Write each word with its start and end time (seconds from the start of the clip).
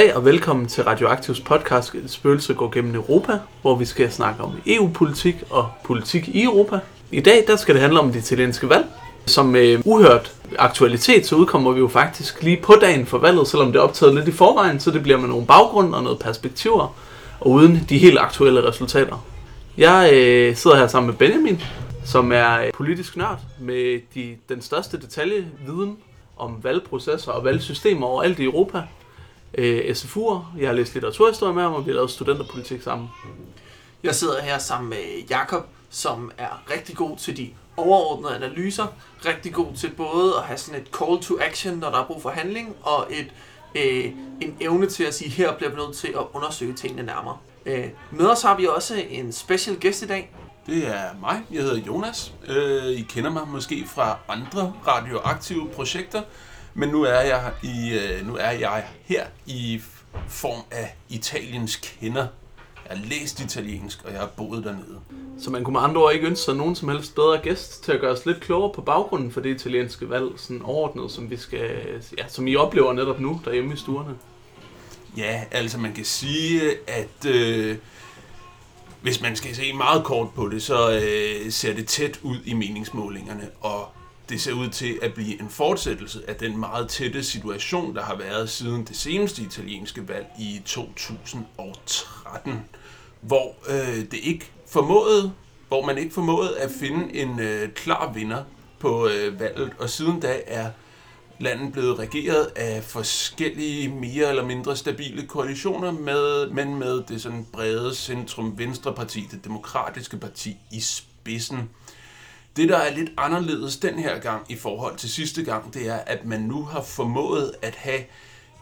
Goddag 0.00 0.16
og 0.16 0.24
velkommen 0.24 0.66
til 0.66 0.84
Radioaktivs 0.84 1.40
podcast 1.40 1.94
Et 1.94 2.10
spøgelse 2.10 2.54
går 2.54 2.70
gennem 2.70 2.94
Europa, 2.94 3.38
hvor 3.62 3.76
vi 3.76 3.84
skal 3.84 4.12
snakke 4.12 4.42
om 4.42 4.52
EU-politik 4.66 5.34
og 5.50 5.68
politik 5.84 6.28
i 6.28 6.42
Europa. 6.42 6.78
I 7.10 7.20
dag 7.20 7.44
der 7.46 7.56
skal 7.56 7.74
det 7.74 7.82
handle 7.82 8.00
om 8.00 8.12
det 8.12 8.18
italienske 8.18 8.68
valg. 8.68 8.86
Som 9.26 9.56
øh, 9.56 9.80
uhørt 9.84 10.32
aktualitet, 10.58 11.26
så 11.26 11.36
udkommer 11.36 11.72
vi 11.72 11.78
jo 11.78 11.88
faktisk 11.88 12.42
lige 12.42 12.56
på 12.62 12.74
dagen 12.80 13.06
for 13.06 13.18
valget, 13.18 13.48
selvom 13.48 13.72
det 13.72 13.78
er 13.78 13.82
optaget 13.82 14.14
lidt 14.14 14.28
i 14.28 14.32
forvejen, 14.32 14.80
så 14.80 14.90
det 14.90 15.02
bliver 15.02 15.18
med 15.18 15.28
nogle 15.28 15.46
baggrund 15.46 15.94
og 15.94 16.02
noget 16.02 16.18
perspektiver, 16.18 16.96
og 17.40 17.50
uden 17.50 17.86
de 17.88 17.98
helt 17.98 18.18
aktuelle 18.18 18.68
resultater. 18.68 19.26
Jeg 19.78 20.10
øh, 20.12 20.56
sidder 20.56 20.76
her 20.76 20.86
sammen 20.86 21.10
med 21.10 21.18
Benjamin, 21.18 21.62
som 22.04 22.32
er 22.32 22.60
øh, 22.60 22.72
politisk 22.74 23.16
nørd 23.16 23.40
med 23.58 24.00
de, 24.14 24.36
den 24.48 24.62
største 24.62 25.00
detaljeviden 25.00 25.96
om 26.36 26.56
valgprocesser 26.62 27.32
og 27.32 27.44
valgsystemer 27.44 28.06
overalt 28.06 28.38
i 28.38 28.44
Europa. 28.44 28.82
Øh, 29.54 29.90
SFU'er, 29.90 30.58
jeg 30.58 30.68
har 30.68 30.74
læst 30.74 30.94
litteraturhistorie 30.94 31.54
med 31.54 31.62
ham, 31.62 31.72
og 31.72 31.86
vi 31.86 31.90
har 31.90 31.94
lavet 31.94 32.10
studenterpolitik 32.10 32.82
sammen. 32.82 33.08
Jeg 34.02 34.14
sidder 34.14 34.42
her 34.42 34.58
sammen 34.58 34.90
med 34.90 34.98
Jakob, 35.30 35.66
som 35.90 36.32
er 36.38 36.62
rigtig 36.74 36.96
god 36.96 37.16
til 37.16 37.36
de 37.36 37.50
overordnede 37.76 38.34
analyser, 38.34 38.86
rigtig 39.26 39.52
god 39.52 39.74
til 39.76 39.90
både 39.90 40.36
at 40.36 40.42
have 40.42 40.58
sådan 40.58 40.80
et 40.80 40.88
call 40.98 41.20
to 41.22 41.38
action, 41.40 41.78
når 41.78 41.90
der 41.90 41.98
er 41.98 42.06
brug 42.06 42.22
for 42.22 42.30
handling, 42.30 42.76
og 42.82 43.06
et, 43.10 43.32
øh, 43.74 44.04
en 44.40 44.56
evne 44.60 44.86
til 44.86 45.04
at 45.04 45.14
sige, 45.14 45.30
her 45.30 45.56
bliver 45.56 45.70
vi 45.70 45.76
nødt 45.76 45.96
til 45.96 46.08
at 46.08 46.24
undersøge 46.32 46.72
tingene 46.72 47.02
nærmere. 47.02 47.36
Øh, 47.66 47.88
med 48.10 48.26
os 48.26 48.42
har 48.42 48.56
vi 48.56 48.66
også 48.66 48.94
en 49.10 49.32
special 49.32 49.76
gæst 49.76 50.02
i 50.02 50.06
dag. 50.06 50.30
Det 50.66 50.86
er 50.86 51.02
mig. 51.20 51.42
Jeg 51.50 51.62
hedder 51.62 51.76
Jonas. 51.76 52.32
Øh, 52.48 52.86
I 52.86 53.02
kender 53.02 53.30
mig 53.30 53.48
måske 53.48 53.86
fra 53.94 54.18
andre 54.28 54.72
radioaktive 54.86 55.68
projekter, 55.68 56.22
men 56.74 56.88
nu 56.88 57.02
er 57.02 57.20
jeg 57.20 57.52
i 57.62 57.98
øh, 57.98 58.26
nu 58.26 58.36
er 58.36 58.50
jeg 58.50 58.84
her 59.04 59.26
i 59.46 59.82
form 60.28 60.62
af 60.70 60.94
Italiens 61.08 61.76
kender. 61.76 62.26
Jeg 62.88 62.98
har 62.98 63.06
læst 63.06 63.40
italiensk, 63.40 64.04
og 64.04 64.12
jeg 64.12 64.20
har 64.20 64.26
boet 64.36 64.64
dernede. 64.64 65.00
Så 65.38 65.50
man 65.50 65.64
kunne 65.64 65.72
med 65.72 65.80
andre 65.80 66.02
ord 66.02 66.12
ikke 66.12 66.26
ønske 66.26 66.44
sig 66.44 66.56
nogen 66.56 66.76
som 66.76 66.88
helst 66.88 67.14
bedre 67.14 67.38
gæst 67.42 67.84
til 67.84 67.92
at 67.92 68.00
gøre 68.00 68.12
os 68.12 68.26
lidt 68.26 68.40
klogere 68.40 68.72
på 68.74 68.80
baggrunden 68.80 69.32
for 69.32 69.40
det 69.40 69.54
italienske 69.54 70.10
valg, 70.10 70.28
sådan 70.36 70.62
overordnet, 70.62 71.10
som 71.10 71.30
vi 71.30 71.36
skal, 71.36 71.70
ja, 72.18 72.28
som 72.28 72.46
I 72.46 72.56
oplever 72.56 72.92
netop 72.92 73.20
nu 73.20 73.40
derhjemme 73.44 73.74
i 73.74 73.76
stuerne. 73.76 74.14
Ja, 75.16 75.44
altså 75.50 75.78
man 75.78 75.92
kan 75.92 76.04
sige, 76.04 76.62
at 76.86 77.26
øh, 77.26 77.76
hvis 79.02 79.22
man 79.22 79.36
skal 79.36 79.56
se 79.56 79.72
meget 79.72 80.04
kort 80.04 80.28
på 80.34 80.48
det, 80.48 80.62
så 80.62 80.90
øh, 80.90 81.52
ser 81.52 81.74
det 81.74 81.86
tæt 81.86 82.20
ud 82.22 82.36
i 82.44 82.54
meningsmålingerne, 82.54 83.48
og 83.60 83.88
det 84.30 84.40
ser 84.40 84.52
ud 84.52 84.68
til 84.68 84.98
at 85.02 85.14
blive 85.14 85.40
en 85.40 85.48
fortsættelse 85.48 86.22
af 86.28 86.36
den 86.36 86.58
meget 86.58 86.88
tætte 86.88 87.24
situation, 87.24 87.94
der 87.94 88.02
har 88.02 88.16
været 88.16 88.50
siden 88.50 88.84
det 88.84 88.96
seneste 88.96 89.42
italienske 89.42 90.08
valg 90.08 90.26
i 90.38 90.62
2013, 90.64 92.60
hvor 93.20 93.54
øh, 93.68 94.10
det 94.10 94.18
ikke 94.22 94.50
formåede, 94.66 95.32
hvor 95.68 95.86
man 95.86 95.98
ikke 95.98 96.14
formåede 96.14 96.58
at 96.58 96.70
finde 96.80 97.14
en 97.14 97.40
øh, 97.40 97.72
klar 97.72 98.12
vinder 98.12 98.44
på 98.78 99.08
øh, 99.08 99.40
valget, 99.40 99.72
og 99.78 99.90
siden 99.90 100.20
da 100.20 100.40
er 100.46 100.70
landet 101.38 101.72
blevet 101.72 101.98
regeret 101.98 102.50
af 102.56 102.84
forskellige 102.84 103.88
mere 103.88 104.28
eller 104.28 104.44
mindre 104.44 104.76
stabile 104.76 105.26
koalitioner, 105.26 105.90
med, 105.90 106.50
men 106.50 106.78
med 106.78 107.02
det 107.08 107.22
sådan 107.22 107.46
brede 107.52 107.94
centrum 107.94 108.58
venstreparti, 108.58 109.28
det 109.30 109.44
demokratiske 109.44 110.16
parti 110.16 110.56
i 110.72 110.80
spidsen. 110.80 111.70
Det, 112.56 112.68
der 112.68 112.78
er 112.78 112.94
lidt 112.94 113.10
anderledes 113.16 113.76
den 113.76 113.98
her 113.98 114.18
gang 114.18 114.46
i 114.48 114.56
forhold 114.56 114.96
til 114.96 115.10
sidste 115.10 115.44
gang, 115.44 115.74
det 115.74 115.88
er, 115.88 115.96
at 115.96 116.24
man 116.24 116.40
nu 116.40 116.64
har 116.64 116.82
formået 116.82 117.54
at 117.62 117.74
have 117.74 118.04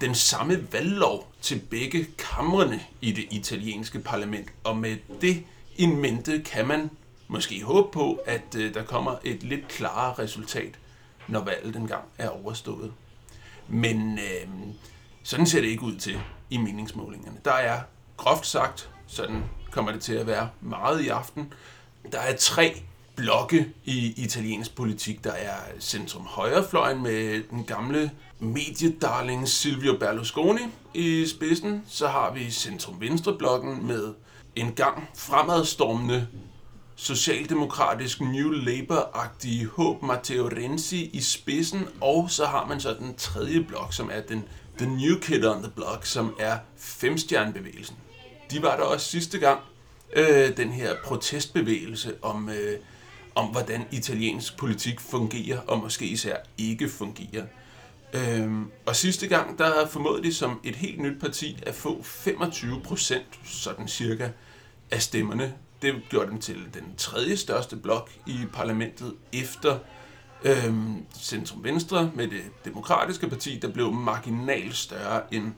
den 0.01 0.15
samme 0.15 0.73
valglov 0.73 1.33
til 1.41 1.61
begge 1.71 2.07
kamrene 2.19 2.81
i 3.01 3.13
det 3.13 3.27
italienske 3.31 3.99
parlament. 3.99 4.49
Og 4.65 4.77
med 4.77 4.97
det 5.21 5.45
in 5.77 5.97
mente 5.97 6.43
kan 6.43 6.69
man 6.69 6.91
måske 7.29 7.63
håbe 7.63 7.89
på, 7.93 8.21
at 8.27 8.55
øh, 8.57 8.75
der 8.75 8.85
kommer 8.85 9.17
et 9.25 9.43
lidt 9.43 9.69
klarere 9.69 10.15
resultat, 10.19 10.79
når 11.29 11.45
valget 11.45 11.77
engang 11.77 12.05
er 12.19 12.29
overstået. 12.29 12.93
Men 13.69 14.19
øh, 14.19 14.49
sådan 15.23 15.47
ser 15.47 15.61
det 15.61 15.69
ikke 15.69 15.83
ud 15.83 15.97
til 15.97 16.21
i 16.51 16.57
meningsmålingerne. 16.57 17.37
Der 17.45 17.53
er 17.53 17.81
groft 18.17 18.47
sagt, 18.47 18.91
sådan 19.07 19.45
kommer 19.71 19.93
det 19.93 20.03
til 20.03 20.15
at 20.15 20.27
være 20.27 20.49
meget 20.61 21.05
i 21.05 21.09
aften, 21.09 21.53
der 22.13 22.19
er 22.19 22.37
tre 22.37 22.83
blokke 23.19 23.69
i 23.85 24.15
italiensk 24.17 24.77
politik. 24.77 25.25
Der 25.25 25.33
er 25.33 25.57
centrum 25.81 26.25
højrefløjen 26.27 27.03
med 27.03 27.43
den 27.51 27.65
gamle 27.65 28.11
mediedarling 28.39 29.49
Silvio 29.49 29.97
Berlusconi 30.01 30.61
i 30.95 31.27
spidsen. 31.27 31.83
Så 31.89 32.09
har 32.09 32.33
vi 32.33 32.51
centrum 32.51 33.01
venstreblokken 33.01 33.87
med 33.87 34.15
en 34.57 34.73
gang 34.73 35.09
fremadstormende 35.15 36.27
socialdemokratisk 36.97 38.21
New 38.21 38.53
Labour-agtige 38.53 39.67
håb 39.67 40.03
Matteo 40.03 40.49
Renzi 40.49 41.11
i 41.13 41.21
spidsen, 41.21 41.89
og 42.01 42.31
så 42.31 42.47
har 42.47 42.67
man 42.67 42.81
så 42.81 42.97
den 42.99 43.15
tredje 43.15 43.61
blok, 43.61 43.93
som 43.93 44.11
er 44.13 44.21
den 44.21 44.45
The 44.79 44.87
New 44.87 45.21
Kid 45.21 45.47
on 45.47 45.63
the 45.63 45.73
Block, 45.77 46.07
som 46.07 46.35
er 46.39 46.59
femstjernebevægelsen. 46.77 47.97
De 48.51 48.63
var 48.63 48.77
der 48.77 48.83
også 48.83 49.07
sidste 49.07 49.39
gang, 49.39 49.61
øh, 50.13 50.57
den 50.57 50.73
her 50.73 50.95
protestbevægelse 51.05 52.15
om, 52.23 52.49
øh, 52.49 52.79
om, 53.39 53.47
hvordan 53.47 53.87
italiensk 53.91 54.57
politik 54.57 55.01
fungerer, 55.01 55.61
og 55.61 55.79
måske 55.79 56.07
især 56.07 56.37
ikke 56.59 56.89
fungerer. 56.89 57.45
Øhm, 58.13 58.71
og 58.87 58.97
sidste 58.97 59.29
gang, 59.29 59.59
der 59.59 59.87
formåede 59.87 60.23
de 60.23 60.35
som 60.35 60.61
et 60.65 60.77
helt 60.77 61.01
nyt 61.01 61.21
parti 61.21 61.59
at 61.67 61.75
få 61.75 62.03
25 62.03 62.81
procent, 62.81 63.41
sådan 63.45 63.89
cirka, 63.89 64.29
af 64.91 65.03
stemmerne. 65.03 65.55
Det 65.83 65.95
gjorde 66.09 66.31
dem 66.31 66.41
til 66.41 66.57
den 66.75 66.95
tredje 66.97 67.37
største 67.37 67.77
blok 67.77 68.11
i 68.27 68.39
parlamentet 68.53 69.15
efter 69.33 69.79
øhm, 70.45 71.05
Centrum 71.21 71.65
Venstre 71.65 72.11
med 72.15 72.29
det 72.29 72.43
demokratiske 72.65 73.29
parti, 73.29 73.59
der 73.63 73.73
blev 73.73 73.93
marginalt 73.93 74.77
større 74.77 75.35
end 75.35 75.53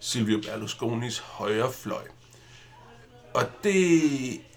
Silvio 0.00 0.40
Berlusconis 0.40 1.18
højre 1.18 1.72
fløj. 1.72 2.04
Og 3.34 3.42
det 3.64 4.00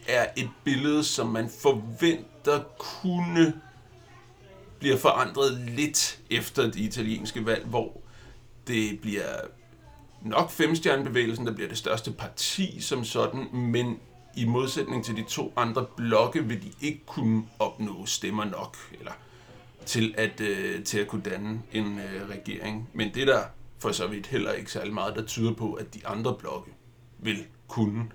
er 0.08 0.26
et 0.38 0.50
billede, 0.64 1.04
som 1.04 1.28
man 1.28 1.50
forventer 1.62 2.29
der 2.46 2.64
kunne 2.78 3.54
bliver 4.80 4.98
forandret 4.98 5.54
lidt 5.68 6.20
efter 6.30 6.64
det 6.64 6.76
italienske 6.76 7.46
valg, 7.46 7.66
hvor 7.66 8.02
det 8.68 9.00
bliver 9.02 9.36
nok 10.22 10.52
femstjernebevægelsen, 10.52 11.48
der 11.48 11.54
bliver 11.54 11.70
det 11.70 11.78
største 11.78 12.12
parti 12.12 12.82
som 12.82 13.04
sådan, 13.04 13.48
men 13.54 14.00
i 14.36 14.46
modsætning 14.46 15.06
til 15.06 15.16
de 15.16 15.24
to 15.24 15.54
andre 15.56 15.86
blokke 15.98 16.46
vil 16.46 16.62
de 16.62 16.72
ikke 16.82 17.02
kunne 17.06 17.44
opnå 17.60 18.06
stemmer 18.06 18.46
nok, 18.46 18.78
eller 19.00 19.12
til 19.86 20.16
at, 20.18 20.42
øh, 20.42 20.84
til 20.84 21.00
at 21.00 21.08
kunne 21.08 21.22
danne 21.22 21.62
en 21.72 22.00
øh, 22.00 22.30
regering. 22.30 22.90
Men 22.94 23.14
det 23.14 23.28
der 23.28 23.42
for 23.80 23.92
så 23.92 24.08
vidt 24.08 24.28
heller 24.28 24.52
ikke 24.52 24.72
særlig 24.72 24.94
meget, 24.94 25.16
der 25.16 25.26
tyder 25.26 25.54
på, 25.54 25.74
at 25.74 25.94
de 25.94 26.08
andre 26.08 26.36
blokke 26.40 26.72
vil 27.20 27.46
kunne. 27.68 28.06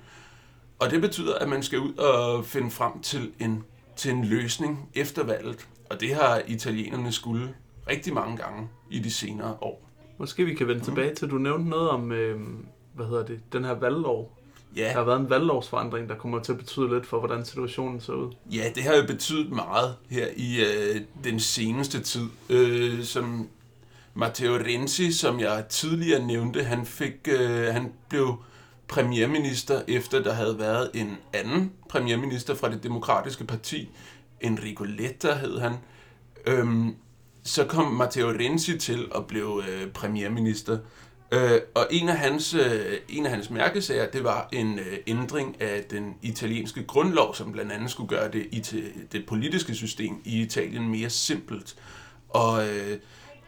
Og 0.78 0.91
det 0.91 1.00
betyder, 1.00 1.34
at 1.34 1.48
man 1.48 1.62
skal 1.62 1.78
ud 1.78 1.94
og 1.94 2.46
finde 2.46 2.70
frem 2.70 3.00
til 3.02 3.32
en, 3.41 3.64
til 3.97 4.10
en 4.10 4.25
løsning 4.25 4.88
efter 4.94 5.25
valget. 5.25 5.69
Og 5.91 6.00
det 6.00 6.15
har 6.15 6.43
italienerne 6.47 7.12
skulle 7.12 7.55
rigtig 7.88 8.15
mange 8.15 8.37
gange 8.37 8.69
i 8.91 8.99
de 8.99 9.10
senere 9.10 9.56
år. 9.60 9.91
Måske 10.19 10.44
vi 10.44 10.54
kan 10.54 10.66
vende 10.66 10.78
mm. 10.78 10.84
tilbage 10.84 11.15
til, 11.15 11.30
du 11.30 11.39
nævnte 11.39 11.71
noget 11.71 11.91
om, 11.91 12.13
øh, 12.13 12.41
hvad 12.95 13.07
hedder 13.07 13.24
det, 13.24 13.41
den 13.53 13.65
her 13.65 13.72
valglov. 13.72 14.39
Ja. 14.77 14.83
Der 14.83 14.92
har 14.92 15.04
været 15.04 15.21
en 15.21 15.30
valglovsforandring, 15.30 16.09
der 16.09 16.15
kommer 16.15 16.39
til 16.39 16.53
at 16.53 16.59
betyde 16.59 16.95
lidt 16.95 17.07
for, 17.07 17.18
hvordan 17.18 17.45
situationen 17.45 18.01
ser 18.01 18.13
ud. 18.13 18.33
Ja, 18.51 18.71
det 18.74 18.83
har 18.83 18.97
jo 18.97 19.07
betydet 19.07 19.51
meget 19.51 19.97
her 20.10 20.27
i 20.36 20.60
øh, 20.60 21.01
den 21.24 21.41
seneste 21.41 22.01
tid. 22.01 22.28
Øh, 22.51 23.04
som 23.04 23.48
Matteo 24.15 24.53
Renzi, 24.53 25.13
som 25.13 25.41
jeg 25.41 25.65
tidligere 25.68 26.27
nævnte, 26.27 26.65
han 26.65 26.86
fik, 26.86 27.28
øh, 27.28 27.74
han 27.74 27.92
blev 28.09 28.36
premierminister, 28.89 29.83
efter 29.89 30.22
der 30.22 30.33
havde 30.33 30.59
været 30.59 30.91
en 30.95 31.16
anden 31.33 31.72
premierminister 31.89 32.54
fra 32.54 32.71
det 32.71 32.83
demokratiske 32.83 33.45
parti, 33.45 33.91
Enrico 34.41 34.84
Letta 34.84 35.33
hed 35.34 35.59
han. 35.59 35.72
Øhm, 36.47 36.97
så 37.42 37.65
kom 37.65 37.92
Matteo 37.92 38.28
Renzi 38.28 38.78
til 38.78 39.07
at 39.15 39.27
blive 39.27 39.63
øh, 39.69 39.91
premierminister. 39.91 40.78
Øh, 41.33 41.60
og 41.75 41.86
en 41.91 42.09
af, 42.09 42.19
hans, 42.19 42.54
øh, 42.54 42.97
en 43.09 43.27
af 43.27 43.33
hans 43.33 43.51
mærkesager, 43.51 44.10
det 44.10 44.25
var 44.25 44.48
en 44.53 44.78
øh, 44.78 44.98
ændring 45.07 45.63
af 45.63 45.84
den 45.91 46.15
italienske 46.22 46.84
grundlov, 46.84 47.34
som 47.34 47.53
blandt 47.53 47.72
andet 47.72 47.91
skulle 47.91 48.09
gøre 48.09 48.30
det, 48.30 48.72
det 49.13 49.27
politiske 49.27 49.75
system 49.75 50.21
i 50.25 50.41
Italien 50.42 50.89
mere 50.89 51.10
simpelt. 51.10 51.77
Og 52.28 52.69
øh, 52.69 52.98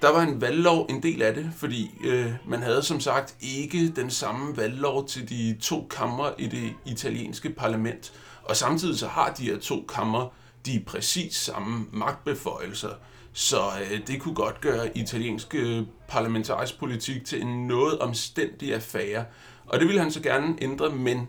der 0.02 0.08
var 0.12 0.22
en 0.22 0.40
valglov 0.40 0.86
en 0.90 1.02
del 1.02 1.22
af 1.22 1.34
det, 1.34 1.50
fordi 1.56 1.90
øh, 2.04 2.32
man 2.46 2.62
havde 2.62 2.82
som 2.82 3.00
sagt 3.00 3.34
ikke 3.40 3.92
den 3.96 4.10
samme 4.10 4.56
valglov 4.56 5.08
til 5.08 5.28
de 5.28 5.56
to 5.60 5.86
kammer 5.90 6.30
i 6.38 6.46
det 6.46 6.72
italienske 6.84 7.50
parlament. 7.50 8.12
Og 8.44 8.56
samtidig 8.56 8.98
så 8.98 9.08
har 9.08 9.32
de 9.32 9.44
her 9.44 9.58
to 9.58 9.84
kammer 9.88 10.28
de 10.66 10.82
præcis 10.86 11.36
samme 11.36 11.86
magtbeføjelser 11.92 12.90
Så 13.32 13.60
øh, 13.90 14.06
det 14.06 14.20
kunne 14.20 14.34
godt 14.34 14.60
gøre 14.60 14.98
italiensk 14.98 15.54
øh, 15.54 15.82
parlamentarisk 16.08 16.78
politik 16.78 17.24
til 17.24 17.42
en 17.42 17.66
noget 17.66 17.98
omstændig 17.98 18.74
affære. 18.74 19.24
Og 19.66 19.78
det 19.78 19.88
ville 19.88 20.00
han 20.02 20.10
så 20.10 20.20
gerne 20.22 20.56
ændre, 20.60 20.90
men 20.90 21.28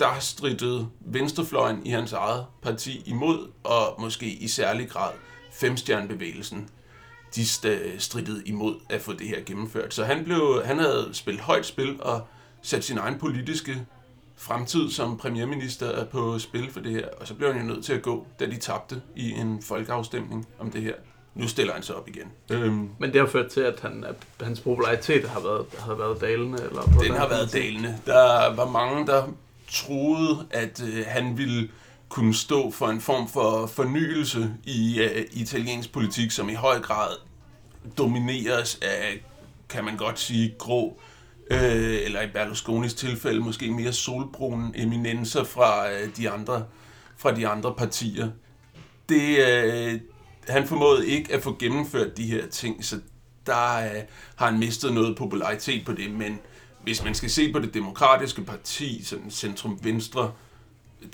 der 0.00 0.18
strittede 0.20 0.88
venstrefløjen 1.00 1.86
i 1.86 1.90
hans 1.90 2.12
eget 2.12 2.46
parti 2.62 3.02
imod, 3.06 3.50
og 3.64 4.00
måske 4.00 4.26
i 4.26 4.48
særlig 4.48 4.88
grad 4.88 5.12
femstjernebevægelsen. 5.52 6.68
De 7.34 7.46
strittede 7.98 8.42
imod 8.46 8.74
at 8.88 9.00
få 9.00 9.12
det 9.12 9.28
her 9.28 9.40
gennemført. 9.46 9.94
Så 9.94 10.04
han, 10.04 10.24
blev, 10.24 10.62
han 10.64 10.78
havde 10.78 11.08
spillet 11.12 11.42
højt 11.42 11.66
spil 11.66 12.02
og 12.02 12.26
sat 12.62 12.84
sin 12.84 12.98
egen 12.98 13.18
politiske 13.18 13.86
fremtid 14.36 14.90
som 14.90 15.16
premierminister 15.18 16.04
på 16.04 16.38
spil 16.38 16.70
for 16.70 16.80
det 16.80 16.92
her, 16.92 17.08
og 17.20 17.26
så 17.26 17.34
blev 17.34 17.52
han 17.52 17.62
jo 17.62 17.74
nødt 17.74 17.84
til 17.84 17.92
at 17.92 18.02
gå, 18.02 18.26
da 18.40 18.46
de 18.46 18.56
tabte 18.56 19.02
i 19.16 19.30
en 19.30 19.62
folkeafstemning 19.62 20.46
om 20.58 20.70
det 20.70 20.82
her. 20.82 20.94
Nu 21.34 21.48
stiller 21.48 21.72
han 21.72 21.82
sig 21.82 21.96
op 21.96 22.08
igen. 22.08 22.32
Øhm, 22.50 22.88
Men 22.98 23.12
det 23.12 23.20
har 23.20 23.26
ført 23.26 23.50
til, 23.50 23.60
at, 23.60 23.80
han, 23.80 24.04
at 24.04 24.46
hans 24.46 24.60
popularitet 24.60 25.28
har 25.28 25.40
været, 25.40 25.66
har 25.78 25.94
været 25.94 26.20
dalende? 26.20 26.62
Eller 26.62 26.82
den 26.82 27.14
har 27.14 27.28
været 27.28 27.52
dalende. 27.52 27.98
Der 28.06 28.54
var 28.54 28.68
mange, 28.70 29.06
der 29.06 29.24
troede, 29.70 30.46
at 30.50 30.82
øh, 30.82 31.04
han 31.06 31.38
ville 31.38 31.68
kunne 32.10 32.34
stå 32.34 32.70
for 32.70 32.88
en 32.88 33.00
form 33.00 33.28
for 33.28 33.66
fornyelse 33.66 34.54
i 34.64 35.00
øh, 35.00 35.26
italiensk 35.32 35.92
politik, 35.92 36.30
som 36.30 36.48
i 36.48 36.54
høj 36.54 36.80
grad 36.80 37.16
domineres 37.98 38.78
af, 38.82 39.24
kan 39.68 39.84
man 39.84 39.96
godt 39.96 40.18
sige, 40.18 40.54
grå 40.58 41.00
øh, 41.50 41.98
eller 42.04 42.22
i 42.22 42.26
Berlusconis 42.26 42.94
tilfælde 42.94 43.40
måske 43.40 43.70
mere 43.70 43.92
solbrune 43.92 44.72
eminenser 44.74 45.44
fra 45.44 45.92
øh, 45.92 46.16
de 46.16 46.30
andre 46.30 46.64
fra 47.16 47.34
de 47.34 47.48
andre 47.48 47.74
partier. 47.74 48.30
Det, 49.08 49.38
øh, 49.48 50.00
han 50.48 50.68
formåede 50.68 51.08
ikke 51.08 51.34
at 51.34 51.42
få 51.42 51.56
gennemført 51.58 52.16
de 52.16 52.26
her 52.26 52.46
ting, 52.46 52.84
så 52.84 53.00
der 53.46 53.76
øh, 53.76 54.02
har 54.36 54.46
han 54.46 54.58
mistet 54.58 54.92
noget 54.92 55.16
popularitet 55.16 55.86
på 55.86 55.92
det, 55.92 56.10
men 56.10 56.38
hvis 56.82 57.04
man 57.04 57.14
skal 57.14 57.30
se 57.30 57.52
på 57.52 57.58
det 57.58 57.74
demokratiske 57.74 58.42
parti, 58.42 59.04
sådan 59.04 59.30
centrum-venstre, 59.30 60.32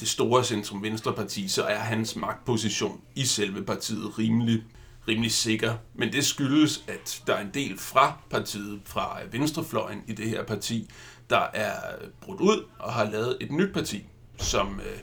det 0.01 0.09
store 0.09 0.45
centrum-venstre 0.45 1.13
parti, 1.13 1.49
så 1.49 1.63
er 1.63 1.79
hans 1.79 2.17
magtposition 2.17 3.01
i 3.15 3.25
selve 3.25 3.65
partiet 3.65 4.19
rimelig 4.19 4.63
rimelig 5.09 5.33
sikker. 5.33 5.75
Men 5.95 6.13
det 6.13 6.27
skyldes, 6.27 6.85
at 6.89 7.23
der 7.27 7.35
er 7.35 7.41
en 7.41 7.51
del 7.55 7.79
fra 7.79 8.19
partiet, 8.31 8.81
fra 8.85 9.19
venstrefløjen 9.33 10.03
i 10.07 10.13
det 10.13 10.29
her 10.29 10.45
parti, 10.45 10.91
der 11.31 11.47
er 11.55 11.75
brudt 12.21 12.41
ud 12.41 12.65
og 12.79 12.93
har 12.93 13.11
lavet 13.11 13.37
et 13.41 13.51
nyt 13.51 13.75
parti, 13.75 14.05
som 14.37 14.81
øh, 14.81 14.99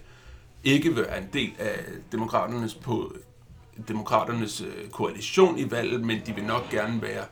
ikke 0.64 0.96
vil 0.96 1.06
være 1.06 1.18
en 1.18 1.30
del 1.34 1.52
af 1.60 1.80
demokraternes, 2.12 2.76
på, 2.76 3.16
demokraternes 3.88 4.62
øh, 4.62 4.90
koalition 4.90 5.60
i 5.60 5.72
valget, 5.72 6.02
men 6.02 6.22
de 6.26 6.36
vil 6.36 6.44
nok 6.44 6.70
gerne 6.70 7.02
være 7.02 7.26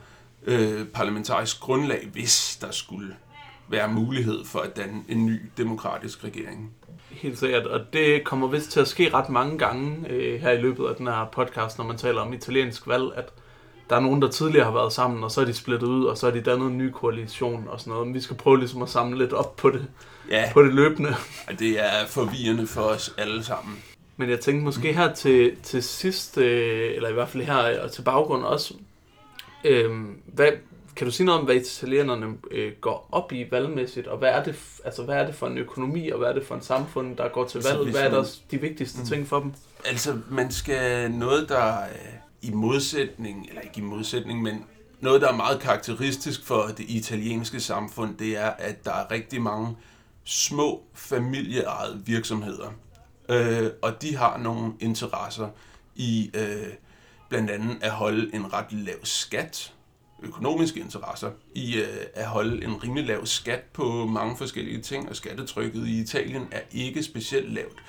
øh, 0.43 0.87
parlamentarisk 0.87 1.59
grundlag, 1.59 2.07
hvis 2.13 2.57
der 2.61 2.71
skulle 2.71 3.15
være 3.71 3.87
mulighed 3.87 4.45
for 4.45 4.59
at 4.59 4.75
danne 4.75 5.03
en 5.09 5.25
ny 5.25 5.41
demokratisk 5.57 6.23
regering. 6.23 6.73
Helt 7.09 7.39
sikkert, 7.39 7.67
og 7.67 7.93
det 7.93 8.23
kommer 8.23 8.47
vist 8.47 8.71
til 8.71 8.79
at 8.79 8.87
ske 8.87 9.13
ret 9.13 9.29
mange 9.29 9.57
gange 9.57 10.09
øh, 10.09 10.41
her 10.41 10.51
i 10.51 10.61
løbet 10.61 10.87
af 10.87 10.95
den 10.95 11.07
her 11.07 11.29
podcast, 11.31 11.77
når 11.77 11.85
man 11.85 11.97
taler 11.97 12.21
om 12.21 12.33
italiensk 12.33 12.87
valg, 12.87 13.03
at 13.15 13.33
der 13.89 13.95
er 13.95 13.99
nogen, 13.99 14.21
der 14.21 14.27
tidligere 14.27 14.65
har 14.65 14.71
været 14.71 14.93
sammen, 14.93 15.23
og 15.23 15.31
så 15.31 15.41
er 15.41 15.45
de 15.45 15.53
splittet 15.53 15.87
ud, 15.87 16.05
og 16.05 16.17
så 16.17 16.27
er 16.27 16.31
de 16.31 16.41
dannet 16.41 16.67
en 16.67 16.77
ny 16.77 16.91
koalition 16.91 17.67
og 17.67 17.79
sådan 17.79 17.91
noget. 17.91 18.07
Men 18.07 18.13
vi 18.13 18.19
skal 18.19 18.35
prøve 18.35 18.57
ligesom 18.59 18.81
at 18.81 18.89
samle 18.89 19.17
lidt 19.17 19.33
op 19.33 19.55
på 19.55 19.69
det, 19.69 19.87
ja. 20.29 20.49
på 20.53 20.61
det 20.61 20.73
løbende. 20.73 21.15
Det 21.59 21.79
er 21.79 22.07
forvirrende 22.07 22.67
for 22.67 22.81
os 22.81 23.13
alle 23.17 23.43
sammen. 23.43 23.83
Men 24.17 24.29
jeg 24.29 24.39
tænkte 24.39 24.63
måske 24.63 24.93
her 24.93 25.13
til, 25.13 25.55
til 25.63 25.83
sidst, 25.83 26.37
øh, 26.37 26.95
eller 26.95 27.09
i 27.09 27.13
hvert 27.13 27.29
fald 27.29 27.43
her 27.43 27.81
og 27.81 27.91
til 27.91 28.01
baggrund 28.01 28.43
også, 28.43 28.73
øh, 29.65 29.91
hvad, 30.25 30.51
kan 31.01 31.05
du 31.05 31.11
sige 31.11 31.25
noget 31.25 31.39
om, 31.39 31.45
hvad 31.45 31.55
italienerne 31.55 32.37
øh, 32.51 32.71
går 32.81 33.09
op 33.11 33.31
i 33.31 33.51
valgmæssigt, 33.51 34.07
og 34.07 34.17
hvad 34.17 34.29
er, 34.29 34.43
det, 34.43 34.55
altså, 34.85 35.03
hvad 35.03 35.15
er 35.15 35.25
det 35.25 35.35
for 35.35 35.47
en 35.47 35.57
økonomi, 35.57 36.09
og 36.09 36.17
hvad 36.17 36.29
er 36.29 36.33
det 36.33 36.45
for 36.45 36.55
en 36.55 36.61
samfund, 36.61 37.17
der 37.17 37.29
går 37.29 37.47
til 37.47 37.57
altså, 37.57 37.77
valg? 37.77 37.91
Hvad 37.91 38.01
er 38.01 38.09
der 38.09 38.25
de 38.51 38.61
vigtigste 38.61 38.99
mm. 38.99 39.05
ting 39.05 39.27
for 39.27 39.39
dem? 39.39 39.53
Altså, 39.85 40.19
man 40.29 40.51
skal 40.51 41.11
noget, 41.11 41.49
der 41.49 41.57
er 41.57 41.87
i 42.41 42.51
modsætning, 42.51 43.45
eller 43.49 43.61
ikke 43.61 43.77
i 43.77 43.83
modsætning, 43.83 44.41
men 44.41 44.65
noget, 44.99 45.21
der 45.21 45.27
er 45.31 45.35
meget 45.35 45.59
karakteristisk 45.59 46.45
for 46.45 46.61
det 46.77 46.85
italienske 46.87 47.59
samfund, 47.59 48.17
det 48.17 48.37
er, 48.37 48.49
at 48.49 48.85
der 48.85 48.93
er 48.93 49.11
rigtig 49.11 49.41
mange 49.41 49.77
små 50.23 50.83
familieejede 50.93 52.01
virksomheder. 52.05 52.73
Øh, 53.29 53.69
og 53.81 54.01
de 54.01 54.15
har 54.15 54.37
nogle 54.37 54.73
interesser 54.79 55.49
i 55.95 56.31
øh, 56.33 56.73
blandt 57.29 57.51
andet 57.51 57.77
at 57.81 57.91
holde 57.91 58.35
en 58.35 58.53
ret 58.53 58.71
lav 58.71 58.97
skat 59.03 59.73
økonomiske 60.21 60.79
interesser 60.79 61.31
i 61.55 61.77
øh, 61.77 62.05
at 62.13 62.25
holde 62.25 62.65
en 62.65 62.83
rimelig 62.83 63.05
lav 63.05 63.25
skat 63.25 63.63
på 63.73 64.05
mange 64.05 64.37
forskellige 64.37 64.81
ting, 64.81 65.09
og 65.09 65.15
skattetrykket 65.15 65.87
i 65.87 66.01
Italien 66.01 66.47
er 66.51 66.61
ikke 66.71 67.03
specielt 67.03 67.53
lavt. 67.53 67.83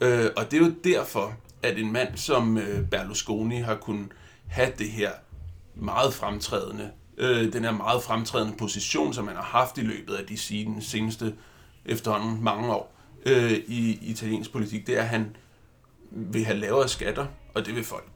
Øh, 0.00 0.30
og 0.36 0.50
det 0.50 0.60
er 0.62 0.66
jo 0.66 0.74
derfor, 0.84 1.34
at 1.62 1.78
en 1.78 1.92
mand 1.92 2.16
som 2.16 2.58
øh, 2.58 2.88
Berlusconi 2.90 3.56
har 3.56 3.74
kunnet 3.74 4.08
have 4.46 4.72
det 4.78 4.90
her 4.90 5.10
meget 5.74 6.14
fremtrædende, 6.14 6.90
øh, 7.18 7.52
den 7.52 7.64
her 7.64 7.72
meget 7.72 8.02
fremtrædende 8.02 8.56
position, 8.56 9.14
som 9.14 9.26
han 9.26 9.36
har 9.36 9.42
haft 9.42 9.78
i 9.78 9.80
løbet 9.80 10.14
af 10.14 10.26
de 10.26 10.38
seneste 10.80 11.34
efterhånden 11.84 12.44
mange 12.44 12.74
år 12.74 12.94
øh, 13.26 13.52
i 13.52 13.98
italiensk 14.02 14.52
politik, 14.52 14.86
det 14.86 14.96
er, 14.96 15.02
at 15.02 15.08
han 15.08 15.36
vil 16.10 16.44
have 16.44 16.58
lavere 16.58 16.88
skatter, 16.88 17.26
og 17.54 17.66
det 17.66 17.74
vil 17.74 17.84
folk 17.84 18.08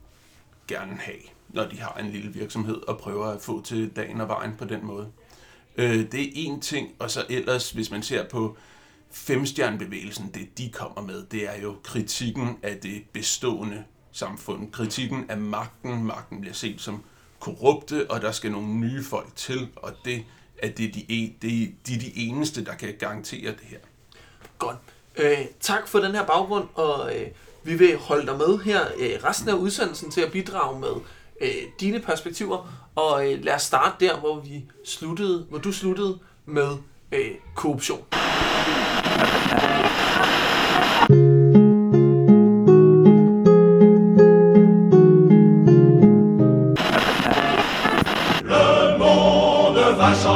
gerne 0.67 0.97
have 0.97 1.17
når 1.53 1.65
de 1.65 1.79
har 1.79 1.93
en 1.93 2.11
lille 2.11 2.33
virksomhed 2.33 2.87
og 2.87 2.97
prøver 2.97 3.25
at 3.25 3.41
få 3.41 3.61
til 3.61 3.89
dagen 3.95 4.21
og 4.21 4.27
vejen 4.27 4.55
på 4.57 4.65
den 4.65 4.85
måde. 4.85 5.07
Øh, 5.77 6.11
det 6.11 6.21
er 6.21 6.31
en 6.33 6.61
ting, 6.61 6.89
og 6.99 7.11
så 7.11 7.25
ellers, 7.29 7.71
hvis 7.71 7.91
man 7.91 8.03
ser 8.03 8.29
på 8.29 8.57
femstjernebevægelsen, 9.11 10.31
det 10.33 10.57
de 10.57 10.69
kommer 10.69 11.01
med, 11.01 11.23
det 11.31 11.49
er 11.49 11.61
jo 11.61 11.75
kritikken 11.83 12.57
af 12.63 12.77
det 12.77 13.03
bestående 13.13 13.83
samfund. 14.11 14.71
Kritikken 14.71 15.25
af 15.29 15.37
magten. 15.37 16.03
Magten 16.03 16.41
bliver 16.41 16.53
set 16.53 16.81
som 16.81 17.03
korrupte, 17.39 18.11
og 18.11 18.21
der 18.21 18.31
skal 18.31 18.51
nogle 18.51 18.67
nye 18.67 19.03
folk 19.03 19.35
til, 19.35 19.69
og 19.75 19.93
det 20.05 20.25
er 20.57 20.69
det 20.69 20.95
de, 20.95 21.05
e, 21.09 21.33
det, 21.41 21.75
de, 21.87 21.99
de 21.99 22.17
eneste, 22.17 22.65
der 22.65 22.75
kan 22.75 22.95
garantere 22.99 23.51
det 23.51 23.63
her. 23.63 23.77
Godt. 24.59 24.77
Øh, 25.17 25.45
tak 25.59 25.87
for 25.87 25.99
den 25.99 26.11
her 26.11 26.25
baggrund, 26.25 26.67
og 26.75 27.19
øh, 27.19 27.27
vi 27.63 27.75
vil 27.75 27.97
holde 27.97 28.25
dig 28.25 28.37
med 28.37 28.59
her 28.59 28.81
øh, 28.97 29.23
resten 29.23 29.49
af 29.49 29.53
udsendelsen 29.53 30.11
til 30.11 30.21
at 30.21 30.31
bidrage 30.31 30.79
med 30.79 30.93
øh, 31.41 31.49
dine 31.79 31.99
perspektiver, 31.99 32.67
og 32.95 33.31
øh, 33.31 33.43
lad 33.43 33.53
os 33.53 33.61
starte 33.61 34.05
der, 34.05 34.19
hvor 34.19 34.39
vi 34.39 34.65
sluttede, 34.85 35.45
hvor 35.49 35.57
du 35.57 35.71
sluttede 35.71 36.19
med 36.45 36.77
øh, 37.11 37.31
korruption. 37.55 38.01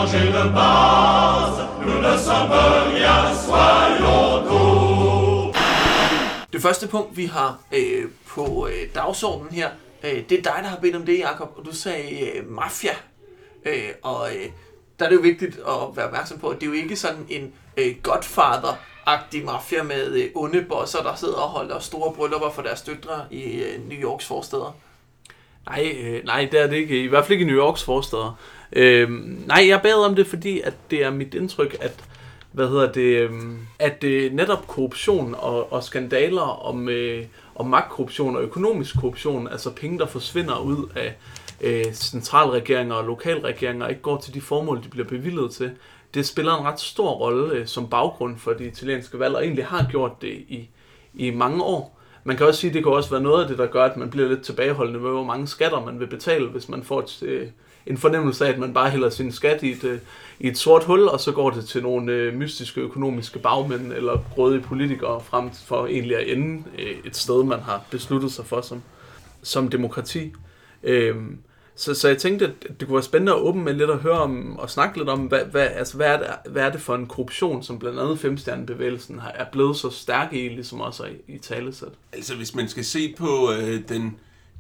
Changer 0.08 0.44
de 0.44 0.50
base, 0.54 1.62
nous 1.86 2.00
ne 2.02 2.18
sommes 2.18 2.52
rien, 2.94 3.36
soyons 3.46 4.46
Det 6.54 6.62
første 6.62 6.88
punkt, 6.88 7.18
vi 7.18 7.26
har 7.26 7.58
øh, 7.72 8.06
på 8.28 8.68
øh, 8.68 8.96
dagsordenen 8.96 9.54
her, 9.54 9.70
Øh, 10.06 10.24
det 10.30 10.38
er 10.38 10.42
dig, 10.42 10.60
der 10.62 10.68
har 10.68 10.78
bedt 10.82 10.96
om 10.96 11.06
det, 11.06 11.20
Jacob, 11.20 11.54
og 11.58 11.66
du 11.66 11.76
sagde 11.76 12.30
øh, 12.30 12.52
mafia. 12.52 12.96
Øh, 13.66 13.90
og 14.02 14.30
øh, 14.36 14.50
der 15.00 15.06
er 15.06 15.10
det 15.10 15.16
jo 15.16 15.22
vigtigt 15.22 15.56
at 15.56 15.96
være 15.96 16.06
opmærksom 16.06 16.40
på, 16.40 16.50
at 16.50 16.56
det 16.56 16.64
er 16.64 16.68
jo 16.68 16.74
ikke 16.74 16.96
sådan 16.96 17.26
en 17.30 17.54
øh, 17.78 17.96
godfather-agtig 18.04 19.46
mafia 19.46 19.84
med 19.84 20.14
øh, 20.14 20.30
onde 20.36 20.66
bosser, 20.70 21.04
der 21.04 21.16
sidder 21.16 21.38
og 21.38 21.50
holder 21.50 21.80
store 21.80 22.14
bryllupper 22.14 22.50
for 22.50 22.62
deres 22.62 22.82
døtre 22.82 23.26
i 23.32 23.44
øh, 23.44 23.90
New 23.90 23.98
Yorks 23.98 24.26
forsteder. 24.26 24.76
Nej, 25.66 25.96
øh, 26.00 26.26
nej, 26.26 26.48
det 26.52 26.62
er 26.62 26.68
det 26.68 26.76
ikke. 26.76 27.04
I 27.04 27.08
hvert 27.08 27.26
fald 27.26 27.32
ikke 27.32 27.46
i 27.46 27.48
New 27.48 27.58
Yorks 27.58 27.84
forsteder. 27.84 28.40
Øh, 28.74 29.10
nej, 29.48 29.68
jeg 29.68 29.82
bad 29.82 30.06
om 30.06 30.16
det, 30.16 30.28
fordi 30.28 30.62
at 30.62 30.74
det 30.92 31.04
er 31.04 31.10
mit 31.10 31.34
indtryk, 31.34 31.78
at 31.82 32.04
hvad 32.52 32.68
hedder 32.68 32.92
det, 32.92 33.02
øh, 33.02 33.32
at 33.80 34.04
øh, 34.04 34.34
netop 34.34 34.68
korruption 34.68 35.36
og, 35.38 35.74
og 35.74 35.84
skandaler 35.84 36.66
om, 36.66 36.90
øh, 36.90 37.26
om 37.56 37.68
magtkorruption 37.68 38.36
og 38.36 38.42
økonomisk 38.42 39.00
korruption, 39.00 39.48
altså 39.48 39.72
penge, 39.72 40.00
der 40.00 40.06
forsvinder 40.06 40.60
ud 40.60 40.90
af 40.96 41.16
øh, 41.62 41.94
centralregeringer 41.94 42.96
og 42.96 43.04
lokalregeringer, 43.04 43.88
ikke 43.88 44.02
går 44.02 44.18
til 44.18 44.34
de 44.34 44.42
formål, 44.42 44.84
de 44.84 44.90
bliver 44.90 45.08
bevillet 45.08 45.52
til, 45.52 45.72
det 46.14 46.26
spiller 46.26 46.58
en 46.58 46.66
ret 46.66 46.80
stor 46.80 47.10
rolle 47.12 47.54
øh, 47.54 47.68
som 47.68 47.90
baggrund 47.90 48.38
for 48.38 48.54
de 48.54 48.66
italienske 48.66 49.20
valg, 49.20 49.36
og 49.36 49.44
egentlig 49.44 49.66
har 49.66 49.88
gjort 49.92 50.22
det 50.22 50.34
i, 50.34 50.70
i 51.14 51.32
mange 51.32 51.64
år. 51.64 52.00
Man 52.24 52.38
kan 52.38 52.46
også 52.46 52.60
sige, 52.60 52.70
at 52.70 52.74
det 52.74 52.84
kan 52.84 52.92
også 52.92 53.10
være 53.10 53.22
noget 53.22 53.44
af 53.44 53.50
det, 53.50 53.58
der 53.58 53.66
gør, 53.66 53.84
at 53.84 53.98
man 53.98 54.10
bliver 54.10 54.28
lidt 54.28 54.42
tilbageholdende 54.42 55.00
med, 55.00 55.10
hvor 55.10 55.24
mange 55.24 55.48
skatter 55.48 55.86
man 55.86 56.00
vil 56.00 56.08
betale, 56.08 56.48
hvis 56.48 56.70
man 56.70 56.84
får 56.84 57.02
et, 57.02 57.24
øh, 57.24 57.48
en 57.88 57.98
fornemmelse 57.98 58.46
af, 58.46 58.50
at 58.50 58.60
man 58.60 58.74
bare 58.74 58.90
hælder 58.90 59.10
sin 59.10 59.32
skat 59.32 59.64
i 59.64 59.72
et, 59.72 59.84
øh, 59.84 60.00
i 60.40 60.48
et 60.48 60.58
sort 60.58 60.84
hul, 60.84 61.08
og 61.08 61.20
så 61.20 61.32
går 61.32 61.50
det 61.50 61.66
til 61.66 61.84
nogle 61.84 62.12
øh, 62.12 62.34
mystiske 62.34 62.82
økonomiske 62.82 63.40
bagmænd 63.40 63.94
eller 63.94 64.24
grådige 64.36 64.62
politikere 64.62 65.22
frem 65.22 65.52
for 65.52 65.88
egentlig 65.88 66.18
at 66.18 66.38
ende 66.38 66.64
øh, 66.80 66.96
et 67.06 67.16
sted, 67.16 67.44
man 67.44 67.60
har 67.60 67.84
besluttet 67.92 68.32
sig 68.32 68.46
for 68.46 68.62
som, 68.62 68.82
som 69.44 69.70
demokrati. 69.70 70.34
Øh, 70.84 71.16
så, 71.78 71.94
så 71.94 72.08
jeg 72.08 72.18
tænkte, 72.18 72.46
at 72.46 72.80
det 72.80 72.88
kunne 72.88 72.96
være 72.96 73.04
spændende 73.04 73.32
at 73.32 73.40
åbne 73.40 73.64
med 73.64 73.74
lidt 73.74 73.90
at 73.90 73.98
høre 73.98 74.20
om, 74.20 74.60
og 74.60 74.70
snakke 74.70 74.98
lidt 74.98 75.10
om, 75.10 75.20
hvad, 75.20 75.46
hvad, 75.46 75.68
altså, 75.68 75.98
hvad, 75.98 76.08
er, 76.08 76.18
det, 76.18 76.52
hvad 76.52 76.64
er 76.64 76.72
det 76.72 76.82
for 76.82 76.96
en 76.96 77.08
korruption, 77.08 77.64
som 77.64 77.80
blandt 77.80 78.00
andet 78.00 78.20
Femstjernebevægelsen 78.20 79.20
har, 79.20 79.30
er 79.30 79.46
blevet 79.52 79.78
så 79.78 79.90
stærk 79.90 80.34
i, 80.34 80.48
ligesom 80.50 80.82
også 80.82 81.06
i, 81.06 81.34
i 81.34 81.38
talesæt. 81.38 81.92
Altså 82.14 82.36
hvis 82.36 82.56
man 82.56 82.68
skal 82.68 82.86
se 82.86 83.16
på 83.18 83.52
øh, 83.52 83.82
den 83.90 84.18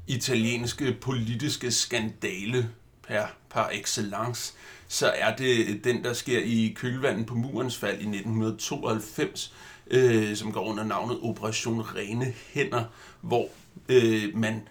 italienske 0.08 0.98
politiske 1.01 1.72
skandale 1.72 2.70
per, 3.07 3.25
par 3.50 3.69
excellence, 3.74 4.53
så 4.88 5.12
er 5.15 5.35
det 5.35 5.83
den, 5.83 6.03
der 6.03 6.13
sker 6.13 6.39
i 6.39 6.75
kølvandet 6.77 7.25
på 7.27 7.35
murens 7.35 7.77
fald 7.77 7.93
i 7.93 8.07
1992, 8.07 9.53
øh, 9.88 10.35
som 10.35 10.51
går 10.51 10.62
under 10.62 10.83
navnet 10.83 11.19
Operation 11.21 11.81
Rene 11.81 12.33
Hænder, 12.53 12.83
hvor 13.21 13.50
øh, 13.89 14.38
man 14.38 14.67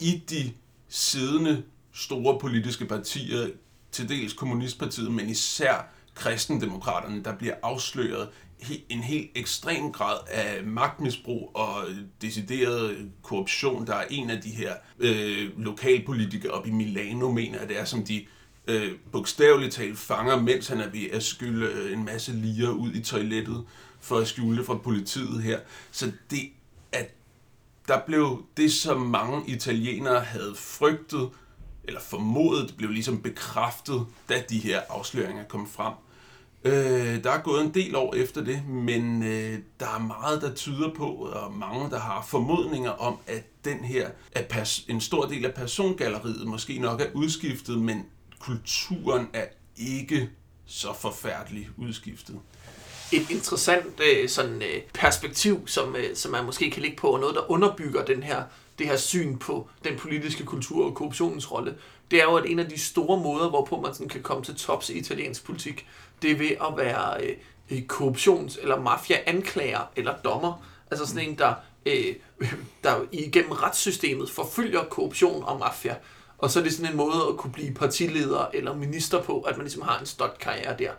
i 0.00 0.22
de 0.30 0.52
siddende 0.88 1.62
store 1.92 2.38
politiske 2.38 2.84
partier, 2.84 3.48
til 3.92 4.08
dels 4.08 4.32
Kommunistpartiet, 4.32 5.12
men 5.12 5.28
især 5.28 5.88
kristendemokraterne, 6.14 7.24
der 7.24 7.36
bliver 7.36 7.54
afsløret 7.62 8.28
en 8.88 9.02
helt 9.02 9.30
ekstrem 9.34 9.92
grad 9.92 10.18
af 10.30 10.64
magtmisbrug 10.64 11.50
og 11.54 11.84
decideret 12.22 13.10
korruption. 13.22 13.86
Der 13.86 13.94
er 13.94 14.04
en 14.10 14.30
af 14.30 14.42
de 14.42 14.50
her 14.50 14.74
øh, 14.98 15.58
lokalpolitikere 15.58 16.52
op 16.52 16.66
i 16.66 16.70
Milano, 16.70 17.30
mener 17.30 17.58
at 17.58 17.68
det 17.68 17.78
er, 17.78 17.84
som 17.84 18.04
de 18.04 18.26
øh, 18.66 18.92
bogstaveligt 19.12 19.74
talt 19.74 19.98
fanger, 19.98 20.40
mens 20.40 20.68
han 20.68 20.80
er 20.80 20.88
ved 20.88 21.10
at 21.12 21.22
skylde 21.22 21.66
øh, 21.66 21.92
en 21.92 22.04
masse 22.04 22.32
liger 22.32 22.70
ud 22.70 22.92
i 22.92 23.02
toilettet 23.02 23.64
for 24.00 24.18
at 24.18 24.28
skjule 24.28 24.64
fra 24.64 24.74
politiet 24.74 25.42
her. 25.42 25.60
Så 25.90 26.12
det, 26.30 26.50
at 26.92 27.10
der 27.88 28.00
blev 28.06 28.44
det, 28.56 28.72
som 28.72 29.00
mange 29.00 29.42
italienere 29.46 30.20
havde 30.20 30.54
frygtet, 30.56 31.28
eller 31.84 32.00
formodet, 32.00 32.74
blev 32.76 32.90
ligesom 32.90 33.22
bekræftet, 33.22 34.06
da 34.28 34.42
de 34.50 34.58
her 34.58 34.80
afsløringer 34.90 35.44
kom 35.44 35.68
frem. 35.68 35.92
Øh, 36.64 37.24
der 37.24 37.30
er 37.30 37.42
gået 37.42 37.64
en 37.64 37.74
del 37.74 37.96
år 37.96 38.14
efter 38.14 38.44
det, 38.44 38.68
men 38.68 39.22
øh, 39.22 39.58
der 39.80 39.86
er 39.86 39.98
meget, 39.98 40.42
der 40.42 40.54
tyder 40.54 40.94
på, 40.96 41.06
og 41.06 41.52
mange, 41.52 41.90
der 41.90 41.98
har 41.98 42.26
formodninger 42.28 42.90
om, 42.90 43.18
at 43.26 43.44
den 43.64 43.78
her, 43.78 44.10
at 44.32 44.84
en 44.88 45.00
stor 45.00 45.26
del 45.26 45.44
af 45.44 45.54
persongalleriet 45.54 46.46
måske 46.46 46.78
nok 46.78 47.00
er 47.00 47.06
udskiftet, 47.14 47.78
men 47.78 48.06
kulturen 48.38 49.28
er 49.32 49.44
ikke 49.76 50.30
så 50.66 50.92
forfærdelig 51.00 51.68
udskiftet. 51.76 52.36
Et 53.12 53.30
interessant 53.30 54.00
øh, 54.00 54.28
sådan, 54.28 54.62
øh, 54.62 54.82
perspektiv, 54.94 55.68
som, 55.68 55.96
øh, 55.96 56.16
som 56.16 56.32
man 56.32 56.44
måske 56.44 56.70
kan 56.70 56.82
ligge 56.82 56.96
på, 56.96 57.06
og 57.06 57.20
noget, 57.20 57.34
der 57.34 57.50
underbygger 57.50 58.04
den 58.04 58.22
her, 58.22 58.42
det 58.78 58.86
her 58.86 58.96
syn 58.96 59.38
på 59.38 59.68
den 59.84 59.98
politiske 59.98 60.44
kultur 60.44 60.86
og 60.86 60.94
korruptionens 60.94 61.52
rolle, 61.52 61.74
det 62.10 62.20
er 62.20 62.24
jo, 62.24 62.36
at 62.36 62.44
en 62.46 62.58
af 62.58 62.68
de 62.68 62.80
store 62.80 63.20
måder, 63.20 63.50
hvorpå 63.50 63.80
man 63.80 63.94
sådan 63.94 64.08
kan 64.08 64.22
komme 64.22 64.44
til 64.44 64.54
tops 64.54 64.90
i 64.90 64.98
italiensk 64.98 65.44
politik, 65.44 65.86
det 66.22 66.30
er 66.30 66.36
ved 66.36 66.50
at 66.50 66.76
være 66.76 67.24
øh, 67.24 67.36
øh 67.70 67.82
korruptions- 67.92 68.62
eller 68.62 68.80
mafia-anklager 68.80 69.90
eller 69.96 70.14
dommer. 70.24 70.66
Altså 70.90 71.06
sådan 71.06 71.28
en, 71.28 71.38
der, 71.38 71.54
øh, 71.86 72.14
der 72.84 72.96
igennem 73.12 73.52
retssystemet 73.52 74.30
forfølger 74.30 74.84
korruption 74.84 75.44
og 75.44 75.58
mafia. 75.58 75.96
Og 76.38 76.50
så 76.50 76.58
er 76.60 76.62
det 76.62 76.72
sådan 76.72 76.90
en 76.90 76.96
måde 76.96 77.26
at 77.28 77.36
kunne 77.36 77.52
blive 77.52 77.74
partileder 77.74 78.46
eller 78.54 78.74
minister 78.74 79.22
på, 79.22 79.40
at 79.40 79.56
man 79.56 79.64
ligesom 79.64 79.82
har 79.82 79.98
en 79.98 80.06
stolt 80.06 80.38
karriere 80.38 80.76
der. 80.78 80.90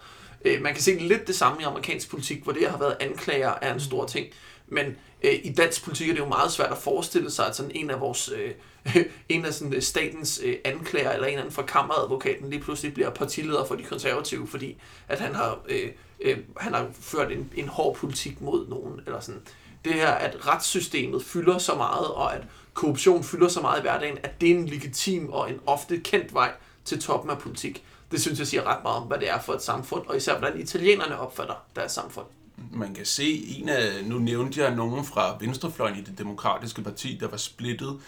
Øh, 0.46 0.62
man 0.62 0.74
kan 0.74 0.84
se 0.84 1.00
lidt 1.00 1.28
det 1.28 1.36
samme 1.36 1.62
i 1.62 1.64
amerikansk 1.64 2.10
politik, 2.10 2.44
hvor 2.44 2.54
det 2.54 2.70
har 2.70 2.78
været 2.78 2.98
anklager 3.00 3.54
er 3.62 3.74
en 3.74 3.80
stor 3.80 4.06
ting. 4.06 4.28
Men 4.74 4.86
øh, 5.24 5.34
i 5.44 5.54
dansk 5.54 5.84
politik 5.84 6.10
er 6.10 6.14
det 6.14 6.20
jo 6.20 6.28
meget 6.28 6.52
svært 6.52 6.72
at 6.72 6.78
forestille 6.78 7.32
sig, 7.32 7.48
at 7.48 7.56
sådan 7.56 7.72
en 7.76 7.90
af 7.90 8.00
vores 8.00 8.32
øh, 8.36 8.52
en 9.30 9.46
af 9.46 9.54
sådan, 9.54 9.74
øh, 9.74 9.82
statens 9.82 10.42
øh, 10.44 10.56
anklager 10.66 11.12
eller 11.12 11.28
en 11.28 11.38
anden 11.38 11.52
fra 11.52 11.62
kammeradvokaten 11.62 12.50
lige 12.50 12.62
pludselig 12.62 12.94
bliver 12.94 13.10
partileder 13.10 13.66
for 13.66 13.76
de 13.76 13.84
konservative, 13.84 14.48
fordi 14.48 14.78
at 15.08 15.20
han 15.20 15.36
har, 15.36 15.60
øh, 15.70 15.90
øh, 16.22 16.38
han 16.58 16.74
har 16.74 16.88
ført 17.02 17.32
en, 17.32 17.50
en 17.56 17.68
hård 17.68 17.96
politik 17.96 18.42
mod 18.42 18.68
nogen. 18.68 19.00
Eller 19.06 19.20
sådan. 19.20 19.42
Det 19.86 19.94
her, 19.94 20.12
at 20.12 20.48
retssystemet 20.48 21.24
fylder 21.26 21.58
så 21.58 21.76
meget, 21.76 22.08
og 22.08 22.36
at 22.36 22.42
korruption 22.74 23.24
fylder 23.24 23.48
så 23.48 23.62
meget 23.62 23.80
i 23.80 23.82
hverdagen, 23.82 24.18
at 24.24 24.42
det 24.42 24.52
er 24.52 24.56
en 24.56 24.66
legitim 24.66 25.30
og 25.30 25.50
en 25.50 25.60
ofte 25.66 26.00
kendt 26.00 26.34
vej 26.34 26.52
til 26.86 27.02
toppen 27.02 27.32
af 27.32 27.38
politik. 27.38 27.84
Det 28.12 28.22
synes 28.22 28.40
jeg 28.40 28.48
siger 28.48 28.64
ret 28.64 28.84
meget 28.84 28.98
om, 28.98 29.08
hvad 29.08 29.18
det 29.18 29.30
er 29.30 29.40
for 29.42 29.54
et 29.54 29.62
samfund, 29.62 30.08
og 30.08 30.18
især 30.18 30.38
hvordan 30.38 30.60
italienerne 30.60 31.20
opfatter 31.20 31.56
deres 31.76 31.92
samfund 31.92 32.26
man 32.72 32.94
kan 32.94 33.06
se 33.06 33.46
en 33.58 33.70
af, 33.70 34.06
nu 34.06 34.20
nævnte 34.20 34.62
jeg 34.62 34.76
nogen 34.76 35.06
fra 35.06 35.38
venstrefløjen 35.40 35.98
i 35.98 36.02
det 36.02 36.18
demokratiske 36.18 36.82
parti, 36.82 37.18
der 37.20 37.28
var 37.28 37.38
splittet, 37.38 38.00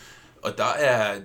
og 0.42 0.58
der 0.58 0.74
er 0.74 1.22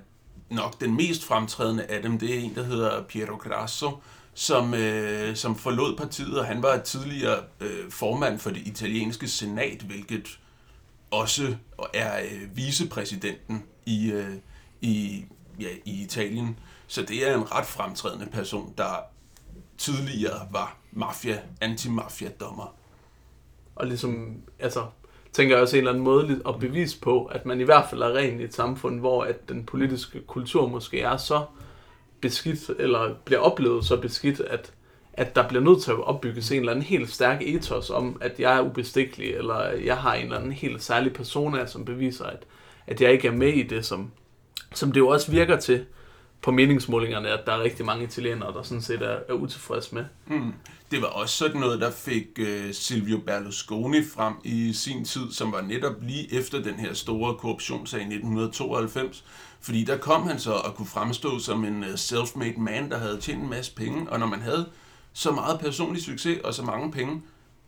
nok 0.50 0.80
den 0.80 0.96
mest 0.96 1.24
fremtrædende 1.24 1.84
af 1.84 2.02
dem, 2.02 2.18
det 2.18 2.34
er 2.34 2.40
en, 2.40 2.54
der 2.54 2.62
hedder 2.62 3.02
Piero 3.02 3.36
Grasso, 3.36 3.90
som, 4.34 4.74
øh, 4.74 5.36
som 5.36 5.56
forlod 5.56 5.96
partiet, 5.96 6.38
og 6.38 6.46
han 6.46 6.62
var 6.62 6.78
tidligere 6.78 7.42
øh, 7.60 7.90
formand 7.90 8.38
for 8.38 8.50
det 8.50 8.66
italienske 8.66 9.28
senat, 9.28 9.82
hvilket 9.82 10.38
også 11.10 11.56
er 11.94 12.22
øh, 12.22 12.56
vicepræsidenten 12.56 13.64
i, 13.86 14.10
øh, 14.10 14.34
i, 14.80 15.24
ja, 15.60 15.68
i 15.84 16.02
Italien. 16.02 16.58
Så 16.86 17.02
det 17.02 17.28
er 17.28 17.36
en 17.36 17.52
ret 17.52 17.66
fremtrædende 17.66 18.26
person, 18.26 18.74
der 18.78 18.96
tidligere 19.78 20.48
var 20.50 20.76
mafia, 20.92 21.40
anti-mafia-dommer. 21.60 22.74
Og 23.80 23.86
ligesom, 23.86 24.34
altså, 24.58 24.86
tænker 25.32 25.54
jeg 25.54 25.62
også 25.62 25.76
en 25.76 25.78
eller 25.78 25.90
anden 25.90 26.04
måde 26.04 26.40
at 26.48 26.58
bevise 26.60 27.00
på, 27.00 27.24
at 27.24 27.46
man 27.46 27.60
i 27.60 27.64
hvert 27.64 27.84
fald 27.90 28.02
er 28.02 28.16
ren 28.16 28.40
i 28.40 28.44
et 28.44 28.54
samfund, 28.54 29.00
hvor 29.00 29.24
at 29.24 29.48
den 29.48 29.64
politiske 29.64 30.20
kultur 30.20 30.68
måske 30.68 31.00
er 31.00 31.16
så 31.16 31.44
beskidt, 32.20 32.70
eller 32.78 33.14
bliver 33.24 33.40
oplevet 33.40 33.84
så 33.84 33.96
beskidt, 33.96 34.40
at, 34.40 34.72
at 35.12 35.36
der 35.36 35.48
bliver 35.48 35.62
nødt 35.62 35.82
til 35.82 35.90
at 35.90 36.04
opbygges 36.04 36.50
en 36.50 36.58
eller 36.58 36.72
anden 36.72 36.84
helt 36.84 37.10
stærk 37.10 37.42
ethos 37.42 37.90
om, 37.90 38.18
at 38.20 38.40
jeg 38.40 38.56
er 38.56 38.60
ubestikkelig, 38.60 39.34
eller 39.34 39.60
jeg 39.62 39.96
har 39.96 40.14
en 40.14 40.24
eller 40.24 40.38
anden 40.38 40.52
helt 40.52 40.82
særlig 40.82 41.12
persona, 41.12 41.66
som 41.66 41.84
beviser, 41.84 42.24
at, 42.24 42.46
at 42.86 43.00
jeg 43.00 43.12
ikke 43.12 43.28
er 43.28 43.32
med 43.32 43.52
i 43.52 43.62
det, 43.62 43.86
som, 43.86 44.10
som 44.74 44.92
det 44.92 45.00
jo 45.00 45.08
også 45.08 45.30
virker 45.30 45.56
til 45.56 45.84
på 46.42 46.50
meningsmålingerne, 46.50 47.28
at 47.28 47.46
der 47.46 47.52
er 47.52 47.62
rigtig 47.62 47.86
mange 47.86 48.04
italienere, 48.04 48.52
der 48.52 48.62
sådan 48.62 48.82
set 48.82 49.02
er, 49.02 49.18
er 49.28 49.32
utilfredse 49.32 49.94
med. 49.94 50.04
Mm. 50.26 50.52
Det 50.90 51.02
var 51.02 51.08
også 51.08 51.36
sådan 51.36 51.60
noget, 51.60 51.80
der 51.80 51.90
fik 51.90 52.26
øh, 52.38 52.74
Silvio 52.74 53.18
Berlusconi 53.26 54.04
frem 54.04 54.34
i 54.44 54.72
sin 54.72 55.04
tid, 55.04 55.32
som 55.32 55.52
var 55.52 55.60
netop 55.60 55.94
lige 56.02 56.34
efter 56.34 56.62
den 56.62 56.74
her 56.74 56.94
store 56.94 57.34
korruptionssag 57.34 58.00
i 58.00 58.02
1992. 58.02 59.24
Fordi 59.60 59.84
der 59.84 59.96
kom 59.96 60.22
han 60.22 60.38
så 60.38 60.52
og 60.52 60.74
kunne 60.74 60.86
fremstå 60.86 61.38
som 61.38 61.64
en 61.64 61.84
øh, 61.84 61.94
self-made 61.94 62.60
man, 62.60 62.90
der 62.90 62.98
havde 62.98 63.20
tjent 63.20 63.42
en 63.42 63.50
masse 63.50 63.74
penge. 63.74 64.10
Og 64.10 64.18
når 64.18 64.26
man 64.26 64.40
havde 64.40 64.68
så 65.12 65.32
meget 65.32 65.60
personlig 65.60 66.02
succes 66.02 66.40
og 66.44 66.54
så 66.54 66.62
mange 66.62 66.92
penge, 66.92 67.22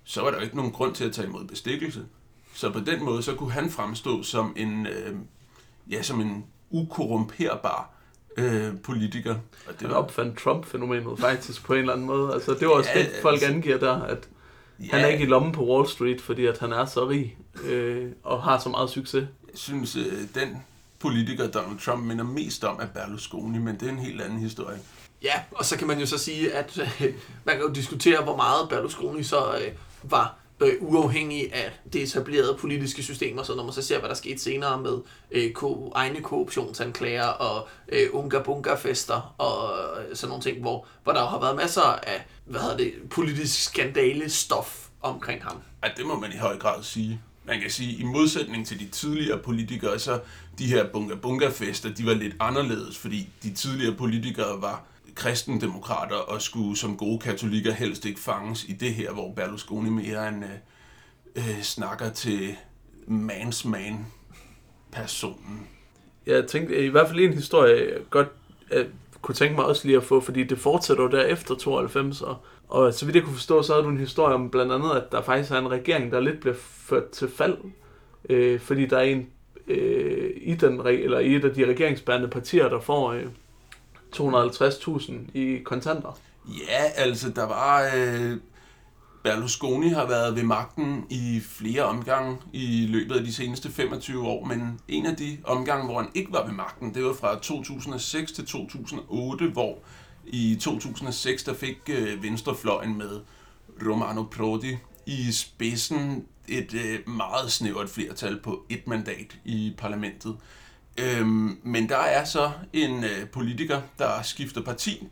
så 0.04 0.22
var 0.22 0.30
der 0.30 0.36
jo 0.36 0.42
ikke 0.42 0.56
nogen 0.56 0.72
grund 0.72 0.94
til 0.94 1.04
at 1.04 1.12
tage 1.12 1.28
imod 1.28 1.44
bestikkelse. 1.44 2.04
Så 2.54 2.70
på 2.70 2.80
den 2.80 3.04
måde, 3.04 3.22
så 3.22 3.34
kunne 3.34 3.52
han 3.52 3.70
fremstå 3.70 4.22
som 4.22 4.52
en, 4.56 4.86
øh, 4.86 5.16
ja, 5.90 6.02
som 6.02 6.20
en 6.20 6.44
ukorrumperbar 6.70 8.01
øh, 8.36 8.78
politiker. 8.82 9.34
Og 9.68 9.80
det 9.80 9.88
var... 9.88 9.94
opfandt 9.94 10.38
Trump-fænomenet 10.38 11.18
faktisk 11.18 11.64
på 11.64 11.72
en 11.72 11.78
eller 11.78 11.92
anden 11.92 12.06
måde. 12.06 12.34
Altså, 12.34 12.54
det 12.54 12.68
var 12.68 12.74
også 12.74 12.90
ja, 12.94 13.00
det, 13.00 13.10
folk 13.22 13.42
angiver 13.42 13.78
der, 13.78 14.02
at 14.02 14.28
ja. 14.80 14.86
han 14.90 15.00
er 15.00 15.06
ikke 15.06 15.24
i 15.24 15.26
lommen 15.26 15.52
på 15.52 15.66
Wall 15.66 15.88
Street, 15.88 16.20
fordi 16.20 16.46
at 16.46 16.58
han 16.58 16.72
er 16.72 16.84
så 16.84 17.08
rig 17.08 17.36
øh, 17.64 18.10
og 18.22 18.42
har 18.42 18.58
så 18.58 18.68
meget 18.68 18.90
succes. 18.90 19.24
Jeg 19.50 19.58
synes, 19.58 19.96
øh, 19.96 20.12
den 20.34 20.62
politiker, 20.98 21.50
Donald 21.50 21.78
Trump 21.78 22.04
minder 22.04 22.24
mest 22.24 22.64
om, 22.64 22.80
er 22.80 22.86
Berlusconi, 22.86 23.58
men 23.58 23.74
det 23.80 23.82
er 23.82 23.92
en 23.92 23.98
helt 23.98 24.20
anden 24.20 24.38
historie. 24.38 24.78
Ja, 25.22 25.40
og 25.50 25.64
så 25.64 25.78
kan 25.78 25.86
man 25.86 26.00
jo 26.00 26.06
så 26.06 26.18
sige, 26.18 26.52
at 26.52 26.78
øh, 26.78 27.14
man 27.44 27.56
kan 27.56 27.64
jo 27.64 27.72
diskutere, 27.72 28.22
hvor 28.22 28.36
meget 28.36 28.68
Berlusconi 28.68 29.22
så 29.22 29.52
øh, 29.52 29.72
var 30.02 30.41
øh, 30.60 30.72
uafhængig 30.80 31.54
af 31.54 31.72
det 31.92 32.02
etablerede 32.02 32.56
politiske 32.60 33.02
system, 33.02 33.38
og 33.38 33.46
så 33.46 33.54
når 33.54 33.64
man 33.64 33.72
så 33.72 33.82
ser, 33.82 33.98
hvad 33.98 34.08
der 34.08 34.14
skete 34.14 34.38
senere 34.38 34.80
med 34.80 34.98
øh, 35.30 35.52
ko- 35.52 35.92
egne 35.94 36.20
korruptionsanklager 36.20 37.26
og 37.26 37.68
øh, 37.88 38.08
unga-bunga-fester 38.12 39.34
og 39.38 39.70
øh, 40.10 40.16
sådan 40.16 40.28
nogle 40.28 40.42
ting, 40.42 40.60
hvor, 40.60 40.86
hvor 41.04 41.12
der 41.12 41.26
har 41.26 41.40
været 41.40 41.56
masser 41.56 41.82
af 41.82 42.26
hvad 42.44 42.60
hedder 42.60 42.76
det, 42.76 42.92
politisk 43.10 43.62
skandale 43.62 44.30
stof 44.30 44.88
omkring 45.02 45.42
ham. 45.42 45.56
Ja, 45.84 45.88
det 45.96 46.06
må 46.06 46.18
man 46.20 46.32
i 46.32 46.36
høj 46.36 46.58
grad 46.58 46.82
sige. 46.82 47.20
Man 47.44 47.60
kan 47.60 47.70
sige, 47.70 47.98
i 48.00 48.04
modsætning 48.04 48.66
til 48.66 48.80
de 48.80 48.88
tidligere 48.88 49.38
politikere, 49.38 49.98
så 49.98 50.20
de 50.58 50.66
her 50.66 50.86
bunga-bunga-fester, 50.92 51.94
de 51.94 52.06
var 52.06 52.14
lidt 52.14 52.34
anderledes, 52.40 52.98
fordi 52.98 53.28
de 53.42 53.54
tidligere 53.54 53.94
politikere 53.94 54.62
var 54.62 54.84
kristendemokrater 55.14 56.16
og 56.16 56.42
skulle 56.42 56.76
som 56.76 56.96
gode 56.96 57.18
katolikker 57.18 57.72
helst 57.72 58.04
ikke 58.04 58.20
fanges 58.20 58.64
i 58.64 58.72
det 58.72 58.94
her, 58.94 59.12
hvor 59.12 59.32
Berlusconi 59.32 59.90
mere 59.90 60.28
en 60.28 60.44
øh, 60.44 60.50
øh 61.36 61.62
snakker 61.62 62.10
til 62.10 62.56
mans 63.06 63.64
man 63.64 64.06
personen. 64.92 65.66
Jeg 66.26 66.46
tænkte 66.46 66.84
i 66.84 66.88
hvert 66.88 67.08
fald 67.08 67.20
en 67.20 67.32
historie, 67.32 67.92
jeg 67.92 68.00
godt 68.10 68.28
jeg 68.70 68.86
kunne 69.22 69.34
tænke 69.34 69.54
mig 69.54 69.64
også 69.64 69.86
lige 69.86 69.96
at 69.96 70.02
få, 70.02 70.20
fordi 70.20 70.44
det 70.44 70.58
fortsætter 70.58 71.02
jo 71.02 71.10
der 71.10 71.24
efter 71.24 71.54
92, 71.54 72.22
og, 72.22 72.36
og 72.68 72.94
så 72.94 73.04
vidt 73.04 73.16
jeg 73.16 73.24
kunne 73.24 73.34
forstå, 73.34 73.62
så 73.62 73.72
havde 73.72 73.84
du 73.84 73.90
en 73.90 73.98
historie 73.98 74.34
om 74.34 74.50
blandt 74.50 74.72
andet, 74.72 74.90
at 74.90 75.12
der 75.12 75.22
faktisk 75.22 75.52
er 75.52 75.58
en 75.58 75.70
regering, 75.70 76.12
der 76.12 76.20
lidt 76.20 76.40
bliver 76.40 76.56
ført 76.58 77.08
til 77.08 77.28
fald, 77.28 77.56
øh, 78.30 78.60
fordi 78.60 78.86
der 78.86 78.96
er 78.98 79.02
en 79.02 79.26
øh, 79.66 80.30
i, 80.36 80.54
den, 80.54 80.86
eller 80.86 81.18
i 81.18 81.34
et 81.34 81.44
af 81.44 81.54
de 81.54 81.66
regeringsbærende 81.66 82.28
partier, 82.28 82.68
der 82.68 82.80
får 82.80 83.12
øh, 83.12 83.26
250.000 84.16 85.12
i 85.34 85.62
kontanter. 85.64 86.18
Ja, 86.48 86.82
altså 86.96 87.30
der 87.30 87.46
var... 87.46 87.90
Øh, 87.96 88.36
Berlusconi 89.24 89.88
har 89.88 90.06
været 90.06 90.36
ved 90.36 90.42
magten 90.42 91.04
i 91.10 91.40
flere 91.40 91.82
omgange 91.82 92.38
i 92.52 92.86
løbet 92.86 93.14
af 93.16 93.24
de 93.24 93.32
seneste 93.32 93.70
25 93.70 94.26
år, 94.26 94.44
men 94.44 94.80
en 94.88 95.06
af 95.06 95.16
de 95.16 95.38
omgange, 95.44 95.84
hvor 95.84 96.00
han 96.00 96.10
ikke 96.14 96.32
var 96.32 96.46
ved 96.46 96.52
magten, 96.52 96.94
det 96.94 97.04
var 97.04 97.12
fra 97.12 97.38
2006 97.38 98.32
til 98.32 98.46
2008, 98.46 99.46
hvor 99.46 99.78
i 100.26 100.58
2006 100.60 101.44
der 101.44 101.54
fik 101.54 101.78
øh, 101.90 102.22
Venstrefløjen 102.22 102.98
med 102.98 103.20
Romano 103.86 104.22
Prodi 104.22 104.76
i 105.06 105.32
spidsen 105.32 106.26
et 106.48 106.74
øh, 106.74 107.14
meget 107.14 107.52
snævert 107.52 107.88
flertal 107.88 108.40
på 108.40 108.64
et 108.68 108.86
mandat 108.86 109.38
i 109.44 109.74
parlamentet. 109.78 110.36
Øhm, 110.98 111.58
men 111.62 111.88
der 111.88 111.96
er 111.96 112.24
så 112.24 112.50
en 112.72 113.04
øh, 113.04 113.28
politiker, 113.32 113.80
der 113.98 114.22
skifter 114.22 114.62
parti, 114.62 115.08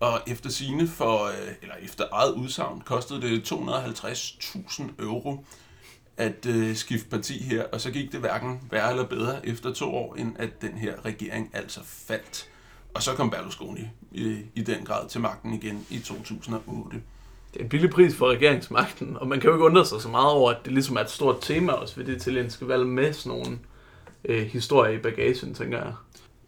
og 0.00 0.20
efter 0.26 0.50
sine 0.50 0.88
for, 0.88 1.24
øh, 1.24 1.52
eller 1.62 1.74
efter 1.82 2.04
eget 2.12 2.32
udsagn, 2.32 2.80
kostede 2.80 3.20
det 3.20 3.52
250.000 3.52 4.82
euro 4.98 5.44
at 6.16 6.46
øh, 6.46 6.76
skifte 6.76 7.08
parti 7.08 7.42
her, 7.42 7.64
og 7.72 7.80
så 7.80 7.90
gik 7.90 8.12
det 8.12 8.20
hverken 8.20 8.60
værre 8.70 8.90
eller 8.90 9.04
bedre 9.04 9.46
efter 9.48 9.72
to 9.72 9.94
år, 9.94 10.14
end 10.14 10.32
at 10.38 10.62
den 10.62 10.72
her 10.72 11.04
regering 11.04 11.50
altså 11.52 11.80
faldt. 11.84 12.48
Og 12.94 13.02
så 13.02 13.14
kom 13.14 13.30
Berlusconi 13.30 13.88
i, 14.12 14.38
i 14.54 14.62
den 14.62 14.84
grad 14.84 15.08
til 15.08 15.20
magten 15.20 15.54
igen 15.54 15.86
i 15.90 15.98
2008. 15.98 17.02
Det 17.52 17.60
er 17.60 17.64
en 17.64 17.68
billig 17.68 17.90
pris 17.90 18.16
for 18.16 18.30
regeringsmagten, 18.30 19.16
og 19.16 19.28
man 19.28 19.40
kan 19.40 19.48
jo 19.48 19.54
ikke 19.56 19.64
undre 19.64 19.86
sig 19.86 20.00
så 20.00 20.08
meget 20.08 20.32
over, 20.32 20.50
at 20.50 20.64
det 20.64 20.72
ligesom 20.72 20.96
er 20.96 21.00
et 21.00 21.10
stort 21.10 21.36
tema 21.40 21.72
også 21.72 21.96
ved 21.96 22.04
det 22.04 22.16
italienske 22.16 22.68
valg 22.68 22.86
med 22.86 23.12
sådan 23.12 23.38
nogle 23.38 23.58
øh, 24.24 24.46
historie 24.46 24.94
i 24.94 24.98
bagagen, 24.98 25.54
tænker 25.54 25.78
jeg. 25.78 25.92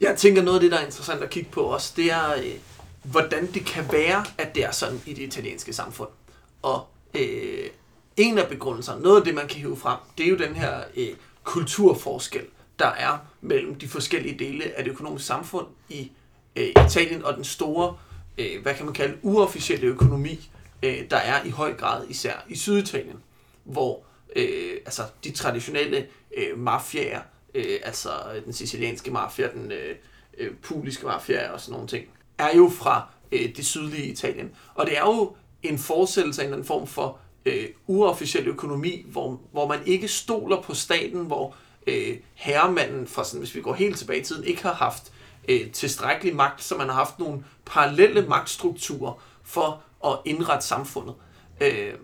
Jeg 0.00 0.16
tænker 0.16 0.42
noget 0.42 0.56
af 0.56 0.60
det, 0.60 0.72
der 0.72 0.78
er 0.78 0.84
interessant 0.84 1.22
at 1.22 1.30
kigge 1.30 1.50
på 1.50 1.60
også, 1.60 1.92
det 1.96 2.12
er, 2.12 2.34
øh, 2.34 2.54
hvordan 3.02 3.46
det 3.46 3.64
kan 3.64 3.84
være, 3.92 4.24
at 4.38 4.54
det 4.54 4.64
er 4.64 4.70
sådan 4.70 5.00
i 5.06 5.14
det 5.14 5.22
italienske 5.22 5.72
samfund. 5.72 6.08
Og 6.62 6.86
øh, 7.14 7.68
en 8.16 8.38
af 8.38 8.48
begrundelserne, 8.48 9.02
noget 9.02 9.18
af 9.18 9.24
det, 9.24 9.34
man 9.34 9.48
kan 9.48 9.60
hive 9.60 9.76
frem, 9.76 9.98
det 10.18 10.26
er 10.26 10.30
jo 10.30 10.36
den 10.36 10.54
her 10.54 10.80
øh, 10.96 11.08
kulturforskel, 11.44 12.42
der 12.78 12.86
er 12.86 13.18
mellem 13.40 13.74
de 13.74 13.88
forskellige 13.88 14.38
dele 14.38 14.64
af 14.78 14.84
det 14.84 14.90
økonomiske 14.90 15.26
samfund 15.26 15.66
i 15.88 16.12
øh, 16.56 16.68
Italien 16.86 17.24
og 17.24 17.34
den 17.34 17.44
store, 17.44 17.96
øh, 18.38 18.62
hvad 18.62 18.74
kan 18.74 18.84
man 18.84 18.94
kalde, 18.94 19.16
uofficielle 19.22 19.86
økonomi, 19.86 20.50
øh, 20.82 21.10
der 21.10 21.16
er 21.16 21.44
i 21.44 21.50
høj 21.50 21.74
grad 21.74 22.08
især 22.08 22.44
i 22.48 22.56
Syditalien, 22.56 23.16
hvor 23.64 24.02
øh, 24.36 24.72
altså 24.84 25.02
de 25.24 25.30
traditionelle 25.30 26.06
øh, 26.36 26.58
mafiaer, 26.58 27.20
øh, 27.56 27.80
altså 27.84 28.10
den 28.44 28.52
sicilianske 28.52 29.10
mafia, 29.10 29.48
den 29.52 29.72
øh, 29.72 29.96
øh, 30.38 30.54
puliske 30.62 31.06
mafia 31.06 31.52
og 31.52 31.60
sådan 31.60 31.72
nogle 31.72 31.88
ting, 31.88 32.06
er 32.38 32.56
jo 32.56 32.68
fra 32.68 33.08
øh, 33.32 33.56
det 33.56 33.66
sydlige 33.66 34.06
Italien. 34.06 34.50
Og 34.74 34.86
det 34.86 34.98
er 34.98 35.02
jo 35.02 35.36
en 35.62 35.78
fortsættelse 35.78 36.42
af 36.42 36.44
en 36.44 36.48
eller 36.48 36.56
anden 36.56 36.66
form 36.66 36.86
for 36.86 37.18
øh, 37.46 37.68
uofficiel 37.86 38.48
økonomi, 38.48 39.06
hvor, 39.08 39.40
hvor 39.52 39.68
man 39.68 39.80
ikke 39.86 40.08
stoler 40.08 40.62
på 40.62 40.74
staten, 40.74 41.20
hvor 41.20 41.56
øh, 41.86 42.16
herremanden, 42.34 43.06
fra 43.06 43.24
sådan, 43.24 43.40
hvis 43.40 43.54
vi 43.54 43.60
går 43.60 43.74
helt 43.74 43.98
tilbage 43.98 44.20
i 44.20 44.24
tiden, 44.24 44.44
ikke 44.44 44.62
har 44.62 44.74
haft 44.74 45.12
øh, 45.48 45.70
tilstrækkelig 45.70 46.36
magt, 46.36 46.62
så 46.62 46.76
man 46.76 46.88
har 46.88 46.94
haft 46.94 47.18
nogle 47.18 47.44
parallelle 47.66 48.26
magtstrukturer 48.28 49.22
for 49.42 49.82
at 50.06 50.18
indrette 50.24 50.66
samfundet. 50.66 51.14
Øh, 51.60 51.94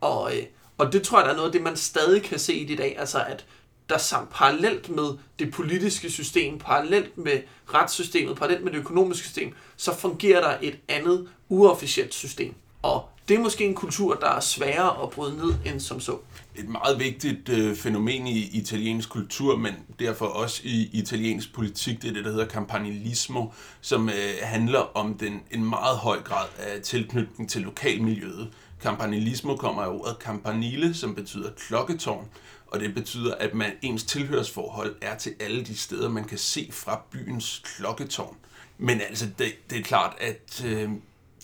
og, 0.00 0.36
øh, 0.36 0.42
og 0.78 0.92
det 0.92 1.02
tror 1.02 1.18
jeg, 1.18 1.24
der 1.24 1.32
er 1.32 1.36
noget 1.36 1.48
af 1.48 1.52
det, 1.52 1.62
man 1.62 1.76
stadig 1.76 2.22
kan 2.22 2.38
se 2.38 2.54
i 2.54 2.64
det 2.64 2.74
i 2.74 2.76
dag, 2.76 2.96
altså 2.98 3.24
at 3.28 3.46
der 3.88 3.98
samt 3.98 4.30
parallelt 4.30 4.88
med 4.88 5.18
det 5.38 5.52
politiske 5.52 6.10
system, 6.10 6.58
parallelt 6.58 7.18
med 7.18 7.40
retssystemet, 7.74 8.36
parallelt 8.36 8.64
med 8.64 8.72
det 8.72 8.78
økonomiske 8.78 9.26
system, 9.26 9.54
så 9.76 9.94
fungerer 9.94 10.40
der 10.40 10.58
et 10.62 10.78
andet 10.88 11.28
uofficielt 11.48 12.14
system. 12.14 12.54
Og 12.82 13.08
det 13.28 13.36
er 13.36 13.40
måske 13.40 13.64
en 13.64 13.74
kultur, 13.74 14.14
der 14.14 14.30
er 14.30 14.40
sværere 14.40 15.02
at 15.02 15.10
bryde 15.10 15.36
ned 15.36 15.54
end 15.64 15.80
som 15.80 16.00
så. 16.00 16.18
Et 16.56 16.68
meget 16.68 16.98
vigtigt 16.98 17.48
øh, 17.48 17.76
fænomen 17.76 18.26
i 18.26 18.38
italiensk 18.52 19.08
kultur, 19.08 19.56
men 19.56 19.74
derfor 19.98 20.26
også 20.26 20.60
i 20.64 20.90
italiensk 20.92 21.54
politik, 21.54 22.02
det 22.02 22.08
er 22.08 22.14
det, 22.14 22.24
der 22.24 22.30
hedder 22.30 22.48
campanilismo, 22.48 23.46
som 23.80 24.08
øh, 24.08 24.14
handler 24.42 24.96
om 24.96 25.14
den 25.14 25.40
en 25.50 25.64
meget 25.64 25.96
høj 25.96 26.22
grad 26.22 26.46
af 26.58 26.82
tilknytning 26.82 27.50
til 27.50 27.62
lokalmiljøet. 27.62 28.48
Campanilismo 28.82 29.56
kommer 29.56 29.82
af 29.82 29.88
ordet 29.88 30.16
campanile, 30.20 30.94
som 30.94 31.14
betyder 31.14 31.50
klokketårn, 31.50 32.28
og 32.76 32.82
det 32.82 32.94
betyder, 32.94 33.34
at 33.34 33.54
man 33.54 33.72
ens 33.82 34.04
tilhørsforhold 34.04 34.96
er 35.00 35.16
til 35.16 35.34
alle 35.40 35.64
de 35.64 35.76
steder, 35.76 36.08
man 36.08 36.24
kan 36.24 36.38
se 36.38 36.68
fra 36.72 37.02
byens 37.10 37.62
klokketårn. 37.64 38.36
Men 38.78 39.00
altså, 39.00 39.26
det, 39.38 39.70
det 39.70 39.78
er 39.78 39.82
klart, 39.82 40.16
at 40.20 40.64
øh, 40.66 40.90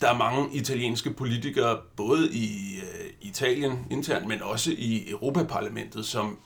der 0.00 0.08
er 0.08 0.18
mange 0.18 0.56
italienske 0.56 1.10
politikere, 1.10 1.78
både 1.96 2.32
i 2.32 2.76
øh, 2.76 3.10
Italien 3.20 3.86
internt, 3.90 4.28
men 4.28 4.42
også 4.42 4.70
i 4.78 5.10
Europaparlamentet, 5.10 6.06
som 6.06 6.38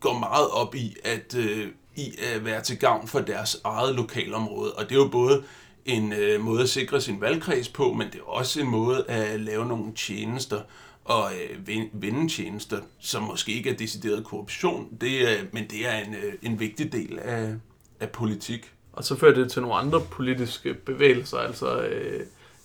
går 0.00 0.18
meget 0.18 0.50
op 0.50 0.74
i 0.74 0.96
at, 1.04 1.34
øh, 1.34 1.68
i 1.96 2.14
at 2.34 2.44
være 2.44 2.62
til 2.62 2.78
gavn 2.78 3.08
for 3.08 3.20
deres 3.20 3.60
eget 3.64 3.94
lokalområde. 3.94 4.72
Og 4.72 4.84
det 4.84 4.92
er 4.92 5.00
jo 5.00 5.08
både 5.08 5.44
en 5.84 6.12
øh, 6.12 6.40
måde 6.40 6.62
at 6.62 6.68
sikre 6.68 7.00
sin 7.00 7.20
valgkreds 7.20 7.68
på, 7.68 7.92
men 7.92 8.06
det 8.06 8.18
er 8.18 8.24
også 8.24 8.60
en 8.60 8.68
måde 8.68 9.04
at 9.08 9.40
lave 9.40 9.66
nogle 9.66 9.92
tjenester 9.94 10.60
og 11.04 11.30
øh, 11.32 11.78
vendetjenester, 11.92 12.78
som 12.98 13.22
måske 13.22 13.52
ikke 13.52 13.70
er 13.70 13.76
decideret 13.76 14.24
korruption, 14.24 14.88
det, 15.00 15.20
øh, 15.20 15.44
men 15.52 15.66
det 15.70 15.88
er 15.88 15.98
en, 15.98 16.14
øh, 16.14 16.32
en 16.42 16.60
vigtig 16.60 16.92
del 16.92 17.18
af, 17.18 17.54
af 18.00 18.10
politik. 18.10 18.72
Og 18.92 19.04
så 19.04 19.16
fører 19.16 19.34
det 19.34 19.50
til 19.50 19.62
nogle 19.62 19.76
andre 19.76 20.00
politiske 20.10 20.74
bevægelser, 20.74 21.38
altså 21.38 21.82
øh, 21.82 22.20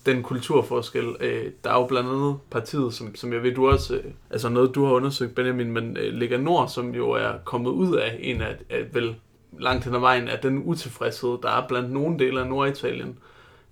den 0.06 0.24
kulturforskel. 0.24 1.16
Øh, 1.20 1.52
der 1.64 1.70
er 1.70 1.74
jo 1.74 1.86
blandt 1.86 2.10
andet 2.10 2.38
partiet, 2.50 2.94
som, 2.94 3.16
som 3.16 3.34
jeg 3.34 3.44
ved, 3.44 3.56
du 3.56 3.70
også, 3.70 3.96
øh, 3.96 4.04
altså 4.30 4.50
noget 4.50 4.76
du 4.76 4.86
har 4.86 4.94
undersøgt, 4.94 5.36
Benjamin, 5.36 5.72
men 5.72 5.98
øh, 5.98 6.14
Lega 6.14 6.38
Nord, 6.38 6.70
som 6.70 6.96
jo 6.96 7.12
er 7.12 7.32
kommet 7.46 7.72
ud 7.72 7.96
af 7.96 8.18
en 8.20 8.42
af, 8.42 8.56
af 8.70 8.86
vel 8.94 9.16
langt 9.60 9.86
hen 9.86 9.96
ad 9.96 10.00
vejen, 10.00 10.28
af 10.28 10.40
den 10.40 10.64
utilfredshed, 10.66 11.38
der 11.44 11.50
er 11.50 11.68
blandt 11.68 11.92
nogle 11.92 12.20
dele 12.20 12.40
af 12.40 12.48
Norditalien, 12.48 13.20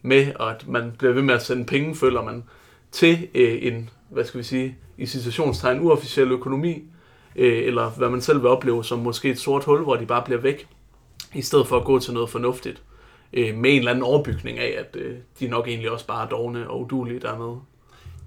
med 0.02 0.28
at 0.40 0.68
man 0.68 0.94
bliver 0.98 1.14
ved 1.14 1.22
med 1.22 1.34
at 1.34 1.46
sende 1.46 1.66
penge, 1.66 1.96
føler 1.96 2.24
man, 2.24 2.44
til 2.92 3.28
øh, 3.36 3.58
en, 3.62 3.90
hvad 4.10 4.26
skal 4.26 4.38
vi 4.38 4.44
sige, 4.44 4.78
i 4.98 5.06
situationstegn 5.06 5.80
uofficiel 5.80 6.32
økonomi, 6.32 6.84
øh, 7.36 7.64
eller 7.64 7.90
hvad 7.90 8.10
man 8.10 8.22
selv 8.22 8.42
vil 8.42 8.50
opleve 8.50 8.84
som 8.84 9.00
måske 9.00 9.30
et 9.30 9.40
sort 9.40 9.64
hul, 9.64 9.84
hvor 9.84 9.96
de 9.96 10.06
bare 10.06 10.24
bliver 10.26 10.42
væk, 10.42 10.68
i 11.34 11.42
stedet 11.42 11.68
for 11.68 11.78
at 11.78 11.86
gå 11.86 12.00
til 12.00 12.14
noget 12.14 12.30
fornuftigt, 12.30 12.82
øh, 13.34 13.56
med 13.58 13.72
en 13.72 13.78
eller 13.78 13.92
anden 13.92 14.04
overbygning 14.04 14.60
af, 14.60 14.76
at 14.80 14.96
øh, 15.02 15.18
de 15.40 15.48
nok 15.48 15.68
egentlig 15.68 15.92
også 15.92 16.08
bare 16.08 16.26
er 16.26 16.30
dogne 16.30 16.70
og 16.70 16.82
udulige 16.82 17.20
dernede. 17.20 17.60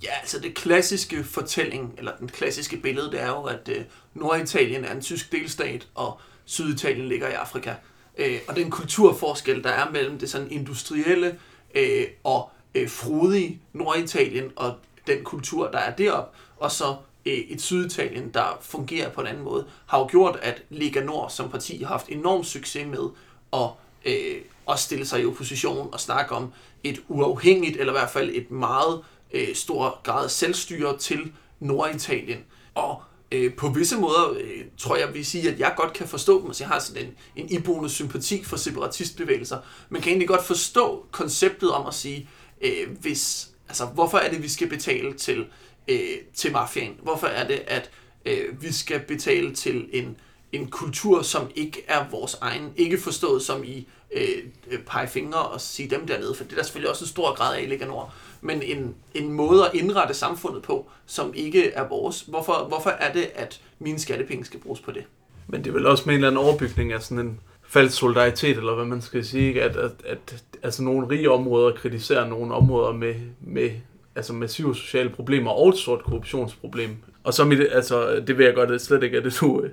Ja, 0.03 0.11
altså 0.21 0.41
det 0.41 0.55
klassiske 0.55 1.25
fortælling, 1.25 1.95
eller 1.99 2.13
den 2.21 2.29
klassiske 2.29 2.77
billede, 2.77 3.11
det 3.11 3.23
er 3.23 3.29
jo, 3.29 3.43
at 3.43 3.69
øh, 3.69 3.85
Norditalien 4.15 4.85
er 4.85 4.95
en 4.95 5.01
tysk 5.01 5.33
delstat, 5.33 5.89
og 5.95 6.21
Syditalien 6.45 7.09
ligger 7.09 7.29
i 7.29 7.33
Afrika. 7.33 7.75
Øh, 8.19 8.39
og 8.49 8.57
den 8.57 8.71
kulturforskel, 8.71 9.65
der 9.65 9.71
er 9.71 9.91
mellem 9.91 10.19
det 10.19 10.31
sådan 10.31 10.51
industrielle 10.51 11.39
øh, 11.75 12.05
og 12.25 12.51
øh, 12.75 12.89
frodige 12.89 13.61
Norditalien 13.73 14.53
og 14.57 14.75
den 15.09 15.25
kultur, 15.25 15.71
der 15.71 15.79
er 15.79 15.97
derop, 15.97 16.35
og 16.57 16.73
så 16.73 16.97
øh, 17.27 17.33
et 17.33 17.63
Syditalien, 17.63 18.31
der 18.35 18.59
fungerer 18.61 19.11
på 19.11 19.21
en 19.21 19.27
anden 19.27 19.45
måde, 19.45 19.67
har 19.87 19.99
jo 19.99 20.07
gjort, 20.11 20.39
at 20.43 20.63
Liga 20.71 21.01
Nord 21.01 21.31
som 21.31 21.51
parti 21.51 21.83
har 21.83 21.89
haft 21.89 22.09
enorm 22.09 22.45
succes 22.45 22.87
med 22.87 23.09
at 23.53 23.71
øh, 24.05 24.41
også 24.67 24.85
stille 24.85 25.07
sig 25.07 25.23
i 25.23 25.27
opposition 25.27 25.89
og 25.93 26.01
snakke 26.01 26.35
om 26.35 26.53
et 26.85 27.01
uafhængigt, 27.09 27.77
eller 27.77 27.93
i 27.93 27.99
hvert 27.99 28.11
fald 28.11 28.31
et 28.35 28.51
meget 28.51 29.05
øh, 29.33 29.55
stor 29.55 30.01
grad 30.03 30.29
selvstyre 30.29 30.99
til 30.99 31.33
Norditalien. 31.61 32.39
Og 32.75 33.03
øh, 33.33 33.55
på 33.55 33.69
visse 33.69 33.97
måder 33.97 34.31
øh, 34.31 34.65
tror 34.79 34.97
jeg, 34.97 35.15
vi 35.15 35.23
sige, 35.23 35.51
at 35.51 35.59
jeg 35.59 35.75
godt 35.77 35.93
kan 35.93 36.09
forstå 36.09 36.41
dem. 36.41 36.47
Altså, 36.47 36.65
jeg 36.65 36.69
har 36.69 36.79
sådan 36.79 37.05
en, 37.05 37.15
en 37.37 37.51
iboende 37.51 37.91
sympati 37.91 38.45
for 38.45 38.57
separatistbevægelser, 38.57 39.59
men 39.89 40.03
kan 40.03 40.11
egentlig 40.11 40.29
godt 40.29 40.45
forstå 40.45 41.07
konceptet 41.11 41.71
om 41.71 41.87
at 41.87 41.95
sige, 41.95 42.29
øh, 42.61 42.91
hvis, 43.01 43.51
altså, 43.69 43.87
hvorfor 43.87 44.19
er 44.19 44.31
det, 44.31 44.43
vi 44.43 44.49
skal 44.49 44.69
betale 44.69 45.15
til, 45.15 45.47
øh, 45.89 45.99
til 46.35 46.53
mafiaen? 46.53 46.95
Hvorfor 47.03 47.27
er 47.27 47.47
det, 47.47 47.63
at 47.67 47.91
øh, 48.27 48.63
vi 48.63 48.73
skal 48.73 49.01
betale 49.01 49.55
til 49.55 49.89
en, 49.93 50.17
en 50.53 50.71
kultur, 50.71 51.23
som 51.23 51.51
ikke 51.55 51.85
er 51.89 52.09
vores 52.11 52.35
egen, 52.41 52.73
ikke 52.77 52.99
forstået 52.99 53.43
som 53.43 53.65
i 53.65 53.89
øh, 54.13 54.29
øh, 54.71 54.79
pege 54.79 55.09
fingre 55.09 55.39
og 55.39 55.61
sige 55.61 55.91
dem 55.91 56.07
dernede, 56.07 56.35
for 56.35 56.45
det 56.45 56.53
er 56.53 56.57
der 56.57 56.63
selvfølgelig 56.63 56.91
også 56.91 57.05
en 57.05 57.09
stor 57.09 57.35
grad 57.35 57.57
af 57.57 57.63
i 57.63 57.67
Liga 57.67 57.85
Nord, 57.85 58.13
men 58.41 58.63
en, 58.63 58.95
en 59.15 59.33
måde 59.33 59.67
at 59.69 59.75
indrette 59.75 60.15
samfundet 60.15 60.63
på, 60.63 60.91
som 61.07 61.35
ikke 61.35 61.71
er 61.71 61.89
vores. 61.89 62.21
Hvorfor, 62.21 62.65
hvorfor 62.69 62.91
er 62.91 63.13
det, 63.13 63.31
at 63.35 63.61
mine 63.79 63.99
skattepenge 63.99 64.45
skal 64.45 64.61
bruges 64.61 64.81
på 64.81 64.93
det? 64.93 65.05
Men 65.47 65.65
det 65.65 65.71
er 65.71 65.75
vel 65.75 65.87
også 65.87 66.03
med 66.07 66.15
en 66.15 66.19
eller 66.19 66.29
anden 66.29 66.45
overbygning 66.45 66.93
af 66.93 67.03
sådan 67.03 67.27
en 67.27 67.41
falsk 67.69 67.99
solidaritet, 67.99 68.57
eller 68.57 68.75
hvad 68.75 68.85
man 68.85 69.03
skal 69.03 69.25
sige, 69.25 69.63
at, 69.63 69.77
at, 69.77 69.93
at 70.05 70.45
altså 70.63 70.83
nogle 70.83 71.09
rige 71.09 71.31
områder 71.31 71.73
kritiserer 71.73 72.29
nogle 72.29 72.55
områder 72.55 72.93
med, 72.93 73.15
med 73.41 73.71
altså 74.17 74.33
massive 74.33 74.77
sociale 74.77 75.11
problemer 75.11 75.51
og 75.51 75.69
et 75.69 75.77
stort 75.77 76.03
korruptionsproblem. 76.05 76.91
Og 77.25 77.35
så 77.35 77.45
mit, 77.45 77.61
altså, 77.73 78.23
det 78.27 78.39
vil 78.39 78.45
jeg 78.47 78.55
godt 78.55 78.83
slet 78.83 79.03
ikke, 79.03 79.19
at 79.19 79.25
det 79.25 79.39
du, 79.41 79.65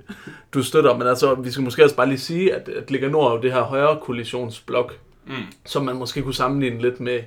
du 0.54 0.62
støtter, 0.62 0.96
men 0.96 1.06
altså, 1.06 1.34
vi 1.34 1.50
skal 1.50 1.64
måske 1.64 1.84
også 1.84 1.96
bare 1.96 2.08
lige 2.08 2.18
sige, 2.18 2.54
at, 2.54 2.68
at 2.68 2.90
Liga 2.90 3.08
Nord 3.08 3.30
er 3.30 3.36
jo 3.36 3.42
det 3.42 3.52
her 3.52 3.62
højre 3.62 3.98
koalitionsblok, 4.02 4.98
Mm. 5.28 5.32
som 5.66 5.84
man 5.84 5.96
måske 5.96 6.22
kunne 6.22 6.34
sammenligne 6.34 6.82
lidt 6.82 7.00
med, 7.00 7.12
jeg 7.12 7.24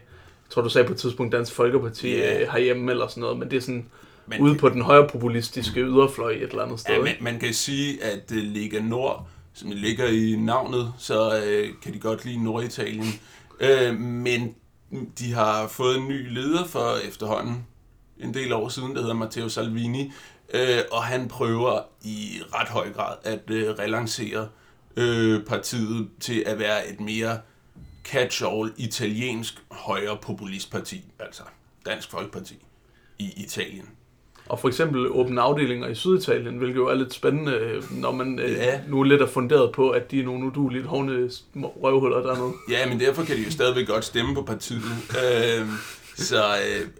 tror 0.49 0.62
du 0.62 0.69
sagde 0.69 0.88
på 0.88 0.93
et 0.93 0.99
tidspunkt 0.99 1.32
Dansk 1.32 1.53
Folkeparti 1.53 2.08
yeah. 2.10 2.51
herhjemme 2.51 2.91
eller 2.91 3.08
sådan 3.08 3.21
noget, 3.21 3.38
men 3.39 3.51
det 3.51 3.58
er 3.58 3.62
sådan 3.62 3.86
Men, 4.27 4.41
ude 4.41 4.55
på 4.55 4.69
den 4.69 4.82
højre 4.82 5.08
populistiske 5.08 5.82
yderfløj 5.82 6.32
et 6.32 6.41
eller 6.41 6.63
andet 6.63 6.79
sted. 6.79 6.93
ja, 6.93 7.05
Ja, 7.05 7.13
man, 7.21 7.39
kan 7.39 7.53
sige, 7.53 8.03
at 8.03 8.32
uh, 8.32 8.38
Liga 8.38 8.79
Nord, 8.82 9.27
som 9.59 9.71
ligger 9.71 10.07
i 10.07 10.35
navnet, 10.35 10.93
så 10.97 11.43
øh, 11.45 11.69
kan 11.81 11.93
de 11.93 11.99
godt 11.99 12.25
lide 12.25 12.43
Norditalien. 12.43 13.13
Øh, 13.59 13.99
men 13.99 14.55
de 15.19 15.33
har 15.33 15.67
fået 15.67 15.97
en 15.97 16.07
ny 16.07 16.33
leder 16.33 16.65
for 16.65 17.07
efterhånden 17.07 17.67
en 18.17 18.33
del 18.33 18.53
år 18.53 18.69
siden, 18.69 18.95
der 18.95 19.01
hedder 19.01 19.15
Matteo 19.15 19.49
Salvini, 19.49 20.11
øh, 20.53 20.79
og 20.91 21.03
han 21.03 21.27
prøver 21.27 21.81
i 22.03 22.41
ret 22.53 22.67
høj 22.67 22.93
grad 22.93 23.17
at 23.23 23.41
øh, 23.49 23.69
relancere 23.69 24.47
øh, 24.97 25.45
partiet 25.45 26.09
til 26.19 26.43
at 26.45 26.59
være 26.59 26.89
et 26.89 26.99
mere 26.99 27.39
catch-all 28.07 28.73
italiensk 28.77 29.63
højre 29.71 30.17
populistparti, 30.21 31.03
altså 31.19 31.43
Dansk 31.85 32.11
Folkeparti 32.11 32.65
i 33.17 33.33
Italien. 33.37 33.89
Og 34.49 34.59
for 34.59 34.67
eksempel 34.67 35.07
åbne 35.12 35.41
afdelinger 35.41 35.88
i 35.88 35.95
Syditalien, 35.95 36.57
hvilket 36.57 36.75
jo 36.75 36.88
er 36.88 36.93
lidt 36.93 37.13
spændende, 37.13 37.51
øh, 37.53 37.83
når 37.91 38.12
man 38.12 38.39
øh, 38.39 38.51
Ja. 38.51 38.79
nu 38.88 39.03
lidt 39.03 39.21
er 39.21 39.27
funderet 39.27 39.71
på, 39.71 39.89
at 39.89 40.12
de 40.12 40.19
er 40.19 40.23
nogle 40.25 40.45
uduligt 40.45 40.85
hovne 40.85 41.29
røvhuller 41.55 42.21
dernede. 42.21 42.53
Ja, 42.69 42.89
men 42.89 42.99
derfor 42.99 43.23
kan 43.23 43.38
de 43.38 43.41
jo 43.43 43.51
stadigvæk 43.51 43.88
godt 43.88 44.05
stemme 44.05 44.35
på 44.35 44.41
partiet. 44.41 44.81
Øh, 45.09 45.67
så 46.15 46.43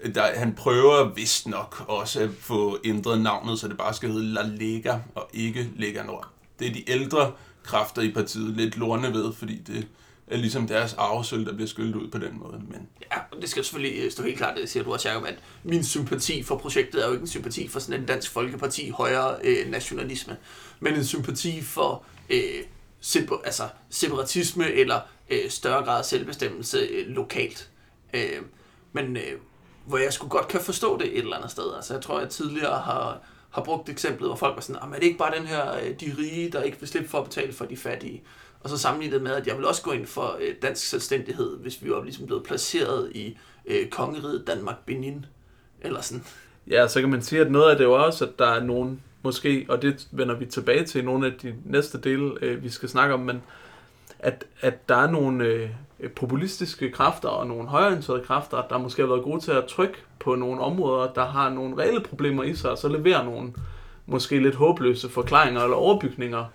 øh, 0.06 0.16
der, 0.16 0.22
han 0.36 0.54
prøver 0.54 1.14
vist 1.16 1.48
nok 1.48 1.84
også 1.88 2.20
at 2.22 2.30
få 2.40 2.78
ændret 2.86 3.22
navnet, 3.22 3.60
så 3.60 3.68
det 3.68 3.78
bare 3.78 3.94
skal 3.94 4.10
hedde 4.12 4.26
La 4.34 4.42
Lega 4.60 4.94
og 5.16 5.30
ikke 5.34 5.70
Lega 5.78 6.04
Nord. 6.04 6.28
Det 6.60 6.68
er 6.68 6.74
de 6.74 6.92
ældre 6.92 7.32
kræfter 7.64 8.02
i 8.02 8.12
partiet 8.12 8.58
lidt 8.58 8.78
lorne 8.78 9.14
ved, 9.14 9.34
fordi 9.34 9.56
det 9.68 9.88
ligesom 10.38 10.68
deres 10.68 10.94
arvesøl, 10.94 11.46
der 11.46 11.54
bliver 11.54 11.68
skyllet 11.68 11.96
ud 11.96 12.08
på 12.08 12.18
den 12.18 12.40
måde. 12.40 12.62
Men 12.70 12.88
Ja, 13.12 13.18
og 13.32 13.42
det 13.42 13.50
skal 13.50 13.64
selvfølgelig 13.64 14.12
stå 14.12 14.24
helt 14.24 14.38
klart, 14.38 14.58
det 14.58 14.70
siger 14.70 14.84
du 14.84 14.94
også, 14.94 15.10
Jacob, 15.10 15.26
at 15.26 15.36
min 15.64 15.84
sympati 15.84 16.44
for 16.44 16.58
projektet 16.58 17.04
er 17.04 17.08
jo 17.08 17.14
ikke 17.14 17.22
en 17.22 17.28
sympati 17.28 17.68
for 17.68 17.80
sådan 17.80 18.02
en 18.02 18.06
dansk 18.08 18.32
folkeparti 18.32 18.90
højere 18.90 19.36
øh, 19.44 19.72
nationalisme, 19.72 20.38
men 20.80 20.94
en 20.94 21.06
sympati 21.06 21.62
for 21.62 22.04
øh, 22.30 22.64
separ- 23.02 23.42
altså 23.46 23.64
separatisme 23.90 24.72
eller 24.72 25.00
øh, 25.30 25.50
større 25.50 25.84
grad 25.84 26.00
af 26.00 26.06
selvbestemmelse 26.06 26.78
øh, 26.80 27.08
lokalt. 27.08 27.70
Øh, 28.14 28.42
men 28.94 29.18
øh, 29.18 29.24
hvor 29.86 29.98
jeg 29.98 30.14
skulle 30.14 30.30
godt 30.30 30.48
kan 30.48 30.62
forstå 30.62 30.98
det 30.98 31.08
et 31.08 31.18
eller 31.18 31.36
andet 31.36 31.52
sted. 31.52 31.76
Altså 31.76 31.94
jeg 31.94 32.04
tror, 32.04 32.20
jeg 32.20 32.30
tidligere 32.30 32.80
har, 32.82 33.20
har 33.50 33.64
brugt 33.64 33.90
eksemplet, 33.90 34.30
hvor 34.30 34.36
folk 34.36 34.56
var 34.56 34.62
sådan, 34.62 34.76
ah, 34.76 34.82
"Jamen, 34.82 34.96
er 34.96 35.00
det 35.00 35.06
ikke 35.06 35.18
bare 35.18 35.38
den 35.38 35.48
her, 35.48 35.74
øh, 35.76 36.00
de 36.00 36.16
rige, 36.18 36.50
der 36.52 36.62
ikke 36.64 36.80
vil 36.80 36.90
slippe 36.90 37.10
for 37.10 37.18
at 37.18 37.24
betale 37.24 37.54
for 37.54 37.66
de 37.66 37.78
fattige? 37.78 38.24
Og 38.64 38.70
så 38.70 38.78
sammenlignet 38.78 39.22
med, 39.22 39.32
at 39.32 39.48
jeg 39.48 39.58
vil 39.58 39.66
også 39.66 39.82
gå 39.82 39.92
ind 39.92 40.06
for 40.06 40.38
øh, 40.42 40.56
dansk 40.62 40.90
selvstændighed, 40.90 41.58
hvis 41.58 41.84
vi 41.84 41.92
var 41.92 42.04
ligesom 42.04 42.26
blevet 42.26 42.44
placeret 42.44 43.12
i 43.16 43.38
øh, 43.66 43.90
kongeriget 43.90 44.48
Danmark-Benin. 44.48 45.26
Eller 45.82 46.02
sådan. 46.02 46.24
Ja, 46.70 46.88
så 46.88 47.00
kan 47.00 47.10
man 47.10 47.22
sige, 47.22 47.42
at 47.42 47.52
noget 47.52 47.72
af 47.72 47.78
det 47.78 47.84
er 47.84 47.88
jo 47.88 48.06
også, 48.06 48.26
at 48.26 48.40
der 48.40 48.48
er 48.48 48.64
nogen, 48.64 49.02
måske, 49.24 49.66
og 49.70 49.82
det 49.82 50.08
vender 50.12 50.36
vi 50.36 50.46
tilbage 50.46 50.86
til 50.86 51.02
i 51.02 51.06
nogle 51.06 51.28
af 51.28 51.34
de 51.42 51.56
næste 51.66 52.02
dele, 52.02 52.32
øh, 52.42 52.64
vi 52.64 52.70
skal 52.70 52.90
snakke 52.90 53.14
om, 53.14 53.20
men 53.20 53.42
at, 54.20 54.46
at 54.62 54.90
der 54.90 54.96
er 54.96 55.12
nogle 55.12 55.46
øh, 55.46 55.70
populistiske 56.16 56.92
kræfter 56.92 57.30
og 57.30 57.48
nogle 57.48 57.68
højreorienterede 57.68 58.24
kræfter, 58.24 58.62
der 58.70 58.78
måske 58.78 59.02
har 59.02 59.10
været 59.10 59.24
gode 59.24 59.42
til 59.42 59.52
at 59.52 59.66
trykke 59.66 59.98
på 60.20 60.36
nogle 60.36 60.62
områder, 60.62 61.14
der 61.14 61.26
har 61.26 61.50
nogle 61.50 61.78
reelle 61.78 62.02
problemer 62.02 62.44
i 62.44 62.56
sig, 62.56 62.72
og 62.72 62.78
så 62.78 62.88
leverer 62.88 63.24
nogle 63.24 63.54
måske 64.06 64.40
lidt 64.40 64.56
håbløse 64.56 65.10
forklaringer 65.10 65.62
eller 65.62 65.78
overbygninger 65.78 66.46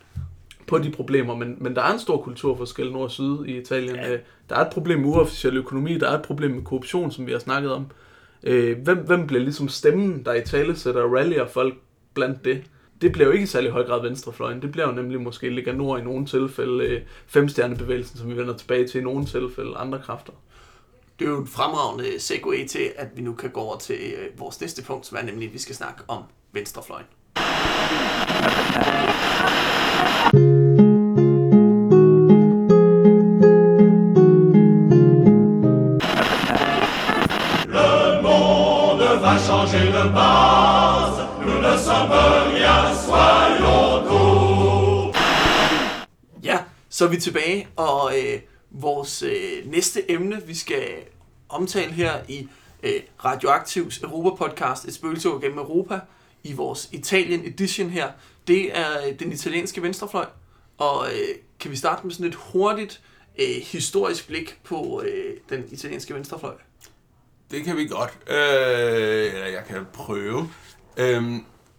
på 0.67 0.79
de 0.79 0.91
problemer, 0.91 1.37
men, 1.37 1.57
men 1.61 1.77
der 1.77 1.83
er 1.83 1.93
en 1.93 1.99
stor 1.99 2.17
kulturforskel 2.23 2.93
nord 2.93 3.03
og 3.03 3.11
syd 3.11 3.45
i 3.47 3.59
Italien. 3.59 3.97
Ja. 3.97 4.11
Ja. 4.11 4.19
Der 4.49 4.57
er 4.57 4.61
et 4.61 4.73
problem 4.73 4.99
med 4.99 5.09
uofficiel 5.09 5.57
økonomi, 5.57 5.99
der 5.99 6.09
er 6.09 6.19
et 6.19 6.23
problem 6.23 6.51
med 6.51 6.63
korruption, 6.63 7.11
som 7.11 7.27
vi 7.27 7.33
har 7.33 7.39
snakket 7.39 7.73
om. 7.73 7.87
Øh, 8.43 8.79
hvem, 8.79 8.99
hvem 8.99 9.27
bliver 9.27 9.43
ligesom 9.43 9.69
stemmen, 9.69 10.25
der 10.25 10.35
i 10.35 10.45
tale 10.45 10.77
sætter 10.77 11.03
og 11.03 11.13
rallyer 11.13 11.47
folk 11.47 11.75
blandt 12.15 12.45
det? 12.45 12.63
Det 13.01 13.13
bliver 13.13 13.27
jo 13.27 13.33
ikke 13.33 13.43
i 13.43 13.47
særlig 13.47 13.71
høj 13.71 13.85
grad 13.85 14.03
venstrefløjen. 14.03 14.63
Det 14.63 14.73
bliver 14.73 14.89
jo 14.89 14.95
nemlig 14.95 15.21
måske 15.21 15.49
Liga 15.49 15.73
Nord 15.73 16.01
i 16.01 16.05
nogle 16.05 16.27
tilfælde, 16.27 16.85
øh, 16.85 17.03
femstjernebevægelsen, 17.27 18.19
som 18.19 18.31
vi 18.31 18.37
vender 18.37 18.57
tilbage 18.57 18.89
til 18.89 19.01
i 19.01 19.05
nogle 19.05 19.27
tilfælde, 19.27 19.77
andre 19.77 20.01
kræfter. 20.05 20.33
Det 21.19 21.25
er 21.25 21.31
jo 21.31 21.41
en 21.41 21.47
fremragende 21.47 22.21
segue 22.21 22.67
til, 22.67 22.93
at 22.97 23.09
vi 23.17 23.23
nu 23.23 23.33
kan 23.35 23.51
gå 23.51 23.61
over 23.61 23.79
til 23.79 23.97
øh, 23.97 24.41
vores 24.41 24.61
næste 24.61 24.85
punkt, 24.85 25.07
som 25.07 25.19
er 25.21 25.23
nemlig, 25.23 25.47
at 25.47 25.53
vi 25.53 25.59
skal 25.59 25.75
snakke 25.75 26.03
om 26.09 26.23
venstrefløjen. 26.53 27.07
De 40.05 40.13
base, 40.13 41.21
nous 41.41 41.61
ne 41.61 41.79
sommes 41.79 42.13
rien, 42.53 42.95
soyons 43.07 44.09
doux. 44.09 45.13
Ja, 46.43 46.59
så 46.89 47.05
er 47.05 47.09
vi 47.09 47.17
tilbage, 47.17 47.69
og 47.77 48.13
øh, 48.19 48.41
vores 48.71 49.23
øh, 49.23 49.71
næste 49.71 50.11
emne, 50.11 50.43
vi 50.47 50.55
skal 50.55 50.89
omtale 51.49 51.93
her 51.93 52.13
i 52.29 52.49
øh, 52.83 53.01
Radioaktivs 53.25 53.99
Europa-podcast, 53.99 54.85
Et 54.89 54.95
spøgelsesår 54.95 55.39
gennem 55.41 55.59
Europa, 55.59 56.01
i 56.43 56.53
vores 56.53 56.89
Italien 56.93 57.47
edition 57.47 57.91
her, 57.91 58.09
det 58.47 58.79
er 58.79 59.07
øh, 59.07 59.19
den 59.19 59.33
italienske 59.33 59.83
venstrefløj. 59.83 60.27
Og 60.79 61.07
øh, 61.07 61.35
kan 61.61 61.71
vi 61.71 61.77
starte 61.77 62.07
med 62.07 62.15
sådan 62.15 62.27
et 62.27 62.35
hurtigt 62.35 63.01
øh, 63.39 63.57
historisk 63.63 64.27
blik 64.27 64.59
på 64.65 65.03
øh, 65.05 65.37
den 65.51 65.65
italienske 65.71 66.15
venstrefløj? 66.15 66.55
Det 67.51 67.65
kan 67.65 67.77
vi 67.77 67.87
godt. 67.87 68.19
Øh, 68.27 69.35
eller 69.35 69.47
jeg 69.47 69.65
kan 69.69 69.87
prøve. 69.93 70.51
Øh, 70.97 71.35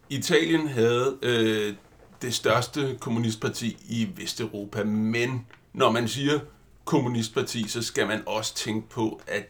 Italien 0.10 0.68
havde 0.68 1.18
øh, 1.22 1.74
det 2.22 2.34
største 2.34 2.98
kommunistparti 3.00 3.78
i 3.88 4.08
Vesteuropa, 4.16 4.84
men 4.84 5.46
når 5.74 5.92
man 5.92 6.08
siger 6.08 6.40
kommunistparti, 6.86 7.68
så 7.68 7.82
skal 7.82 8.08
man 8.08 8.24
også 8.26 8.56
tænke 8.56 8.90
på, 8.90 9.22
at 9.28 9.44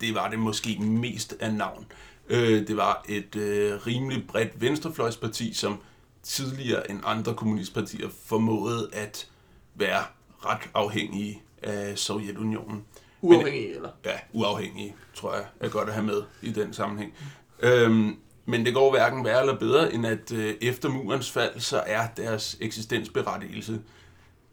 det 0.00 0.14
var 0.14 0.30
det 0.30 0.38
måske 0.38 0.78
mest 0.80 1.36
af 1.40 1.54
navn. 1.54 1.86
Øh, 2.28 2.66
det 2.66 2.76
var 2.76 3.04
et 3.08 3.36
øh, 3.36 3.86
rimelig 3.86 4.26
bredt 4.28 4.60
venstrefløjsparti, 4.60 5.54
som 5.54 5.78
tidligere 6.22 6.90
end 6.90 7.00
andre 7.04 7.34
kommunistpartier 7.34 8.08
formåede 8.24 8.90
at 8.92 9.28
være 9.74 10.04
ret 10.44 10.70
afhængige 10.74 11.42
af 11.62 11.98
Sovjetunionen. 11.98 12.84
Uafhængig, 13.22 13.74
eller? 13.74 13.88
Ja, 14.04 14.18
uafhængige, 14.32 14.94
tror 15.14 15.34
jeg, 15.34 15.44
er 15.60 15.68
godt 15.68 15.88
at 15.88 15.94
have 15.94 16.06
med 16.06 16.22
i 16.42 16.50
den 16.50 16.72
sammenhæng. 16.72 17.14
Øhm, 17.60 18.16
men 18.44 18.66
det 18.66 18.74
går 18.74 18.90
hverken 18.90 19.24
værre 19.24 19.40
eller 19.40 19.58
bedre, 19.58 19.92
end 19.92 20.06
at 20.06 20.32
øh, 20.32 20.54
efter 20.60 20.88
murens 20.88 21.30
fald, 21.30 21.60
så 21.60 21.82
er 21.86 22.06
deres 22.16 22.56
eksistensberettigelse 22.60 23.80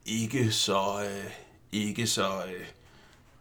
ikke 0.05 0.51
så, 0.51 0.81
øh, 1.05 1.31
ikke 1.71 2.07
så, 2.07 2.27
øh, 2.27 2.65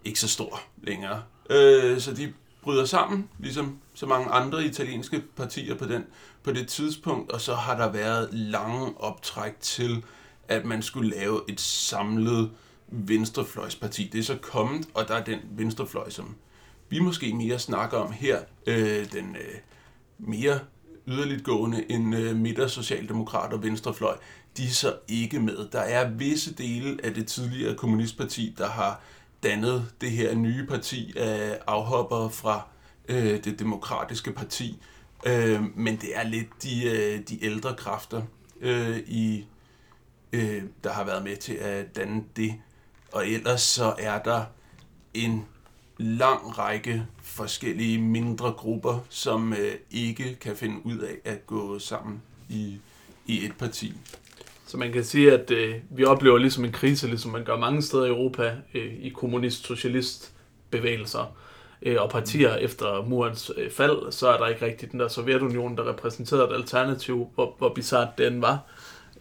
ikke 0.04 0.20
så 0.20 0.28
stor 0.28 0.60
længere. 0.82 1.22
Øh, 1.50 2.00
så 2.00 2.14
de 2.14 2.32
bryder 2.62 2.84
sammen, 2.84 3.28
ligesom 3.38 3.78
så 3.94 4.06
mange 4.06 4.28
andre 4.28 4.64
italienske 4.64 5.22
partier 5.36 5.74
på, 5.74 5.84
den, 5.84 6.04
på 6.42 6.52
det 6.52 6.68
tidspunkt, 6.68 7.32
og 7.32 7.40
så 7.40 7.54
har 7.54 7.76
der 7.76 7.92
været 7.92 8.28
lange 8.32 9.00
optræk 9.00 9.60
til, 9.60 10.04
at 10.48 10.64
man 10.64 10.82
skulle 10.82 11.10
lave 11.10 11.40
et 11.48 11.60
samlet 11.60 12.50
venstrefløjsparti. 12.88 14.10
Det 14.12 14.18
er 14.18 14.22
så 14.22 14.36
kommet, 14.42 14.88
og 14.94 15.08
der 15.08 15.14
er 15.14 15.24
den 15.24 15.38
venstrefløj, 15.50 16.10
som 16.10 16.34
vi 16.88 16.98
måske 16.98 17.34
mere 17.34 17.58
snakker 17.58 17.98
om 17.98 18.12
her, 18.12 18.40
øh, 18.66 19.12
den 19.12 19.36
øh, 19.36 19.58
mere 20.18 20.60
yderligt 21.06 21.44
gående 21.44 21.92
end 21.92 22.16
øh, 22.16 22.36
midter, 22.36 22.66
socialdemokrat 22.66 23.52
og 23.52 23.62
venstrefløj, 23.62 24.16
de 24.56 24.64
er 24.64 24.70
så 24.70 24.96
ikke 25.08 25.40
med. 25.40 25.68
Der 25.72 25.80
er 25.80 26.10
visse 26.10 26.54
dele 26.54 26.98
af 27.04 27.14
det 27.14 27.26
tidligere 27.26 27.74
kommunistparti, 27.74 28.54
der 28.58 28.68
har 28.68 29.00
dannet 29.42 29.92
det 30.00 30.10
her 30.10 30.34
nye 30.34 30.66
parti 30.66 31.12
af 31.16 31.58
afhoppere 31.66 32.30
fra 32.30 32.68
øh, 33.08 33.44
det 33.44 33.58
demokratiske 33.58 34.32
parti, 34.32 34.82
øh, 35.26 35.62
men 35.76 35.96
det 35.96 36.16
er 36.16 36.22
lidt 36.22 36.62
de, 36.62 36.84
øh, 36.84 37.20
de 37.28 37.44
ældre 37.44 37.74
kræfter 37.74 38.22
øh, 38.60 38.98
i 38.98 39.46
øh, 40.32 40.62
der 40.84 40.92
har 40.92 41.04
været 41.04 41.24
med 41.24 41.36
til 41.36 41.52
at 41.52 41.96
danne 41.96 42.24
det. 42.36 42.54
Og 43.12 43.28
ellers 43.28 43.60
så 43.60 43.94
er 43.98 44.22
der 44.22 44.44
en 45.14 45.44
lang 45.98 46.58
række 46.58 47.06
forskellige 47.22 47.98
mindre 47.98 48.52
grupper, 48.52 49.04
som 49.08 49.52
øh, 49.52 49.74
ikke 49.90 50.34
kan 50.34 50.56
finde 50.56 50.76
ud 50.86 50.98
af 50.98 51.14
at 51.24 51.46
gå 51.46 51.78
sammen 51.78 52.22
i, 52.48 52.78
i 53.26 53.44
et 53.44 53.52
parti. 53.58 53.94
Så 54.66 54.76
man 54.76 54.92
kan 54.92 55.04
sige, 55.04 55.32
at 55.32 55.50
øh, 55.50 55.74
vi 55.90 56.04
oplever 56.04 56.38
ligesom 56.38 56.64
en 56.64 56.72
krise, 56.72 57.06
ligesom 57.06 57.30
man 57.30 57.44
gør 57.44 57.56
mange 57.56 57.82
steder 57.82 58.04
i 58.04 58.08
Europa, 58.08 58.54
øh, 58.74 58.94
i 59.00 59.08
kommunist-socialist 59.08 60.32
bevægelser. 60.70 61.36
øh, 61.82 62.02
og 62.02 62.10
partier 62.10 62.54
efter 62.54 63.02
murens 63.02 63.50
øh, 63.56 63.70
fald, 63.70 64.12
så 64.12 64.28
er 64.28 64.38
der 64.38 64.46
ikke 64.46 64.66
rigtig 64.66 64.92
den 64.92 65.00
der 65.00 65.08
Sovjetunion, 65.08 65.76
der 65.76 65.88
repræsenterede 65.88 66.44
et 66.50 66.54
alternativ, 66.54 67.28
hvor, 67.34 67.54
hvor 67.58 67.74
bizart 67.74 68.08
den 68.18 68.42
var, 68.42 68.58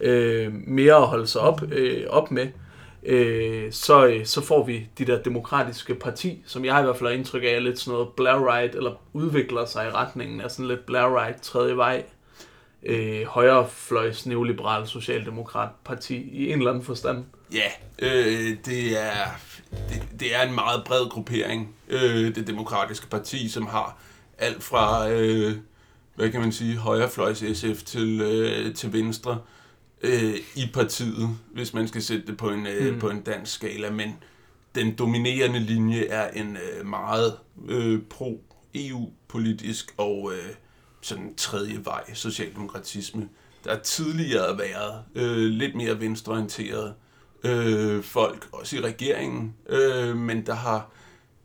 øh, 0.00 0.52
mere 0.52 0.94
at 0.94 1.06
holde 1.06 1.26
sig 1.26 1.40
op, 1.40 1.62
øh, 1.72 2.06
op 2.10 2.30
med. 2.30 2.42
Øh, 2.46 2.52
Øh, 3.02 3.72
så, 3.72 4.06
øh, 4.06 4.26
så 4.26 4.40
får 4.40 4.64
vi 4.64 4.88
de 4.98 5.04
der 5.04 5.22
demokratiske 5.22 5.94
parti, 5.94 6.42
som 6.46 6.64
jeg 6.64 6.80
i 6.80 6.82
hvert 6.82 6.96
fald 6.96 7.08
har 7.08 7.16
indtryk 7.16 7.42
af, 7.42 7.48
er 7.48 7.60
lidt 7.60 7.78
sådan 7.78 7.92
noget 7.92 8.08
Blairite, 8.16 8.76
eller 8.76 8.92
udvikler 9.12 9.66
sig 9.66 9.86
i 9.86 9.90
retningen 9.90 10.40
af 10.40 10.50
sådan 10.50 10.68
lidt 10.68 10.86
Blairite 10.86 11.38
tredje 11.42 11.76
vej, 11.76 12.04
øh, 12.82 13.26
højrefløjs 13.26 14.26
neoliberal 14.26 14.86
socialdemokrat 14.86 15.68
parti 15.84 16.16
i 16.32 16.52
en 16.52 16.58
eller 16.58 16.70
anden 16.70 16.84
forstand. 16.84 17.24
Ja, 17.52 17.70
øh, 17.98 18.56
det, 18.64 19.02
er, 19.02 19.24
det, 19.70 20.20
det 20.20 20.36
er 20.36 20.42
en 20.42 20.54
meget 20.54 20.84
bred 20.84 21.10
gruppering, 21.10 21.74
øh, 21.88 22.34
det 22.34 22.46
demokratiske 22.46 23.06
parti, 23.06 23.48
som 23.48 23.66
har 23.66 23.98
alt 24.38 24.62
fra, 24.62 25.10
øh, 25.10 25.52
hvad 26.14 26.30
kan 26.30 26.40
man 26.40 26.52
sige, 26.52 26.76
højrefløjs 26.76 27.38
SF 27.38 27.82
til, 27.84 28.20
øh, 28.20 28.74
til 28.74 28.92
venstre. 28.92 29.32
øh, 29.32 29.57
i 30.54 30.70
partiet, 30.74 31.28
hvis 31.52 31.74
man 31.74 31.88
skal 31.88 32.02
sætte 32.02 32.26
det 32.26 32.36
på 32.36 32.50
en, 32.50 32.66
øh, 32.66 32.94
mm. 32.94 33.00
på 33.00 33.10
en 33.10 33.20
dansk 33.20 33.52
skala, 33.54 33.90
men 33.90 34.16
den 34.74 34.94
dominerende 34.94 35.58
linje 35.58 36.04
er 36.04 36.30
en 36.30 36.56
øh, 36.56 36.86
meget 36.86 37.38
øh, 37.68 38.02
pro-EU-politisk 38.10 39.94
og 39.96 40.32
øh, 40.34 40.54
sådan 41.00 41.34
tredje 41.36 41.84
vej 41.84 42.14
socialdemokratisme. 42.14 43.28
Der 43.64 43.70
er 43.70 43.78
tidligere 43.78 44.58
været 44.58 45.02
øh, 45.14 45.36
lidt 45.36 45.74
mere 45.74 46.00
venstreorienteret 46.00 46.94
øh, 47.44 48.02
folk, 48.02 48.48
også 48.52 48.76
i 48.76 48.80
regeringen, 48.80 49.54
øh, 49.68 50.16
men 50.16 50.46
der 50.46 50.54
har 50.54 50.90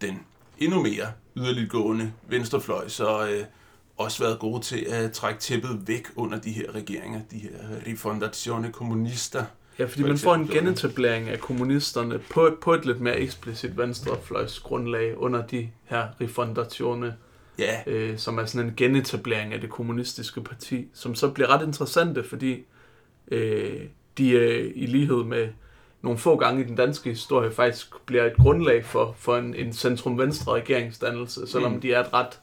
den 0.01 0.19
endnu 0.57 0.81
mere 0.81 1.07
yderliggående 1.37 2.13
venstrefløj, 2.27 2.87
så 2.87 3.27
øh, 3.27 3.45
også 4.03 4.23
været 4.23 4.39
gode 4.39 4.61
til 4.61 4.85
at 4.89 5.11
trække 5.11 5.39
tæppet 5.39 5.81
væk 5.85 6.07
under 6.15 6.39
de 6.39 6.51
her 6.51 6.75
regeringer, 6.75 7.21
de 7.31 7.37
her 7.37 7.49
rifondazione 7.87 8.71
kommunister. 8.71 9.43
Ja, 9.79 9.85
fordi 9.85 10.03
man 10.03 10.17
får 10.17 10.35
en 10.35 10.47
genetablering 10.47 11.29
af 11.29 11.39
kommunisterne 11.39 12.19
på, 12.19 12.57
på 12.61 12.73
et 12.73 12.85
lidt 12.85 13.01
mere 13.01 13.19
eksplicit 13.19 13.77
venstrefløjsgrundlag 13.77 15.17
under 15.17 15.47
de 15.47 15.69
her 15.83 16.07
rifondazione, 16.21 17.15
Ja, 17.59 17.81
øh, 17.87 18.17
som 18.17 18.37
er 18.37 18.45
sådan 18.45 18.67
en 18.67 18.73
genetablering 18.77 19.53
af 19.53 19.61
det 19.61 19.69
kommunistiske 19.69 20.41
parti, 20.41 20.87
som 20.93 21.15
så 21.15 21.29
bliver 21.29 21.49
ret 21.49 21.67
interessante, 21.67 22.23
fordi 22.23 22.63
øh, 23.31 23.81
de 24.17 24.29
øh, 24.29 24.71
i 24.75 24.85
lighed 24.85 25.23
med 25.23 25.47
nogle 26.01 26.19
få 26.19 26.37
gange 26.37 26.63
i 26.63 26.67
den 26.67 26.75
danske 26.75 27.09
historie 27.09 27.51
faktisk 27.51 27.87
bliver 28.05 28.25
et 28.25 28.37
grundlag 28.37 28.85
for, 28.85 29.15
for 29.17 29.37
en, 29.37 29.55
en 29.55 29.73
centrum-venstre 29.73 30.51
regeringsdannelse, 30.51 31.47
selvom 31.47 31.71
mm. 31.71 31.81
de 31.81 31.93
er 31.93 31.99
et 31.99 32.13
ret, 32.13 32.39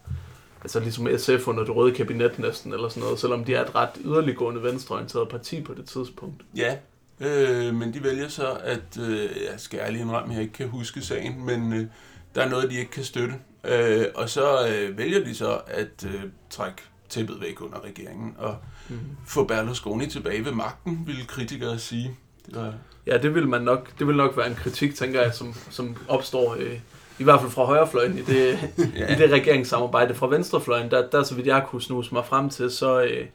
altså 0.63 0.81
ligesom 0.81 1.09
SF 1.19 1.49
under 1.49 1.65
det 1.65 1.77
røde 1.77 1.95
kabinet 1.95 2.39
næsten, 2.39 2.73
eller 2.73 2.89
sådan 2.89 3.03
noget, 3.03 3.19
selvom 3.19 3.45
de 3.45 3.55
er 3.55 3.65
et 3.65 3.75
ret 3.75 3.91
yderliggående 4.05 4.63
venstreorienteret 4.63 5.29
parti 5.29 5.63
på 5.63 5.75
det 5.75 5.85
tidspunkt. 5.85 6.43
ja. 6.57 6.77
Øh, 7.23 7.75
men 7.75 7.95
de 7.95 8.03
vælger 8.05 8.29
så, 8.29 8.51
at, 8.65 8.99
øh, 9.01 9.21
jeg 9.21 9.55
skal 9.57 9.81
ærligt 9.81 10.03
indrømme, 10.03 10.29
at 10.29 10.35
jeg 10.35 10.43
ikke 10.43 10.55
kan 10.55 10.69
huske 10.69 11.01
sagen, 11.01 11.47
men 11.47 11.73
øh, 11.73 11.87
der 12.35 12.43
er 12.43 12.49
noget, 12.49 12.71
de 12.71 12.79
ikke 12.79 12.91
kan 12.91 13.05
støtte. 13.05 13.35
Øh, 13.65 14.05
og 14.15 14.31
så 14.31 14.69
øh, 14.69 14.99
vælger 14.99 15.25
de 15.25 15.35
så 15.35 15.61
at 15.67 16.07
øh, 16.07 16.23
trække 16.51 16.83
tæppet 17.09 17.41
væk 17.41 17.61
under 17.63 17.85
regeringen 17.85 18.35
og 18.39 18.57
Mm. 18.89 18.97
få 19.27 19.45
Berlusconi 19.45 20.07
tilbage 20.07 20.45
ved 20.45 20.53
magten, 20.53 21.03
ville 21.07 21.25
kritikere 21.25 21.79
sige. 21.79 22.17
Det 22.47 22.55
var, 22.57 22.75
Ja, 23.07 23.19
det 23.19 23.35
vil 23.35 23.49
man 23.49 23.63
nok, 23.63 23.99
det 23.99 24.07
vil 24.07 24.17
nok 24.17 24.37
være 24.37 24.47
en 24.47 24.55
kritik, 24.55 24.95
tænker 24.95 25.21
jeg, 25.23 25.35
som, 25.35 25.55
som 25.71 25.97
opstår 26.09 26.57
øh, 26.59 26.79
i 27.21 27.25
hvert 27.25 27.41
fald 27.41 27.51
fra 27.51 27.65
højrefløjen 27.65 28.19
i 28.19 28.23
det, 28.23 28.59
ja. 28.97 29.13
i 29.13 29.19
det 29.19 29.31
regeringssamarbejde 29.31 30.15
fra 30.15 30.27
venstrefløjen, 30.27 30.91
der, 30.91 31.09
der 31.11 31.23
så 31.23 31.35
vidt 31.35 31.47
jeg 31.47 31.65
kunne 31.67 31.83
snuse 31.83 32.15
mig 32.15 32.25
frem 32.25 32.51
til, 32.51 32.71
så, 32.71 33.03
øh, 33.03 33.27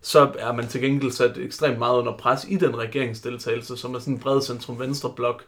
så 0.00 0.30
er 0.38 0.52
man 0.52 0.68
til 0.68 0.80
gengæld 0.80 1.12
sat 1.12 1.38
ekstremt 1.38 1.78
meget 1.78 1.98
under 1.98 2.16
pres 2.16 2.46
i 2.48 2.56
den 2.56 2.78
regeringsdeltagelse, 2.78 3.76
som 3.76 3.94
er 3.94 3.98
sådan 3.98 4.14
en 4.14 4.20
bred 4.20 4.42
centrum-venstre-blok, 4.42 5.44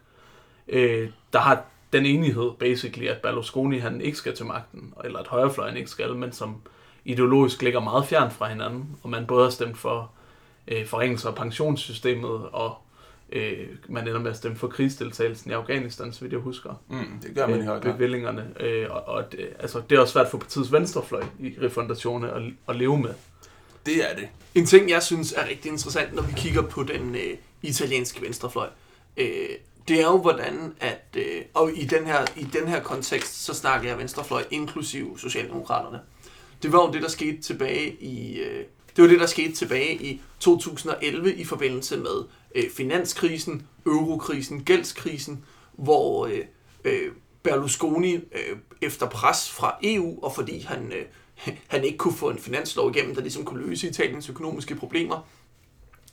øh, 0.68 1.09
der 1.33 1.38
har 1.38 1.62
den 1.92 2.07
enighed, 2.07 2.50
basically, 2.59 3.07
at 3.07 3.18
Berlusconi 3.22 3.78
han 3.78 4.00
ikke 4.00 4.18
skal 4.18 4.37
til 4.37 4.46
magten, 4.46 4.94
eller 5.04 5.18
at 5.18 5.26
højrefløjen 5.26 5.76
ikke 5.76 5.90
skal, 5.90 6.14
men 6.14 6.33
som 6.33 6.57
ideologisk 7.04 7.62
ligger 7.62 7.80
meget 7.80 8.07
fjern 8.07 8.30
fra 8.30 8.48
hinanden, 8.48 8.96
og 9.02 9.11
man 9.11 9.26
både 9.26 9.42
har 9.42 9.50
stemt 9.50 9.78
for 9.78 10.11
øh, 10.68 10.87
forringelser 10.87 11.28
af 11.28 11.35
pensionssystemet, 11.35 12.48
og 12.52 12.76
øh, 13.33 13.67
man 13.89 14.09
ender 14.09 14.21
med 14.21 14.31
at 14.31 14.37
stemme 14.37 14.57
for 14.57 14.69
krigsdeltagelsen 14.69 15.51
i 15.51 15.55
Afghanistan, 15.55 16.13
så 16.13 16.21
vidt 16.21 16.33
jeg 16.33 16.41
husker 16.41 16.83
Mm, 16.89 17.05
det 17.23 17.35
gør 17.35 17.47
man 17.47 17.61
i 17.61 17.65
høj 17.65 17.81
grad. 17.81 17.93
bevillingerne. 17.93 18.51
Øh, 18.61 18.87
og 18.91 19.05
og 19.09 19.33
det, 19.33 19.49
altså, 19.59 19.83
det 19.91 19.97
er 19.97 20.01
også 20.01 20.13
svært 20.13 20.29
for 20.31 20.39
partiets 20.39 20.73
venstrefløj 20.73 21.23
i 21.41 21.55
refundationerne 21.63 22.33
at, 22.35 22.53
at 22.69 22.77
leve 22.77 22.99
med. 22.99 23.15
Det 23.87 24.11
er 24.11 24.15
det. 24.17 24.29
En 24.55 24.67
ting, 24.67 24.91
jeg 24.91 25.03
synes 25.03 25.33
er 25.33 25.49
rigtig 25.49 25.73
interessant, 25.73 26.15
når 26.15 26.23
vi 26.23 26.33
kigger 26.37 26.63
på 26.63 26.83
den 26.83 27.15
øh, 27.15 27.37
italienske 27.63 28.23
venstrefløj, 28.23 28.69
øh, 29.17 29.49
det 29.89 30.01
er 30.01 30.05
jo 30.05 30.19
hvordan, 30.19 30.75
at, 30.81 31.05
øh, 31.17 31.43
og 31.55 31.71
i 31.75 31.85
den, 31.85 32.07
her, 32.07 32.25
i 32.37 32.45
den 32.45 32.69
her 32.69 32.83
kontekst, 32.83 33.45
så 33.45 33.55
snakker 33.55 33.89
jeg 33.89 33.99
venstrefløj 33.99 34.45
inklusiv 34.51 35.19
Socialdemokraterne. 35.19 36.01
Det 36.63 36.73
var 36.73 36.87
jo 36.87 36.93
det, 36.93 37.03
der 37.03 37.09
skete 37.09 37.43
tilbage 37.43 37.97
i, 38.01 38.39
øh, 38.41 38.65
det 38.96 39.02
var 39.02 39.09
det, 39.09 39.20
der 39.20 39.26
skete 39.26 39.52
tilbage 39.52 40.02
i 40.02 40.20
2011 40.40 41.35
i 41.35 41.44
forbindelse 41.44 41.96
med 41.96 42.24
øh, 42.54 42.70
finanskrisen, 42.70 43.66
eurokrisen, 43.87 44.64
gældskrisen, 44.64 45.44
hvor 45.72 46.26
øh, 46.26 46.40
øh, 46.85 47.12
Berlusconi 47.42 48.14
øh, 48.14 48.57
efter 48.80 49.09
pres 49.09 49.50
fra 49.50 49.78
EU, 49.83 50.18
og 50.22 50.35
fordi 50.35 50.61
han, 50.61 50.92
øh, 50.92 51.04
han 51.72 51.85
ikke 51.85 51.98
kunne 51.98 52.14
få 52.14 52.30
en 52.30 52.38
finanslov 52.38 52.90
igennem, 52.90 53.14
der 53.14 53.22
ligesom 53.22 53.44
kunne 53.44 53.66
løse 53.66 53.88
Italiens 53.88 54.28
økonomiske 54.28 54.74
problemer, 54.74 55.26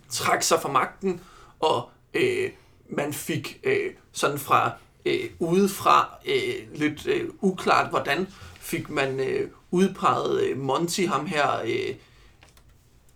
trak 0.09 0.43
sig 0.43 0.61
fra 0.61 0.71
magten, 0.71 1.21
og 1.59 1.89
øh, 2.13 2.49
man 2.89 3.13
fik 3.13 3.59
øh, 3.63 3.93
sådan 4.11 4.39
fra 4.39 4.71
øh, 5.05 5.29
udefra 5.39 6.09
øh, 6.25 6.79
lidt 6.79 7.07
øh, 7.07 7.29
uklart, 7.41 7.89
hvordan 7.89 8.27
fik 8.59 8.89
man 8.89 9.19
øh, 9.19 9.49
udpeget 9.71 10.41
øh, 10.41 10.57
Monti, 10.57 11.05
ham 11.05 11.25
her 11.25 11.61
øh, 11.65 11.95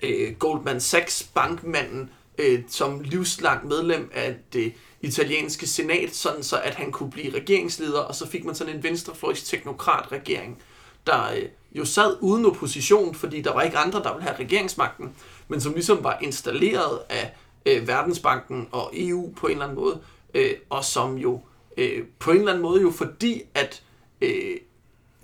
øh, 0.04 0.36
Goldman 0.40 0.82
Sachs 0.82 1.24
bankmanden, 1.24 2.10
øh, 2.38 2.64
som 2.68 3.00
livslang 3.00 3.68
medlem 3.68 4.12
af 4.14 4.36
det 4.54 4.74
italienske 5.02 5.68
senat, 5.68 6.16
sådan 6.16 6.44
så 6.44 6.62
at 6.64 6.76
han 6.76 6.92
kunne 6.92 7.12
blive 7.12 7.36
regeringsleder, 7.36 8.00
og 8.00 8.16
så 8.16 8.28
fik 8.28 8.46
man 8.46 8.56
sådan 8.56 8.76
en 8.76 8.84
venstrefløjs 8.84 9.44
teknokrat-regering, 9.44 10.62
der 11.08 11.32
øh, 11.36 11.44
jo 11.72 11.86
sad 11.86 12.18
uden 12.22 12.46
opposition, 12.46 13.16
fordi 13.16 13.42
der 13.42 13.54
var 13.54 13.62
ikke 13.62 13.78
andre, 13.78 14.04
der 14.04 14.14
ville 14.14 14.28
have 14.28 14.40
regeringsmagten, 14.40 15.16
men 15.48 15.62
som 15.62 15.74
ligesom 15.74 16.04
var 16.04 16.18
installeret 16.22 17.00
af 17.10 17.34
øh, 17.66 17.88
Verdensbanken 17.88 18.68
og 18.72 18.92
EU 18.94 19.34
på 19.36 19.48
en 19.48 19.52
eller 19.52 19.66
anden 19.66 19.80
måde, 19.80 20.00
øh, 20.34 20.54
og 20.70 20.86
som 20.86 21.18
jo 21.18 21.42
øh, 21.78 22.04
på 22.20 22.32
en 22.32 22.38
eller 22.38 22.52
anden 22.52 22.62
måde 22.62 22.82
jo 22.82 22.92
fordi, 22.92 23.42
at 23.54 23.84
øh, 24.22 24.58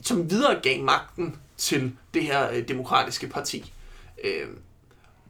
som 0.01 0.31
videregav 0.31 0.83
magten 0.83 1.35
til 1.57 1.91
det 2.13 2.23
her 2.23 2.51
øh, 2.51 2.67
demokratiske 2.67 3.27
parti. 3.27 3.73
Øh, 4.23 4.47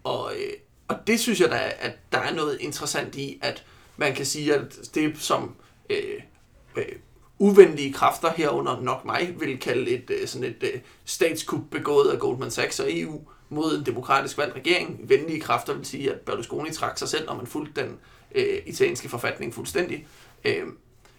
og, 0.03 0.31
øh, 0.35 0.53
og 0.87 0.97
det 1.07 1.19
synes 1.19 1.41
jeg 1.41 1.49
da, 1.49 1.71
at 1.79 1.91
der 2.11 2.17
er 2.17 2.33
noget 2.33 2.57
interessant 2.61 3.15
i, 3.15 3.39
at 3.41 3.65
man 3.97 4.13
kan 4.13 4.25
sige, 4.25 4.55
at 4.55 4.79
det 4.95 5.13
som 5.19 5.55
øh, 5.89 6.21
øh, 6.77 6.85
uvenlige 7.39 7.93
kræfter 7.93 8.33
herunder 8.35 8.81
nok 8.81 9.05
mig 9.05 9.35
vil 9.39 9.59
kalde 9.59 9.91
et 9.91 10.09
øh, 10.09 10.27
sådan 10.27 10.47
et 10.47 10.63
øh, 10.73 10.79
statskup 11.05 11.61
begået 11.71 12.11
af 12.11 12.19
Goldman 12.19 12.51
Sachs 12.51 12.79
og 12.79 12.87
EU 12.89 13.21
mod 13.49 13.77
en 13.77 13.85
demokratisk 13.85 14.37
valgt 14.37 14.55
regering. 14.55 15.09
Venlige 15.09 15.41
kræfter 15.41 15.73
vil 15.73 15.85
sige, 15.85 16.11
at 16.11 16.19
Berlusconi 16.19 16.71
trak 16.71 16.97
sig 16.97 17.09
selv, 17.09 17.25
når 17.25 17.35
man 17.35 17.47
fulgte 17.47 17.81
den 17.81 17.97
øh, 18.35 18.57
italienske 18.65 19.09
forfatning 19.09 19.53
fuldstændig. 19.53 20.07
Øh, 20.45 20.63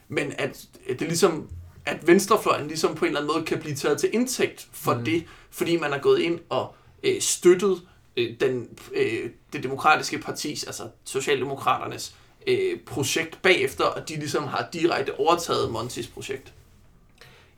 men 0.08 0.32
at 0.38 0.66
det 0.88 1.00
ligesom 1.00 1.48
at 1.86 2.06
venstrefløjen 2.06 2.68
ligesom 2.68 2.94
på 2.94 3.04
en 3.04 3.08
eller 3.08 3.20
anden 3.20 3.34
måde 3.34 3.46
kan 3.46 3.58
blive 3.58 3.74
taget 3.74 3.98
til 4.00 4.10
indtægt 4.12 4.68
for 4.72 4.94
mm. 4.94 5.04
det, 5.04 5.24
fordi 5.50 5.76
man 5.76 5.92
er 5.92 5.98
gået 5.98 6.20
ind 6.20 6.40
og 6.48 6.74
øh, 7.02 7.20
støttet 7.20 7.80
øh, 8.16 8.34
den, 8.40 8.68
øh, 8.94 9.30
det 9.52 9.62
demokratiske 9.62 10.18
partis, 10.18 10.64
altså 10.64 10.82
Socialdemokraternes 11.04 12.14
øh, 12.46 12.80
projekt 12.86 13.42
bagefter, 13.42 13.84
og 13.84 14.08
de 14.08 14.14
ligesom 14.14 14.44
har 14.44 14.68
direkte 14.72 15.18
overtaget 15.18 15.72
Montis 15.72 16.06
projekt. 16.06 16.52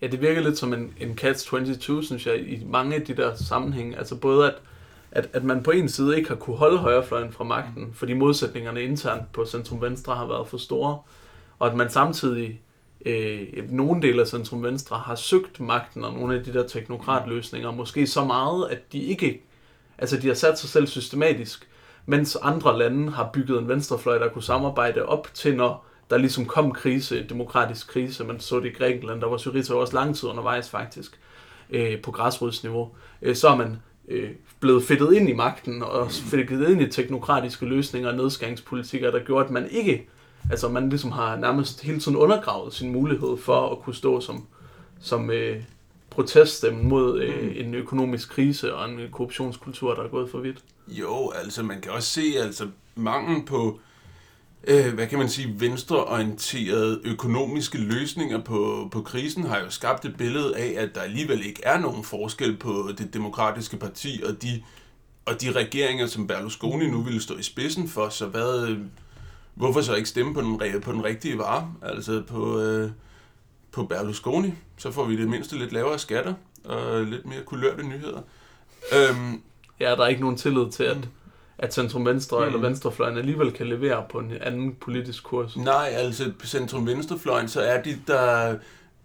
Ja, 0.01 0.07
det 0.07 0.21
virker 0.21 0.41
lidt 0.41 0.59
som 0.59 0.73
en, 0.73 0.95
en 1.01 1.19
catch-22, 1.21 2.07
synes 2.07 2.27
jeg, 2.27 2.49
i 2.49 2.65
mange 2.65 2.95
af 2.95 3.03
de 3.03 3.15
der 3.15 3.37
sammenhænge. 3.37 3.99
Altså 3.99 4.17
både 4.17 4.47
at, 4.47 4.55
at, 5.11 5.29
at 5.33 5.45
man 5.45 5.63
på 5.63 5.71
en 5.71 5.89
side 5.89 6.17
ikke 6.17 6.29
har 6.29 6.37
kunne 6.37 6.57
holde 6.57 6.79
højrefløjen 6.79 7.33
fra 7.33 7.45
magten, 7.45 7.95
fordi 7.95 8.13
modsætningerne 8.13 8.83
internt 8.83 9.33
på 9.33 9.47
centrum 9.47 9.81
venstre 9.81 10.17
har 10.17 10.27
været 10.27 10.49
for 10.49 10.59
store, 10.59 10.99
og 11.59 11.67
at 11.67 11.77
man 11.77 11.91
samtidig 11.91 12.61
øh, 13.07 13.71
nogle 13.71 14.03
dele 14.03 14.21
af 14.21 14.29
centrum 14.29 14.63
venstre 14.63 14.99
har 14.99 15.15
søgt 15.15 15.61
magten 15.61 16.05
og 16.05 16.13
nogle 16.13 16.39
af 16.39 16.45
de 16.45 16.53
der 16.53 16.69
teknokratløsninger, 16.69 17.71
måske 17.71 18.07
så 18.07 18.25
meget, 18.25 18.69
at 18.71 18.93
de 18.93 18.99
ikke, 18.99 19.43
altså 19.99 20.17
de 20.17 20.27
har 20.27 20.35
sat 20.35 20.59
sig 20.59 20.71
selv 20.71 20.87
systematisk, 20.87 21.69
mens 22.07 22.37
andre 22.43 22.79
lande 22.79 23.13
har 23.13 23.31
bygget 23.33 23.59
en 23.59 23.69
venstrefløj, 23.69 24.19
der 24.19 24.29
kunne 24.29 24.43
samarbejde 24.43 25.07
op 25.07 25.29
til, 25.35 25.57
når 25.57 25.87
der 26.11 26.19
ligesom 26.19 26.47
kom 26.47 26.73
krise, 26.73 27.27
demokratisk 27.29 27.89
krise, 27.89 28.25
man 28.25 28.41
så 28.41 28.61
det 28.61 28.67
i 28.67 28.73
Grækenland, 28.73 29.21
der 29.21 29.27
var 29.27 29.37
Syriza 29.37 29.75
også 29.75 29.95
lang 29.95 30.17
tid 30.17 30.29
undervejs 30.29 30.71
faktisk, 30.71 31.21
øh, 31.71 32.03
på 32.03 32.11
græsrodsniveau, 32.11 32.91
øh, 33.23 33.37
så 33.37 33.49
er 33.49 33.57
man 33.57 33.77
øh, 34.09 34.31
blevet 34.61 34.85
fedtet 34.85 35.13
ind 35.13 35.29
i 35.29 35.33
magten 35.33 35.83
og 35.83 36.11
fedtet 36.11 36.69
ind 36.71 36.83
i 36.83 36.91
teknokratiske 36.91 37.67
løsninger 37.67 38.09
og 38.09 38.17
nedskæringspolitikker, 38.17 39.11
der 39.11 39.19
gjorde, 39.19 39.45
at 39.45 39.51
man 39.51 39.69
ikke, 39.71 40.09
altså 40.51 40.69
man 40.69 40.89
ligesom 40.89 41.13
har 41.13 41.37
nærmest 41.37 41.83
hele 41.83 42.01
tiden 42.01 42.17
undergravet 42.17 42.75
sin 42.75 42.93
mulighed 42.93 43.37
for 43.37 43.71
at 43.71 43.79
kunne 43.79 43.95
stå 43.95 44.21
som, 44.21 44.47
som 45.01 45.31
øh, 45.31 45.63
proteststemme 46.11 46.83
mod 46.83 47.21
øh, 47.21 47.67
en 47.67 47.75
økonomisk 47.75 48.31
krise 48.31 48.75
og 48.75 48.91
en 48.91 48.99
korruptionskultur, 49.13 49.95
der 49.95 50.03
er 50.03 50.09
gået 50.09 50.31
for 50.31 50.39
vidt. 50.39 50.59
Jo, 50.89 51.31
altså 51.31 51.63
man 51.63 51.81
kan 51.81 51.93
også 51.93 52.09
se, 52.09 52.23
altså 52.37 52.69
mangel 52.95 53.47
på, 53.47 53.81
øh, 54.67 54.95
hvad 54.95 55.07
kan 55.07 55.19
man 55.19 55.29
sige, 55.29 55.61
venstreorienterede 55.61 57.01
økonomiske 57.05 57.79
løsninger 57.79 58.41
på, 58.41 58.89
på 58.93 59.03
krisen 59.03 59.45
har 59.45 59.59
jo 59.59 59.71
skabt 59.71 60.05
et 60.05 60.17
billede 60.17 60.57
af, 60.57 60.75
at 60.77 60.95
der 60.95 61.01
alligevel 61.01 61.47
ikke 61.47 61.61
er 61.65 61.81
nogen 61.81 62.05
forskel 62.05 62.57
på 62.57 62.89
det 62.99 63.15
demokratiske 63.15 63.77
parti 63.77 64.23
og 64.29 64.43
de, 64.43 64.63
og 65.25 65.41
de 65.41 65.53
regeringer, 65.53 66.07
som 66.07 66.27
Berlusconi 66.27 66.91
nu 66.91 67.03
ville 67.03 67.23
stå 67.23 67.37
i 67.37 67.43
spidsen 67.43 67.89
for, 67.89 68.09
så 68.09 68.27
hvad, 68.27 68.77
hvorfor 69.55 69.81
så 69.81 69.95
ikke 69.95 70.09
stemme 70.09 70.35
på 70.35 70.41
den, 70.41 70.81
på 70.83 70.93
den 70.93 71.05
rigtige 71.05 71.39
vare, 71.39 71.75
altså 71.83 72.23
på, 72.29 72.61
øh, 72.61 72.91
på 73.73 73.85
Berlusconi, 73.85 74.53
så 74.77 74.91
får 74.91 75.05
vi 75.05 75.17
det 75.17 75.29
mindste 75.29 75.59
lidt 75.59 75.73
lavere 75.73 75.99
skatter 75.99 76.35
og 76.65 77.05
lidt 77.05 77.27
mere 77.27 77.41
kulørte 77.47 77.83
nyheder. 77.83 78.21
Øhm, 78.93 79.43
Ja, 79.81 79.91
der 79.91 80.03
er 80.03 80.07
ikke 80.07 80.21
nogen 80.21 80.37
tillid 80.37 80.71
til, 80.73 80.85
at, 80.85 80.97
at 81.59 81.75
centrum-venstre 81.75 82.39
Mm. 82.41 82.47
eller 82.47 82.59
venstrefløjen 82.59 83.19
alligevel 83.19 83.53
kan 83.53 83.67
levere 83.67 84.05
på 84.11 84.19
en 84.19 84.33
anden 84.41 84.75
politisk 84.75 85.25
kurs. 85.25 85.57
Nej, 85.57 85.89
altså 85.93 86.33
på 86.39 86.47
centrum-venstrefløjen, 86.47 87.49
så 87.49 87.61
er 87.61 87.83
de 87.83 87.99
der, 88.07 88.57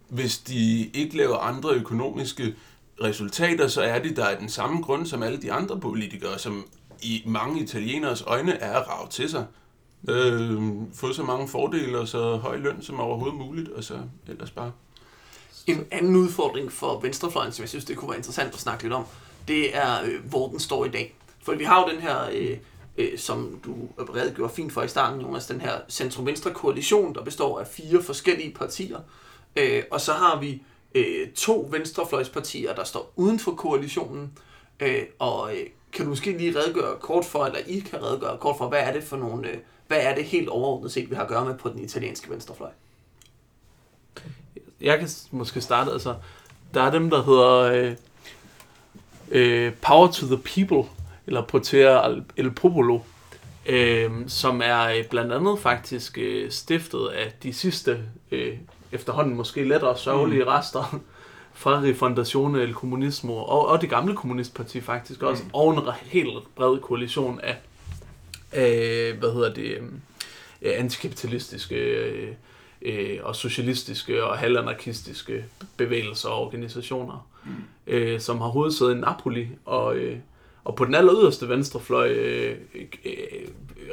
hvis 0.10 0.38
de 0.38 0.86
ikke 0.94 1.18
laver 1.18 1.38
andre 1.38 1.70
økonomiske 1.70 2.56
resultater, 3.04 3.68
så 3.68 3.82
er 3.82 4.00
de 4.00 4.16
der 4.16 4.26
af 4.26 4.38
den 4.38 4.50
samme 4.50 4.82
grund 4.82 5.06
som 5.06 5.24
alle 5.24 5.42
de 5.42 5.52
andre 5.52 5.80
politikere, 5.80 6.40
som 6.40 6.66
i 7.02 7.24
mange 7.26 7.62
italieners 7.62 8.22
øjne 8.22 8.54
er 8.60 8.80
at 8.80 8.88
rave 8.90 9.10
til 9.10 9.30
sig. 9.30 9.46
Øh, 10.08 10.62
få 10.94 11.14
så 11.14 11.24
mange 11.24 11.48
fordele 11.48 12.00
og 12.00 12.08
så 12.08 12.36
høj 12.36 12.58
løn 12.58 12.82
som 12.82 13.00
overhovedet 13.00 13.38
muligt, 13.38 13.70
og 13.70 13.84
så 13.84 14.00
ellers 14.28 14.52
bare... 14.52 14.72
En 15.68 15.86
anden 15.92 16.16
udfordring 16.16 16.72
for 16.72 17.00
venstrefløjen, 17.00 17.52
som 17.52 17.64
jeg 17.64 17.70
synes, 17.70 17.86
det 17.86 17.98
kunne 17.98 18.10
være 18.10 18.18
interessant 18.18 18.54
at 18.54 18.60
snakke 18.60 18.84
lidt 18.84 18.94
om, 18.94 19.06
det 19.48 19.78
er, 19.78 20.04
øh, 20.04 20.26
hvor 20.30 20.48
den 20.48 20.60
står 20.60 20.86
i 20.86 20.90
dag. 20.90 21.16
For 21.44 21.54
vi 21.54 21.64
har 21.64 21.82
jo 21.82 21.94
den 21.94 22.02
her, 22.02 22.18
øh, 22.34 22.58
øh, 22.98 23.18
som 23.18 23.60
du 23.66 23.76
redegjorde 24.14 24.54
fint 24.54 24.74
for 24.74 24.82
i 24.82 24.88
starten, 24.88 25.22
Jonas, 25.22 25.48
den 25.48 25.62
her 25.62 25.74
centrum-venstre 25.90 26.54
koalition, 26.54 27.16
der 27.16 27.24
består 27.24 27.60
af 27.60 27.68
fire 27.68 28.04
forskellige 28.04 28.54
partier. 28.54 29.00
Øh, 29.56 29.84
og 29.92 30.02
så 30.02 30.14
har 30.14 30.40
vi 30.40 30.62
øh, 30.96 31.32
to 31.32 31.68
venstrefløjspartier, 31.72 32.76
der 32.76 32.84
står 32.84 33.14
uden 33.16 33.40
for 33.40 33.52
koalitionen. 33.52 34.38
Øh, 34.80 35.04
og 35.20 35.56
øh, 35.56 35.66
kan 35.94 36.06
du 36.06 36.10
måske 36.10 36.38
lige 36.38 36.60
redegøre 36.60 36.96
kort 37.00 37.26
for, 37.26 37.46
eller 37.46 37.60
I 37.68 37.80
kan 37.80 38.04
redegøre 38.04 38.38
kort 38.38 38.58
for, 38.58 38.68
hvad 38.68 38.80
er 38.80 38.94
det 38.94 39.04
for 39.04 39.18
nogle, 39.18 39.50
øh, 39.50 39.58
hvad 39.90 40.00
er 40.02 40.16
det 40.16 40.24
helt 40.24 40.50
overordnet 40.50 40.92
set, 40.92 41.10
vi 41.10 41.16
har 41.16 41.24
at 41.24 41.30
gøre 41.30 41.46
med 41.46 41.58
på 41.58 41.70
den 41.70 41.80
italienske 41.80 42.30
venstrefløj? 42.30 42.70
Jeg 44.82 45.00
kan 45.00 45.10
måske 45.32 45.62
starte, 45.62 45.92
altså, 45.92 46.16
der 46.74 46.82
er 46.82 46.92
dem, 46.92 47.10
der 47.10 47.24
hedder 47.24 47.60
øh, 47.62 47.96
øh, 49.32 49.74
Power 49.82 50.12
to 50.12 50.26
the 50.26 50.38
People, 50.38 50.90
eller 51.28 51.42
Potere 51.42 52.06
al- 52.06 52.24
el 52.38 52.52
Popolo, 52.52 53.00
øh, 53.66 54.12
som 54.28 54.62
er 54.64 54.84
øh, 54.84 55.06
blandt 55.10 55.34
andet 55.34 55.60
faktisk 55.60 56.18
øh, 56.18 56.52
stiftet 56.52 57.08
af 57.08 57.34
de 57.44 57.54
sidste, 57.54 58.00
øh, 58.32 58.58
efterhånden 58.92 59.36
måske 59.36 59.64
lettere 59.64 59.98
sørgelige 59.98 60.44
mm. 60.44 60.50
rester 60.50 61.00
fra 61.54 61.82
Rifondazione 61.82 62.62
el 62.62 62.74
Comunismo, 62.74 63.36
og, 63.36 63.68
og 63.68 63.82
det 63.82 63.90
gamle 63.90 64.16
kommunistparti 64.16 64.82
faktisk 64.82 65.24
også, 65.24 65.44
mm. 65.44 65.50
og 65.54 65.74
en 65.74 65.80
helt 66.02 66.56
bred 66.56 66.80
koalition 66.80 67.40
af, 67.44 67.58
af 68.52 69.14
hvad 69.20 69.34
hedder 69.34 69.54
det, 69.54 69.64
øh, 69.64 69.84
øh, 70.62 70.74
antikapitalistiske 70.76 71.76
øh, 71.76 72.34
øh, 72.82 73.20
og 73.24 73.36
socialistiske 73.36 74.24
og 74.24 74.38
halvanarkistiske 74.38 75.46
bevægelser 75.78 76.30
og 76.30 76.46
organisationer, 76.46 77.30
mm. 77.46 77.52
øh, 77.88 78.20
som 78.20 78.42
har 78.42 78.48
hovedsæde 78.48 78.92
i 78.92 78.96
Napoli, 78.96 79.48
og, 79.66 79.96
øh, 79.96 80.18
og 80.64 80.76
på 80.76 80.86
den 80.86 80.96
aller 80.96 81.14
yderste 81.22 81.50
venstrefløj 81.50 82.10
øh, 82.10 82.58
øh, 83.06 83.48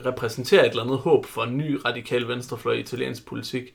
repræsenterer 0.07 0.64
et 0.64 0.71
eller 0.71 0.83
andet 0.83 0.99
håb 0.99 1.27
for 1.27 1.42
en 1.42 1.57
ny 1.57 1.81
radikal 1.85 2.29
venstrefløj 2.29 2.75
i 2.75 2.81
italiensk 2.81 3.27
politik. 3.27 3.75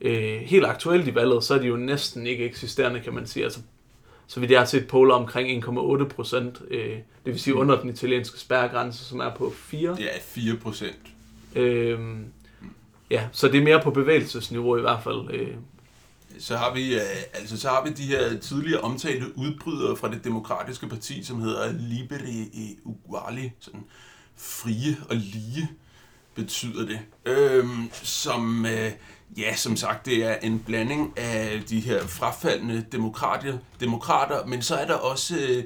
Øh, 0.00 0.40
helt 0.40 0.66
aktuelt 0.66 1.08
i 1.08 1.14
valget, 1.14 1.44
så 1.44 1.54
er 1.54 1.58
de 1.58 1.66
jo 1.66 1.76
næsten 1.76 2.26
ikke 2.26 2.44
eksisterende, 2.44 3.00
kan 3.00 3.14
man 3.14 3.26
sige. 3.26 3.44
Altså, 3.44 3.60
så 4.30 4.40
vidt 4.40 4.50
jeg 4.50 4.60
har 4.60 4.66
set 4.66 4.88
poler 4.88 5.14
omkring 5.14 5.64
1,8 5.64 6.04
procent, 6.04 6.62
øh, 6.70 6.90
det 6.96 7.02
vil 7.24 7.40
sige 7.40 7.54
under 7.54 7.80
den 7.80 7.90
italienske 7.90 8.38
spærregrænse, 8.38 9.04
som 9.04 9.20
er 9.20 9.34
på 9.34 9.52
4. 9.56 9.96
Det 9.96 10.04
er 10.04 10.20
4 10.20 10.56
procent. 10.56 11.00
Øhm, 11.56 12.24
ja, 13.10 13.28
så 13.32 13.48
det 13.48 13.60
er 13.60 13.64
mere 13.64 13.80
på 13.82 13.90
bevægelsesniveau 13.90 14.76
i 14.76 14.80
hvert 14.80 15.02
fald. 15.02 15.30
Øh, 15.30 15.54
Så 16.38 16.56
har 16.56 16.74
vi 16.74 16.94
øh, 16.94 17.00
altså 17.34 17.60
så 17.60 17.68
har 17.68 17.84
vi 17.84 17.90
de 17.90 18.02
her 18.02 18.38
tidligere 18.38 18.80
omtalte 18.80 19.38
udbrydere 19.38 19.96
fra 19.96 20.10
det 20.10 20.24
demokratiske 20.24 20.88
parti, 20.88 21.22
som 21.22 21.40
hedder 21.40 21.72
Liberi 21.72 22.40
e 22.40 22.76
Uguali, 22.84 23.52
sådan 23.60 23.84
frie 24.36 24.96
og 25.08 25.16
lige 25.16 25.70
betyder 26.34 26.86
det. 26.86 26.98
Øhm, 27.24 27.90
som 27.92 28.66
øh, 28.66 28.90
ja, 29.36 29.56
som 29.56 29.76
sagt, 29.76 30.06
det 30.06 30.24
er 30.24 30.34
en 30.34 30.58
blanding 30.58 31.18
af 31.18 31.62
de 31.68 31.80
her 31.80 32.06
frafaldende 32.06 32.86
demokrater, 32.92 33.58
demokrater, 33.80 34.46
men 34.46 34.62
så 34.62 34.74
er 34.74 34.86
der 34.86 34.94
også 34.94 35.36
øh, 35.36 35.64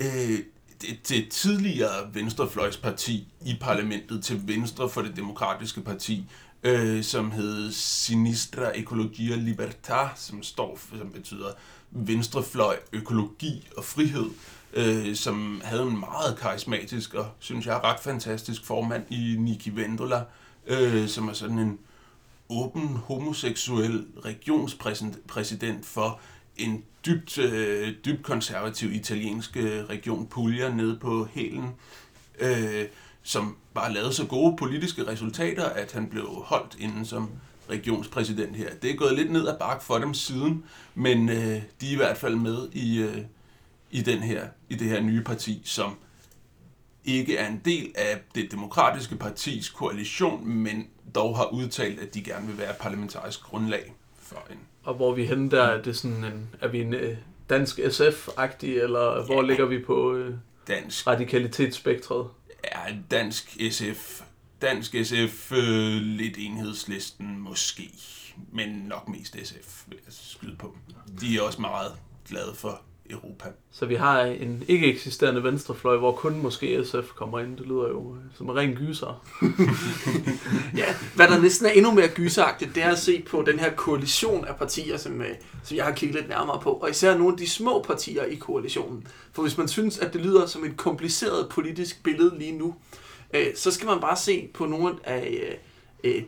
øh, 0.00 0.38
det, 0.80 1.08
det 1.08 1.28
tidligere 1.28 2.14
venstrefløjsparti 2.14 3.28
i 3.46 3.56
parlamentet 3.60 4.24
til 4.24 4.48
venstre 4.48 4.88
for 4.88 5.02
det 5.02 5.16
demokratiske 5.16 5.80
parti, 5.80 6.24
øh, 6.62 7.04
som 7.04 7.30
hed 7.30 7.72
Sinistra 7.72 8.70
Ecologia 8.74 9.36
Libertà, 9.36 10.08
som 10.16 10.42
står 10.42 10.76
for, 10.76 10.96
som 10.98 11.10
betyder 11.10 11.48
venstrefløj, 11.90 12.76
økologi 12.92 13.68
og 13.76 13.84
frihed, 13.84 14.30
øh, 14.72 15.16
som 15.16 15.60
havde 15.64 15.82
en 15.82 16.00
meget 16.00 16.38
karismatisk 16.40 17.14
og, 17.14 17.26
synes 17.38 17.66
jeg, 17.66 17.80
ret 17.84 18.00
fantastisk 18.00 18.64
formand 18.64 19.04
i 19.10 19.36
Niki 19.38 19.76
Vendola, 19.76 20.22
øh, 20.66 21.08
som 21.08 21.28
er 21.28 21.32
sådan 21.32 21.58
en 21.58 21.78
åben 22.50 22.88
homoseksuel 22.88 24.06
regionspræsident 24.24 25.86
for 25.86 26.20
en 26.56 26.84
dybt, 27.06 27.38
øh, 27.38 27.94
dybt 28.04 28.22
konservativ 28.22 28.92
italiensk 28.92 29.56
øh, 29.56 29.84
region 29.84 30.26
Puglia 30.26 30.68
nede 30.68 30.98
på 30.98 31.24
Helen, 31.24 31.70
øh, 32.38 32.84
som 33.22 33.56
bare 33.74 33.92
lavede 33.92 34.12
så 34.12 34.26
gode 34.26 34.56
politiske 34.56 35.06
resultater, 35.06 35.64
at 35.64 35.92
han 35.92 36.08
blev 36.08 36.26
holdt 36.26 36.76
inden 36.78 37.04
som 37.04 37.30
regionspræsident 37.70 38.56
her. 38.56 38.70
Det 38.82 38.90
er 38.90 38.96
gået 38.96 39.14
lidt 39.14 39.32
ned 39.32 39.48
ad 39.48 39.58
bakke 39.58 39.84
for 39.84 39.98
dem 39.98 40.14
siden, 40.14 40.64
men 40.94 41.28
øh, 41.28 41.62
de 41.80 41.88
er 41.88 41.92
i 41.92 41.96
hvert 41.96 42.16
fald 42.16 42.36
med 42.36 42.68
i, 42.72 42.98
øh, 42.98 43.18
i, 43.90 44.02
den 44.02 44.18
her, 44.18 44.46
i 44.68 44.74
det 44.74 44.88
her 44.88 45.00
nye 45.00 45.22
parti, 45.22 45.62
som 45.64 45.96
ikke 47.04 47.36
er 47.36 47.48
en 47.48 47.60
del 47.64 47.92
af 47.94 48.20
det 48.34 48.52
demokratiske 48.52 49.16
partis 49.16 49.68
koalition, 49.68 50.48
men 50.48 50.86
dog 51.14 51.36
har 51.36 51.44
udtalt, 51.46 52.00
at 52.00 52.14
de 52.14 52.22
gerne 52.22 52.46
vil 52.46 52.58
være 52.58 52.74
parlamentarisk 52.80 53.42
grundlag 53.42 53.94
for 54.18 54.46
en 54.50 54.58
og 54.84 54.94
hvor 54.94 55.14
vi 55.14 55.26
henne 55.26 55.50
der, 55.50 55.62
er 55.62 55.82
det 55.82 55.96
sådan 55.96 56.24
en, 56.24 56.48
er 56.60 56.68
vi 56.68 56.80
en 56.80 56.94
øh, 56.94 57.16
dansk 57.50 57.78
SF-agtig, 57.78 58.66
eller 58.80 59.24
hvor 59.26 59.42
Ja. 59.42 59.48
ligger 59.48 59.64
vi 59.66 59.78
på 59.84 60.14
øh, 60.14 60.34
dansk 60.68 61.06
radikalitetsspektret? 61.06 62.26
er 62.64 62.92
dansk 63.10 63.56
SF, 63.70 64.20
dansk 64.62 64.94
SF 65.04 65.52
øh, 65.52 66.00
lidt 66.02 66.34
enhedslisten 66.38 67.38
måske, 67.40 67.90
men 68.52 68.68
nok 68.68 69.08
mest 69.08 69.36
SF 69.44 69.84
vil 69.86 69.98
jeg 70.06 70.12
skyde 70.12 70.56
på. 70.56 70.76
De 71.20 71.36
er 71.38 71.42
også 71.42 71.60
meget 71.60 71.92
glade 72.28 72.54
for 72.54 72.82
Europa. 73.10 73.44
Så 73.72 73.86
vi 73.86 73.94
har 73.94 74.20
en 74.22 74.64
ikke 74.68 74.86
eksisterende 74.86 75.44
venstrefløj, 75.44 75.96
hvor 75.96 76.12
kun 76.12 76.42
måske 76.42 76.84
SF 76.84 77.08
kommer 77.16 77.40
ind. 77.40 77.56
Det 77.56 77.66
lyder 77.66 77.88
jo 77.88 78.14
øh, 78.14 78.22
som 78.36 78.48
en 78.50 78.56
ren 78.56 78.74
gyser. 78.74 79.24
Ja, 80.76 80.94
hvad 81.14 81.28
der 81.28 81.40
næsten 81.40 81.66
er 81.66 81.70
endnu 81.70 81.92
mere 81.92 82.08
gyseragtigt, 82.08 82.74
det 82.74 82.82
er 82.82 82.90
at 82.90 82.98
se 82.98 83.22
på 83.30 83.42
den 83.42 83.58
her 83.58 83.74
koalition 83.74 84.44
af 84.44 84.56
partier, 84.56 84.96
som, 84.96 85.22
øh, 85.22 85.28
som 85.64 85.76
jeg 85.76 85.84
har 85.84 85.92
kigget 85.92 86.16
lidt 86.16 86.28
nærmere 86.28 86.60
på, 86.60 86.70
og 86.70 86.90
især 86.90 87.18
nogle 87.18 87.32
af 87.32 87.38
de 87.38 87.48
små 87.48 87.82
partier 87.82 88.24
i 88.24 88.34
koalitionen. 88.34 89.06
For 89.32 89.42
hvis 89.42 89.58
man 89.58 89.68
synes, 89.68 89.98
at 89.98 90.12
det 90.12 90.20
lyder 90.20 90.46
som 90.46 90.64
et 90.64 90.76
kompliceret 90.76 91.48
politisk 91.48 92.02
billede 92.02 92.38
lige 92.38 92.58
nu, 92.58 92.74
øh, 93.34 93.46
så 93.56 93.70
skal 93.70 93.86
man 93.86 94.00
bare 94.00 94.16
se 94.16 94.48
på 94.54 94.66
nogle 94.66 94.94
af 95.04 95.58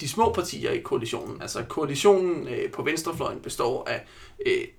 de 0.01 0.09
små 0.09 0.33
partier 0.33 0.71
i 0.71 0.81
koalitionen. 0.81 1.43
Altså 1.43 1.63
koalitionen 1.69 2.49
på 2.73 2.83
venstrefløjen 2.83 3.41
består 3.41 3.89
af, 3.89 4.07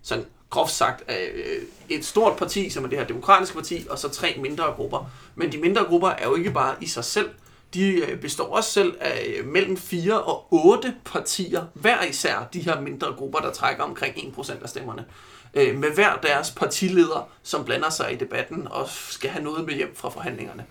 sådan 0.01 0.25
groft 0.53 0.71
sagt, 0.71 1.03
øh, 1.09 1.61
et 1.89 2.05
stort 2.05 2.37
parti, 2.37 2.69
som 2.69 2.83
er 2.83 2.89
det 2.89 2.99
her 2.99 3.05
demokratiske 3.05 3.55
parti, 3.55 3.85
og 3.89 3.99
så 3.99 4.09
tre 4.09 4.35
mindre 4.41 4.63
grupper. 4.63 5.11
Men 5.35 5.51
de 5.51 5.57
mindre 5.57 5.83
grupper 5.83 6.09
er 6.09 6.25
jo 6.25 6.35
ikke 6.35 6.51
bare 6.51 6.75
i 6.81 6.87
sig 6.87 7.05
selv 7.05 7.29
de 7.73 7.91
øh, 7.91 8.19
består 8.19 8.55
også 8.55 8.71
selv 8.71 8.97
af 8.99 9.35
øh, 9.37 9.47
mellem 9.47 9.77
4 9.77 10.21
og 10.21 10.47
8 10.51 10.95
partier, 11.05 11.65
hver 11.73 12.03
især 12.03 12.49
de 12.53 12.59
her 12.59 12.81
mindre 12.81 13.13
grupper, 13.17 13.39
der 13.39 13.51
trækker 13.51 13.83
omkring 13.83 14.15
1% 14.15 14.63
af 14.63 14.69
stemmerne. 14.69 15.05
Øh, 15.53 15.77
med 15.77 15.89
hver 15.89 16.15
deres 16.15 16.51
partileder, 16.51 17.29
som 17.43 17.65
blander 17.65 17.89
sig 17.89 18.13
i 18.13 18.15
debatten 18.15 18.67
og 18.67 18.89
skal 18.89 19.29
have 19.29 19.43
noget 19.43 19.65
med 19.65 19.73
hjem 19.73 19.95
fra 19.95 20.09
forhandlingerne. 20.09 20.65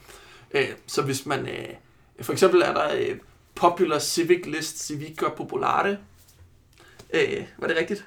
Øh, 0.51 0.68
så 0.87 1.03
hvis 1.03 1.26
man... 1.26 1.49
Øh, 1.49 1.68
for 2.20 2.33
eksempel 2.33 2.62
er 2.62 2.72
der 2.72 2.95
øh, 2.95 3.16
Popular 3.55 3.99
Civic 3.99 4.47
List 4.47 4.87
Civica 4.87 5.28
Populare. 5.28 5.97
Øh, 7.14 7.45
var 7.59 7.66
det 7.66 7.76
rigtigt? 7.76 8.05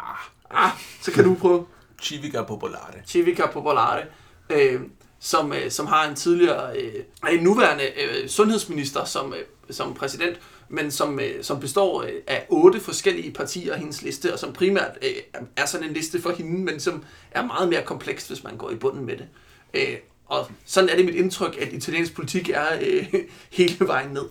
Ah, 0.00 0.16
Ah, 0.50 0.70
så 1.00 1.12
kan 1.12 1.24
du 1.24 1.34
prøve. 1.34 1.66
Civica 2.02 2.42
Popolare. 2.42 2.94
Civica 3.06 3.46
Popolare, 3.46 4.02
øh, 4.50 4.80
som, 5.20 5.52
øh, 5.52 5.70
som 5.70 5.86
har 5.86 6.08
en 6.08 6.14
tidligere, 6.14 6.78
øh, 6.78 7.04
en 7.32 7.42
nuværende 7.42 7.84
øh, 7.84 8.28
sundhedsminister 8.28 9.04
som, 9.04 9.34
øh, 9.34 9.40
som 9.70 9.94
præsident, 9.94 10.40
men 10.68 10.90
som, 10.90 11.20
øh, 11.20 11.44
som 11.44 11.60
består 11.60 12.02
øh, 12.02 12.12
af 12.26 12.46
otte 12.48 12.80
forskellige 12.80 13.32
partier 13.32 13.72
af 13.72 13.78
hendes 13.78 14.02
liste, 14.02 14.32
og 14.32 14.38
som 14.38 14.52
primært 14.52 14.98
øh, 15.02 15.40
er 15.56 15.66
sådan 15.66 15.86
en 15.86 15.92
liste 15.92 16.22
for 16.22 16.30
hende, 16.30 16.60
men 16.60 16.80
som 16.80 17.04
er 17.30 17.46
meget 17.46 17.68
mere 17.68 17.82
kompleks, 17.82 18.28
hvis 18.28 18.44
man 18.44 18.56
går 18.56 18.70
i 18.70 18.76
bunden 18.76 19.06
med 19.06 19.16
det. 19.16 19.28
Øh, 19.74 19.96
og 20.26 20.46
sådan 20.64 20.90
er 20.90 20.96
det 20.96 21.04
mit 21.04 21.14
indtryk, 21.14 21.56
at 21.60 21.72
italiensk 21.72 22.14
politik 22.14 22.50
er 22.50 22.66
øh, 22.80 23.14
hele 23.58 23.86
vejen 23.86 24.10
ned. 24.10 24.28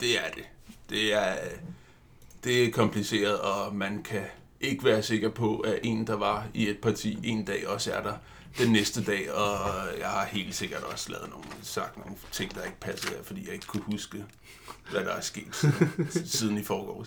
Det 0.00 0.10
er 0.16 0.30
det. 0.34 0.44
Det 0.90 1.14
er, 1.14 1.34
det 2.44 2.64
er 2.64 2.70
kompliceret, 2.70 3.38
og 3.38 3.76
man 3.76 4.02
kan 4.02 4.22
ikke 4.62 4.84
være 4.84 5.02
sikker 5.02 5.28
på, 5.28 5.56
at 5.56 5.78
en, 5.82 6.06
der 6.06 6.16
var 6.16 6.46
i 6.54 6.68
et 6.68 6.78
parti 6.78 7.18
en 7.24 7.44
dag, 7.44 7.68
også 7.68 7.92
er 7.92 8.02
der 8.02 8.12
den 8.58 8.72
næste 8.72 9.04
dag, 9.04 9.32
og 9.32 9.58
jeg 9.98 10.08
har 10.08 10.26
helt 10.26 10.54
sikkert 10.54 10.82
også 10.82 11.12
lavet 11.12 11.30
nogle, 11.30 11.44
sagt 11.62 11.98
nogle 11.98 12.16
ting, 12.32 12.54
der 12.54 12.62
ikke 12.62 12.80
passede 12.80 13.12
her, 13.16 13.22
fordi 13.22 13.44
jeg 13.44 13.54
ikke 13.54 13.66
kunne 13.66 13.82
huske, 13.82 14.24
hvad 14.90 15.00
der 15.00 15.12
er 15.12 15.20
sket 15.20 15.48
siden, 15.52 16.08
siden 16.26 16.58
i 16.58 16.64
forgårs. 16.64 17.06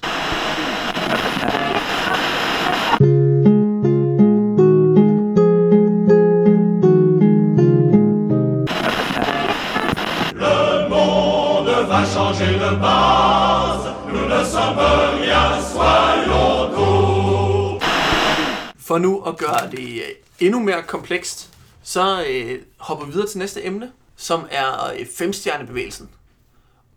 For 18.85 18.97
nu 18.97 19.21
at 19.23 19.37
gøre 19.37 19.71
det 19.71 20.01
øh, 20.01 20.09
endnu 20.39 20.59
mere 20.59 20.83
komplekst, 20.83 21.53
så 21.83 22.25
øh, 22.29 22.61
hopper 22.77 23.05
vi 23.05 23.11
videre 23.11 23.27
til 23.27 23.39
næste 23.39 23.65
emne, 23.65 23.91
som 24.15 24.47
er 24.51 24.93
øh, 24.99 25.05
femstjernebevægelsen. 25.05 26.09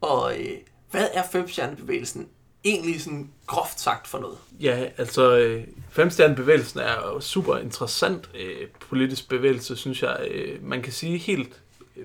Og 0.00 0.40
øh, 0.40 0.50
hvad 0.90 1.08
er 1.14 1.22
femstjernebevægelsen 1.32 2.28
egentlig 2.64 3.00
sådan 3.00 3.30
groft 3.46 3.80
sagt 3.80 4.06
for 4.06 4.18
noget? 4.18 4.38
Ja, 4.60 4.86
altså 4.96 5.38
øh, 5.38 5.64
femstjernebevægelsen 5.90 6.80
er 6.80 6.94
jo 6.94 7.20
super 7.20 7.56
interessant 7.56 8.30
øh, 8.34 8.68
politisk 8.88 9.28
bevægelse, 9.28 9.76
synes 9.76 10.02
jeg. 10.02 10.28
Øh, 10.30 10.64
man 10.64 10.82
kan 10.82 10.92
sige 10.92 11.18
helt, 11.18 11.60
øh, 11.96 12.04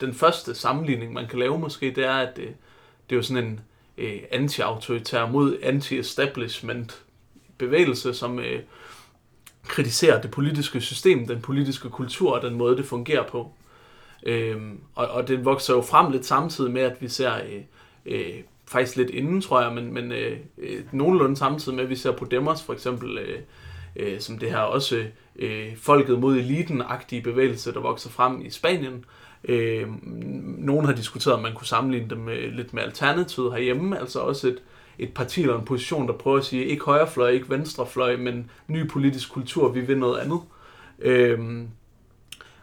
den 0.00 0.14
første 0.14 0.54
sammenligning, 0.54 1.12
man 1.12 1.28
kan 1.28 1.38
lave 1.38 1.58
måske, 1.58 1.94
det 1.94 2.04
er, 2.04 2.16
at 2.16 2.38
øh, 2.38 2.46
det 2.46 3.12
er 3.12 3.16
jo 3.16 3.22
sådan 3.22 3.44
en 3.44 3.60
øh, 3.98 4.20
anti-autoritær 4.30 5.26
mod 5.26 5.58
anti-establishment 5.62 7.02
bevægelse, 7.58 8.14
som 8.14 8.38
øh, 8.38 8.62
kritiserer 9.70 10.20
det 10.20 10.30
politiske 10.30 10.80
system, 10.80 11.26
den 11.26 11.40
politiske 11.40 11.90
kultur 11.90 12.32
og 12.32 12.42
den 12.42 12.54
måde, 12.54 12.76
det 12.76 12.84
fungerer 12.84 13.26
på. 13.28 13.52
Øhm, 14.26 14.80
og, 14.94 15.08
og 15.08 15.28
den 15.28 15.44
vokser 15.44 15.74
jo 15.74 15.82
frem 15.82 16.12
lidt 16.12 16.26
samtidig 16.26 16.70
med, 16.70 16.82
at 16.82 16.96
vi 17.00 17.08
ser, 17.08 17.34
øh, 17.34 17.62
øh, 18.06 18.34
faktisk 18.66 18.96
lidt 18.96 19.10
inden, 19.10 19.40
tror 19.40 19.62
jeg, 19.62 19.72
men, 19.72 19.94
men 19.94 20.12
øh, 20.12 20.36
øh, 20.58 20.80
nogenlunde 20.92 21.36
samtidig 21.36 21.76
med, 21.76 21.84
at 21.84 21.90
vi 21.90 21.96
ser 21.96 22.12
på 22.12 22.24
Demos 22.24 22.62
for 22.62 22.72
eksempel, 22.72 23.18
øh, 23.18 23.38
øh, 23.96 24.20
som 24.20 24.38
det 24.38 24.50
her 24.50 24.58
også 24.58 25.04
øh, 25.36 25.76
folket 25.76 26.18
mod 26.18 26.36
eliten-agtige 26.36 27.22
bevægelse, 27.22 27.72
der 27.72 27.80
vokser 27.80 28.10
frem 28.10 28.40
i 28.40 28.50
Spanien. 28.50 29.04
Øh, 29.44 29.88
nogen 30.58 30.86
har 30.86 30.92
diskuteret, 30.92 31.36
om 31.36 31.42
man 31.42 31.54
kunne 31.54 31.66
sammenligne 31.66 32.10
dem 32.10 32.18
med, 32.18 32.50
lidt 32.50 32.74
med 32.74 32.82
Alternativet 32.82 33.52
herhjemme, 33.52 34.00
altså 34.00 34.20
også 34.20 34.48
et, 34.48 34.58
et 35.00 35.14
parti 35.14 35.42
eller 35.42 35.58
en 35.58 35.64
position, 35.64 36.08
der 36.08 36.12
prøver 36.12 36.38
at 36.38 36.44
sige, 36.44 36.64
ikke 36.64 36.84
højrefløj, 36.84 37.30
ikke 37.30 37.50
venstrefløj, 37.50 38.16
men 38.16 38.50
ny 38.68 38.88
politisk 38.88 39.32
kultur, 39.32 39.68
vi 39.68 39.80
vil 39.80 39.98
noget 39.98 40.18
andet. 40.18 40.40
Øhm, 40.98 41.68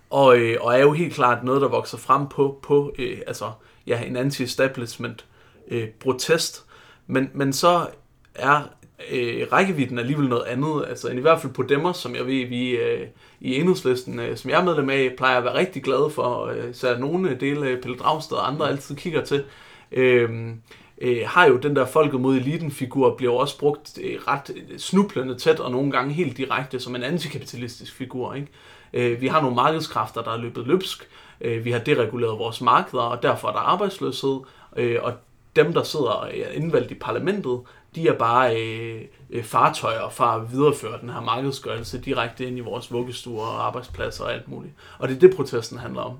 og, 0.09 0.37
øh, 0.37 0.57
og 0.61 0.73
er 0.73 0.81
jo 0.81 0.91
helt 0.91 1.13
klart 1.13 1.43
noget, 1.43 1.61
der 1.61 1.67
vokser 1.67 1.97
frem 1.97 2.27
på, 2.27 2.59
på 2.63 2.93
øh, 2.99 3.17
altså, 3.27 3.51
ja, 3.87 4.01
en 4.01 4.15
anti-establishment 4.15 5.25
øh, 5.67 5.87
protest. 5.99 6.65
Men, 7.07 7.29
men 7.33 7.53
så 7.53 7.87
er 8.35 8.61
øh, 9.11 9.47
rækkevidden 9.51 9.99
alligevel 9.99 10.29
noget 10.29 10.43
andet. 10.43 10.85
Altså 10.87 11.09
i 11.09 11.19
hvert 11.19 11.41
fald 11.41 11.53
på 11.53 11.63
demmer, 11.63 11.93
som 11.93 12.15
jeg 12.15 12.25
ved, 12.25 12.47
vi 12.47 12.69
øh, 12.69 13.07
i 13.41 13.55
enhedslisten, 13.55 14.19
øh, 14.19 14.37
som 14.37 14.51
jeg 14.51 14.59
er 14.59 14.63
medlem 14.63 14.89
af, 14.89 15.13
plejer 15.17 15.37
at 15.37 15.43
være 15.43 15.55
rigtig 15.55 15.83
glade 15.83 16.09
for. 16.09 16.45
Øh, 16.45 16.73
så 16.73 16.97
nogle 16.99 17.37
dele 17.39 17.77
Pelle 17.81 17.97
Dragsted 17.97 18.37
og 18.37 18.47
andre 18.47 18.69
altid 18.69 18.95
kigger 18.95 19.23
til. 19.23 19.43
Øh, 19.91 20.29
øh, 21.01 21.21
har 21.25 21.45
jo 21.45 21.57
den 21.57 21.75
der 21.75 21.85
folket 21.85 22.21
mod 22.21 22.35
eliten-figur, 22.35 23.15
bliver 23.15 23.33
jo 23.33 23.37
også 23.37 23.59
brugt 23.59 23.99
øh, 24.03 24.19
ret 24.27 24.51
øh, 24.55 24.79
snublende 24.79 25.35
tæt, 25.35 25.59
og 25.59 25.71
nogle 25.71 25.91
gange 25.91 26.13
helt 26.13 26.37
direkte 26.37 26.79
som 26.79 26.95
en 26.95 27.03
antikapitalistisk 27.03 27.93
figur. 27.93 28.33
Ikke? 28.33 28.47
Øh, 28.93 29.21
vi 29.21 29.27
har 29.27 29.41
nogle 29.41 29.55
markedskræfter, 29.55 30.21
der 30.21 30.31
er 30.31 30.37
løbet 30.37 30.67
løbsk. 30.67 31.07
Øh, 31.41 31.65
vi 31.65 31.71
har 31.71 31.79
dereguleret 31.79 32.39
vores 32.39 32.61
markeder, 32.61 33.03
og 33.03 33.23
derfor 33.23 33.47
er 33.47 33.51
der 33.51 33.59
arbejdsløshed. 33.59 34.39
Øh, 34.75 34.99
og 35.01 35.13
dem, 35.55 35.73
der 35.73 35.83
sidder 35.83 36.29
øh, 36.33 36.55
indvalgt 36.55 36.91
i 36.91 36.95
parlamentet, 36.95 37.59
de 37.95 38.07
er 38.07 38.13
bare 38.13 38.61
øh, 38.61 39.01
øh, 39.29 39.43
fartøjer 39.43 40.09
for 40.09 40.23
at 40.23 40.51
videreføre 40.51 41.01
den 41.01 41.09
her 41.09 41.21
markedsgørelse 41.21 42.01
direkte 42.01 42.47
ind 42.47 42.57
i 42.57 42.61
vores 42.61 42.91
vuggestuer 42.91 43.45
og 43.45 43.65
arbejdspladser 43.65 44.23
og 44.23 44.33
alt 44.33 44.47
muligt. 44.47 44.73
Og 44.99 45.07
det 45.07 45.15
er 45.15 45.19
det, 45.19 45.35
protesten 45.35 45.77
handler 45.77 46.01
om. 46.01 46.17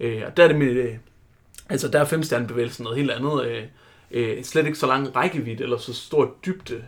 Øh, 0.00 0.22
og 0.26 0.36
der 0.36 0.44
er 0.44 0.48
det 0.48 0.56
med, 0.56 0.66
øh, 0.66 0.94
altså 1.68 1.88
der 1.88 2.00
er 2.00 2.04
femstjernebevægelsen 2.04 2.82
noget 2.82 2.98
helt 2.98 3.10
andet. 3.10 3.46
Øh, 3.46 3.62
øh, 4.12 4.44
slet 4.44 4.66
ikke 4.66 4.78
så 4.78 4.86
lang 4.86 5.16
rækkevidde 5.16 5.62
eller 5.62 5.78
så 5.78 5.94
stor 5.94 6.34
dybde 6.46 6.84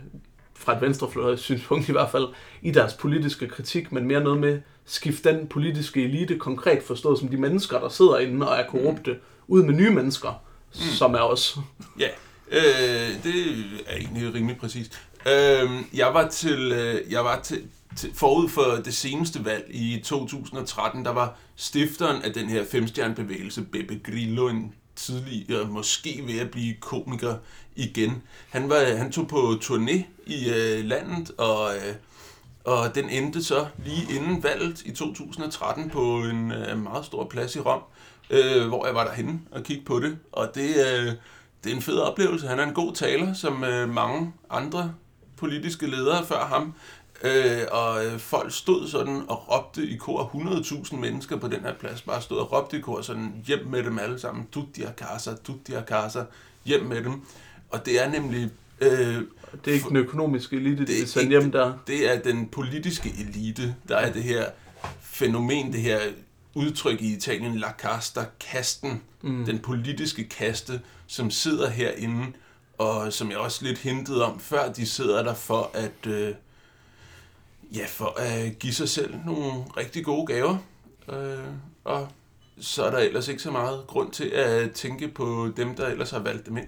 fra 0.53 0.75
et 0.75 0.81
venstrefløjet 0.81 1.39
synspunkt 1.39 1.89
i 1.89 1.91
hvert 1.91 2.11
fald, 2.11 2.27
i 2.61 2.71
deres 2.71 2.93
politiske 2.93 3.47
kritik, 3.47 3.91
men 3.91 4.05
mere 4.05 4.23
noget 4.23 4.39
med 4.39 4.61
skift 4.85 5.23
den 5.23 5.47
politiske 5.47 6.03
elite 6.03 6.37
konkret 6.37 6.83
forstået 6.83 7.19
som 7.19 7.27
de 7.27 7.37
mennesker, 7.37 7.79
der 7.79 7.89
sidder 7.89 8.17
inde 8.17 8.49
og 8.49 8.57
er 8.57 8.67
korrupte, 8.67 9.17
ud 9.47 9.63
med 9.63 9.73
nye 9.73 9.89
mennesker, 9.89 10.43
mm. 10.75 10.81
som 10.81 11.13
er 11.13 11.19
os. 11.19 11.57
Ja, 11.99 12.09
øh, 12.51 13.23
det 13.23 13.63
er 13.87 13.95
egentlig 13.95 14.33
rimelig 14.33 14.57
præcist. 14.57 15.01
Øh, 15.27 15.69
jeg 15.93 16.13
var 16.13 16.27
til, 16.27 16.71
øh, 16.71 17.11
jeg 17.11 17.23
var 17.23 17.39
til, 17.39 17.63
til, 17.95 18.11
forud 18.13 18.49
for 18.49 18.81
det 18.85 18.93
seneste 18.93 19.45
valg 19.45 19.65
i 19.69 20.01
2013, 20.05 21.05
der 21.05 21.11
var 21.11 21.37
stifteren 21.55 22.21
af 22.21 22.33
den 22.33 22.49
her 22.49 22.65
femstjernebevægelse, 22.65 23.61
Beppe 23.61 23.99
Grillo, 24.03 24.47
en 24.47 24.73
tidligere 24.95 25.67
måske 25.67 26.23
ved 26.27 26.39
at 26.39 26.51
blive 26.51 26.75
komiker 26.79 27.35
igen. 27.75 28.23
Han, 28.49 28.69
var, 28.69 28.95
han 28.97 29.11
tog 29.11 29.27
på 29.27 29.55
turné 29.63 30.03
i 30.25 30.49
øh, 30.49 30.85
landet, 30.85 31.31
og, 31.37 31.75
øh, 31.75 31.95
og 32.63 32.95
den 32.95 33.09
endte 33.09 33.43
så 33.43 33.67
lige 33.85 34.15
inden 34.15 34.43
valget 34.43 34.81
i 34.81 34.91
2013 34.91 35.89
på 35.89 36.17
en 36.17 36.51
øh, 36.51 36.83
meget 36.83 37.05
stor 37.05 37.25
plads 37.25 37.55
i 37.55 37.59
Rom, 37.59 37.81
øh, 38.29 38.67
hvor 38.67 38.85
jeg 38.85 38.95
var 38.95 39.03
derhenne 39.03 39.39
og 39.51 39.63
kiggede 39.63 39.85
på 39.85 39.99
det. 39.99 40.17
Og 40.31 40.51
det, 40.55 40.69
øh, 40.69 41.13
det 41.63 41.71
er 41.71 41.75
en 41.75 41.81
fed 41.81 41.97
oplevelse. 41.97 42.47
Han 42.47 42.59
er 42.59 42.63
en 42.63 42.73
god 42.73 42.93
taler, 42.93 43.33
som 43.33 43.63
øh, 43.63 43.89
mange 43.89 44.33
andre 44.49 44.93
politiske 45.37 45.87
ledere 45.87 46.25
før 46.25 46.45
ham. 46.45 46.73
Øh, 47.23 47.61
og 47.71 48.05
øh, 48.05 48.19
folk 48.19 48.51
stod 48.53 48.87
sådan 48.87 49.23
og 49.27 49.51
råbte 49.51 49.87
i 49.87 49.97
kor, 49.97 50.31
100.000 50.85 50.95
mennesker 50.95 51.37
på 51.37 51.47
den 51.47 51.59
her 51.59 51.73
plads, 51.73 52.01
bare 52.01 52.21
stod 52.21 52.37
og 52.37 52.51
råbte 52.51 52.77
i 52.77 52.81
kor 52.81 53.01
sådan, 53.01 53.43
hjem 53.47 53.67
med 53.67 53.83
dem 53.83 53.99
alle 53.99 54.19
sammen, 54.19 54.47
tutti 54.51 54.81
a 54.83 54.91
casa, 54.97 55.31
tutti 55.43 55.73
a 55.73 55.81
casa, 55.81 56.23
hjem 56.65 56.83
med 56.85 57.03
dem. 57.03 57.21
Og 57.69 57.85
det 57.85 58.03
er 58.03 58.09
nemlig... 58.09 58.49
Øh, 58.81 59.21
Det 59.65 59.71
er 59.71 59.75
ikke 59.75 59.89
den 59.89 59.97
økonomiske 59.97 60.55
elite, 60.55 60.85
det, 60.85 61.01
er 61.01 61.07
sendt 61.07 61.29
hjem 61.29 61.51
der. 61.51 61.73
det 61.87 62.11
er 62.11 62.21
den 62.21 62.47
politiske 62.47 63.13
elite, 63.19 63.75
der 63.87 63.97
er 63.97 64.13
det 64.13 64.23
her 64.23 64.45
fænomen, 65.01 65.73
det 65.73 65.81
her 65.81 65.99
udtryk 66.53 67.01
i 67.01 67.13
Italien, 67.13 67.55
la 67.55 67.71
casta, 67.77 68.25
kasten, 68.39 69.01
mm. 69.21 69.45
den 69.45 69.59
politiske 69.59 70.23
kaste, 70.29 70.81
som 71.07 71.31
sidder 71.31 71.69
herinde, 71.69 72.25
og 72.77 73.13
som 73.13 73.29
jeg 73.31 73.37
også 73.37 73.65
lidt 73.65 73.77
hintede 73.79 74.25
om 74.25 74.39
før, 74.39 74.71
de 74.71 74.85
sidder 74.85 75.23
der 75.23 75.33
for 75.33 75.71
at, 75.73 76.07
øh, 76.11 76.33
ja, 77.71 77.85
for 77.87 78.19
at 78.19 78.59
give 78.59 78.73
sig 78.73 78.89
selv 78.89 79.13
nogle 79.25 79.51
rigtig 79.77 80.05
gode 80.05 80.25
gaver. 80.25 80.57
Øh, 81.09 81.37
og 81.83 82.07
så 82.59 82.83
er 82.83 82.91
der 82.91 82.97
ellers 82.97 83.27
ikke 83.27 83.41
så 83.41 83.51
meget 83.51 83.83
grund 83.87 84.11
til 84.11 84.25
at 84.25 84.71
tænke 84.71 85.07
på 85.07 85.51
dem, 85.57 85.75
der 85.75 85.87
ellers 85.87 86.11
har 86.11 86.19
valgt 86.19 86.45
dem 86.45 86.57
ind. 86.57 86.67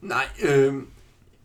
Nej, 0.00 0.24
øh, 0.42 0.74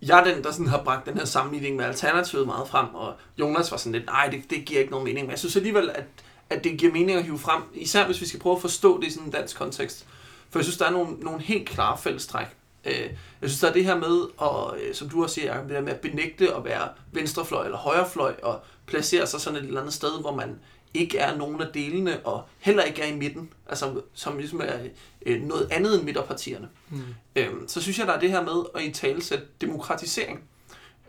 jeg 0.01 0.19
er 0.19 0.23
den, 0.23 0.43
der 0.43 0.51
sådan 0.51 0.67
har 0.67 0.83
bragt 0.83 1.05
den 1.05 1.17
her 1.17 1.25
sammenligning 1.25 1.75
med 1.75 1.85
Alternativet 1.85 2.45
meget 2.45 2.67
frem, 2.67 2.95
og 2.95 3.13
Jonas 3.39 3.71
var 3.71 3.77
sådan 3.77 3.91
lidt, 3.91 4.05
nej, 4.05 4.27
det, 4.27 4.49
det 4.49 4.65
giver 4.65 4.79
ikke 4.79 4.91
nogen 4.91 5.05
mening. 5.05 5.25
Men 5.25 5.31
jeg 5.31 5.39
synes 5.39 5.55
alligevel, 5.55 5.89
at, 5.89 6.03
at 6.49 6.63
det 6.63 6.77
giver 6.77 6.93
mening 6.93 7.17
at 7.17 7.23
hive 7.23 7.39
frem, 7.39 7.61
især 7.73 8.05
hvis 8.05 8.21
vi 8.21 8.25
skal 8.25 8.39
prøve 8.39 8.55
at 8.55 8.61
forstå 8.61 9.01
det 9.01 9.07
i 9.07 9.11
sådan 9.11 9.25
en 9.25 9.31
dansk 9.31 9.57
kontekst. 9.57 10.05
For 10.49 10.59
jeg 10.59 10.65
synes, 10.65 10.77
der 10.77 10.85
er 10.85 10.91
nogle, 10.91 11.17
nogle 11.19 11.41
helt 11.41 11.69
klare 11.69 11.97
fællestræk. 11.97 12.47
Øh, 12.87 13.09
jeg 13.41 13.49
synes, 13.49 13.59
der 13.59 13.67
er 13.69 13.73
det 13.73 13.85
her 13.85 13.97
med, 13.97 14.27
og, 14.37 14.77
øh, 14.79 14.95
som 14.95 15.09
du 15.09 15.23
også 15.23 15.35
siger, 15.35 15.53
Jacob, 15.53 15.67
det 15.67 15.75
der 15.75 15.81
med 15.81 15.93
at 15.93 15.99
benægte 15.99 16.55
at 16.55 16.65
være 16.65 16.89
venstrefløj 17.11 17.65
eller 17.65 17.77
højrefløj, 17.77 18.35
og 18.43 18.59
placere 18.85 19.27
sig 19.27 19.41
sådan 19.41 19.59
et 19.59 19.65
eller 19.65 19.79
andet 19.79 19.93
sted, 19.93 20.21
hvor 20.21 20.35
man 20.35 20.59
ikke 20.93 21.17
er 21.17 21.37
nogen 21.37 21.61
af 21.61 21.67
delene, 21.73 22.19
og 22.19 22.43
heller 22.59 22.83
ikke 22.83 23.01
er 23.01 23.07
i 23.07 23.15
midten, 23.15 23.49
altså 23.69 24.01
som 24.13 24.37
ligesom 24.37 24.61
er 24.61 24.77
øh, 25.25 25.41
noget 25.41 25.67
andet 25.71 25.95
end 25.95 26.03
midterpartierne. 26.03 26.69
Mm. 26.89 27.01
Øhm, 27.35 27.67
så 27.67 27.81
synes 27.81 27.99
jeg, 27.99 28.07
der 28.07 28.13
er 28.13 28.19
det 28.19 28.31
her 28.31 28.43
med 28.43 28.63
at 28.75 28.83
i 28.83 28.91
tale 28.91 29.21
demokratisering. 29.61 30.43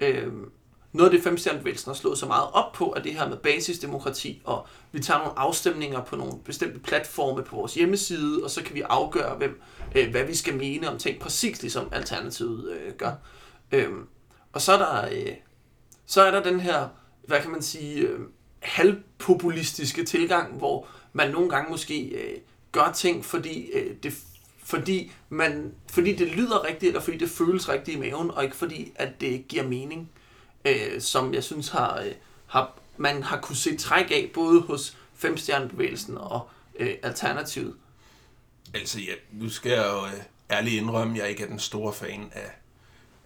Øhm, 0.00 0.50
noget 0.92 1.10
af 1.10 1.16
det 1.16 1.24
femstjernebevægelsen 1.24 1.88
har 1.90 1.94
slået 1.94 2.18
så 2.18 2.26
meget 2.26 2.48
op 2.52 2.72
på, 2.72 2.94
er 2.96 3.00
det 3.00 3.14
her 3.14 3.28
med 3.28 3.36
basisdemokrati, 3.36 4.42
og 4.44 4.66
vi 4.92 5.00
tager 5.00 5.18
nogle 5.18 5.38
afstemninger 5.38 6.04
på 6.04 6.16
nogle 6.16 6.32
bestemte 6.44 6.78
platforme 6.78 7.42
på 7.42 7.56
vores 7.56 7.74
hjemmeside, 7.74 8.44
og 8.44 8.50
så 8.50 8.62
kan 8.62 8.74
vi 8.74 8.80
afgøre, 8.80 9.36
hvem, 9.36 9.60
øh, 9.94 10.10
hvad 10.10 10.24
vi 10.24 10.34
skal 10.34 10.56
mene 10.56 10.90
om 10.90 10.98
ting, 10.98 11.20
præcis 11.20 11.62
ligesom 11.62 11.88
Alternativet 11.92 12.70
øh, 12.72 12.94
gør. 12.94 13.12
Øhm, 13.72 14.06
og 14.52 14.60
så 14.60 14.72
er, 14.72 14.78
der, 14.78 15.08
øh, 15.12 15.32
så 16.06 16.22
er 16.22 16.30
der 16.30 16.42
den 16.42 16.60
her, 16.60 16.88
hvad 17.26 17.40
kan 17.40 17.50
man 17.50 17.62
sige, 17.62 18.00
øh, 18.00 18.20
halvpopulistiske 18.60 20.04
tilgang, 20.04 20.54
hvor 20.54 20.86
man 21.12 21.30
nogle 21.30 21.50
gange 21.50 21.70
måske 21.70 22.04
øh, 22.04 22.38
gør 22.72 22.92
ting, 22.94 23.24
fordi 23.24 23.70
øh, 23.70 23.96
det 24.02 24.12
fordi, 24.64 25.12
man, 25.28 25.74
fordi 25.90 26.16
det 26.16 26.28
lyder 26.28 26.64
rigtigt, 26.64 26.90
eller 26.90 27.00
fordi 27.00 27.16
det 27.16 27.30
føles 27.30 27.68
rigtigt 27.68 27.96
i 27.96 28.00
maven, 28.00 28.30
og 28.30 28.44
ikke 28.44 28.56
fordi, 28.56 28.92
at 28.94 29.20
det 29.20 29.48
giver 29.48 29.68
mening 29.68 30.10
øh, 30.68 31.00
som 31.00 31.34
jeg 31.34 31.44
synes 31.44 31.68
har, 31.68 32.00
øh, 32.00 32.12
har, 32.46 32.78
man 32.96 33.22
har 33.22 33.40
kunne 33.40 33.56
se 33.56 33.76
træk 33.76 34.10
af, 34.10 34.30
både 34.34 34.60
hos 34.60 34.96
Femstjernebevægelsen 35.16 36.18
og 36.18 36.48
øh, 36.78 36.94
Alternativet. 37.02 37.74
Altså 38.74 39.00
ja, 39.00 39.12
nu 39.32 39.48
skal 39.50 39.72
jeg 39.72 39.86
jo 39.86 40.06
øh, 40.06 40.22
ærligt 40.50 40.82
indrømme, 40.82 41.14
at 41.14 41.20
jeg 41.20 41.30
ikke 41.30 41.42
er 41.42 41.48
den 41.48 41.58
store 41.58 41.92
fan 41.92 42.32
af, 42.32 42.50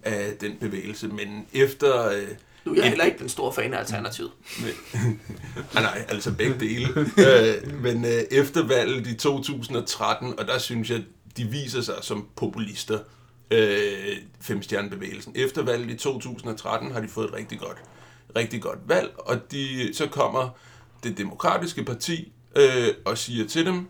af 0.02 0.36
den 0.40 0.56
bevægelse, 0.56 1.08
men 1.08 1.46
efter... 1.52 2.08
Øh, 2.08 2.28
nu 2.64 2.72
er 2.72 2.76
jeg 2.76 2.88
heller 2.88 3.04
ikke 3.04 3.18
den 3.18 3.28
store 3.28 3.52
fan 3.52 3.74
af 3.74 3.78
Alternativet. 3.78 4.30
Men, 4.60 4.70
nej, 5.74 5.82
nej, 5.92 6.04
altså 6.08 6.32
begge 6.32 6.60
dele. 6.60 6.88
øh, 7.18 7.82
men 7.82 8.04
øh, 8.04 8.22
efter 8.30 8.66
valget 8.66 9.06
i 9.06 9.14
2013, 9.14 10.38
og 10.38 10.46
der 10.46 10.58
synes 10.58 10.90
jeg, 10.90 11.04
de 11.36 11.44
viser 11.44 11.80
sig 11.80 11.94
som 12.02 12.28
populister 12.36 12.98
øh, 13.52 14.16
femstjernebevægelsen. 14.40 15.32
Efter 15.36 15.62
valget 15.62 15.90
i 15.90 15.96
2013 15.96 16.92
har 16.92 17.00
de 17.00 17.08
fået 17.08 17.28
et 17.28 17.34
rigtig 17.34 17.58
godt, 17.58 17.82
rigtig 18.36 18.62
godt 18.62 18.78
valg, 18.86 19.12
og 19.18 19.52
de, 19.52 19.94
så 19.94 20.06
kommer 20.06 20.48
det 21.04 21.18
demokratiske 21.18 21.84
parti 21.84 22.32
øh, 22.56 22.88
og 23.04 23.18
siger 23.18 23.48
til 23.48 23.66
dem, 23.66 23.88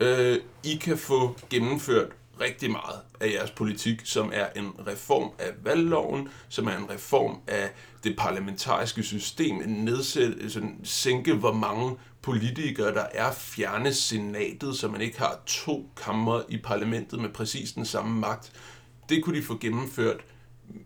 øh, 0.00 0.38
I 0.64 0.76
kan 0.76 0.98
få 0.98 1.36
gennemført 1.50 2.08
rigtig 2.40 2.70
meget 2.70 3.00
af 3.20 3.32
jeres 3.32 3.50
politik, 3.50 4.00
som 4.04 4.30
er 4.34 4.46
en 4.56 4.72
reform 4.86 5.30
af 5.38 5.50
valgloven, 5.62 6.28
som 6.48 6.66
er 6.66 6.76
en 6.76 6.90
reform 6.90 7.38
af 7.46 7.70
det 8.04 8.16
parlamentariske 8.18 9.02
system, 9.02 9.56
en 9.56 9.84
nedsæt, 9.84 10.32
sådan, 10.48 10.80
sænke 10.84 11.34
hvor 11.34 11.52
mange 11.52 11.96
politikere 12.22 12.94
der 12.94 13.04
er, 13.12 13.32
fjerne 13.32 13.94
senatet, 13.94 14.76
så 14.76 14.88
man 14.88 15.00
ikke 15.00 15.18
har 15.18 15.40
to 15.46 15.90
kammer 16.04 16.42
i 16.48 16.56
parlamentet 16.56 17.20
med 17.20 17.28
præcis 17.28 17.72
den 17.72 17.86
samme 17.86 18.20
magt 18.20 18.52
det 19.10 19.24
kunne 19.24 19.38
de 19.38 19.42
få 19.42 19.58
gennemført, 19.58 20.20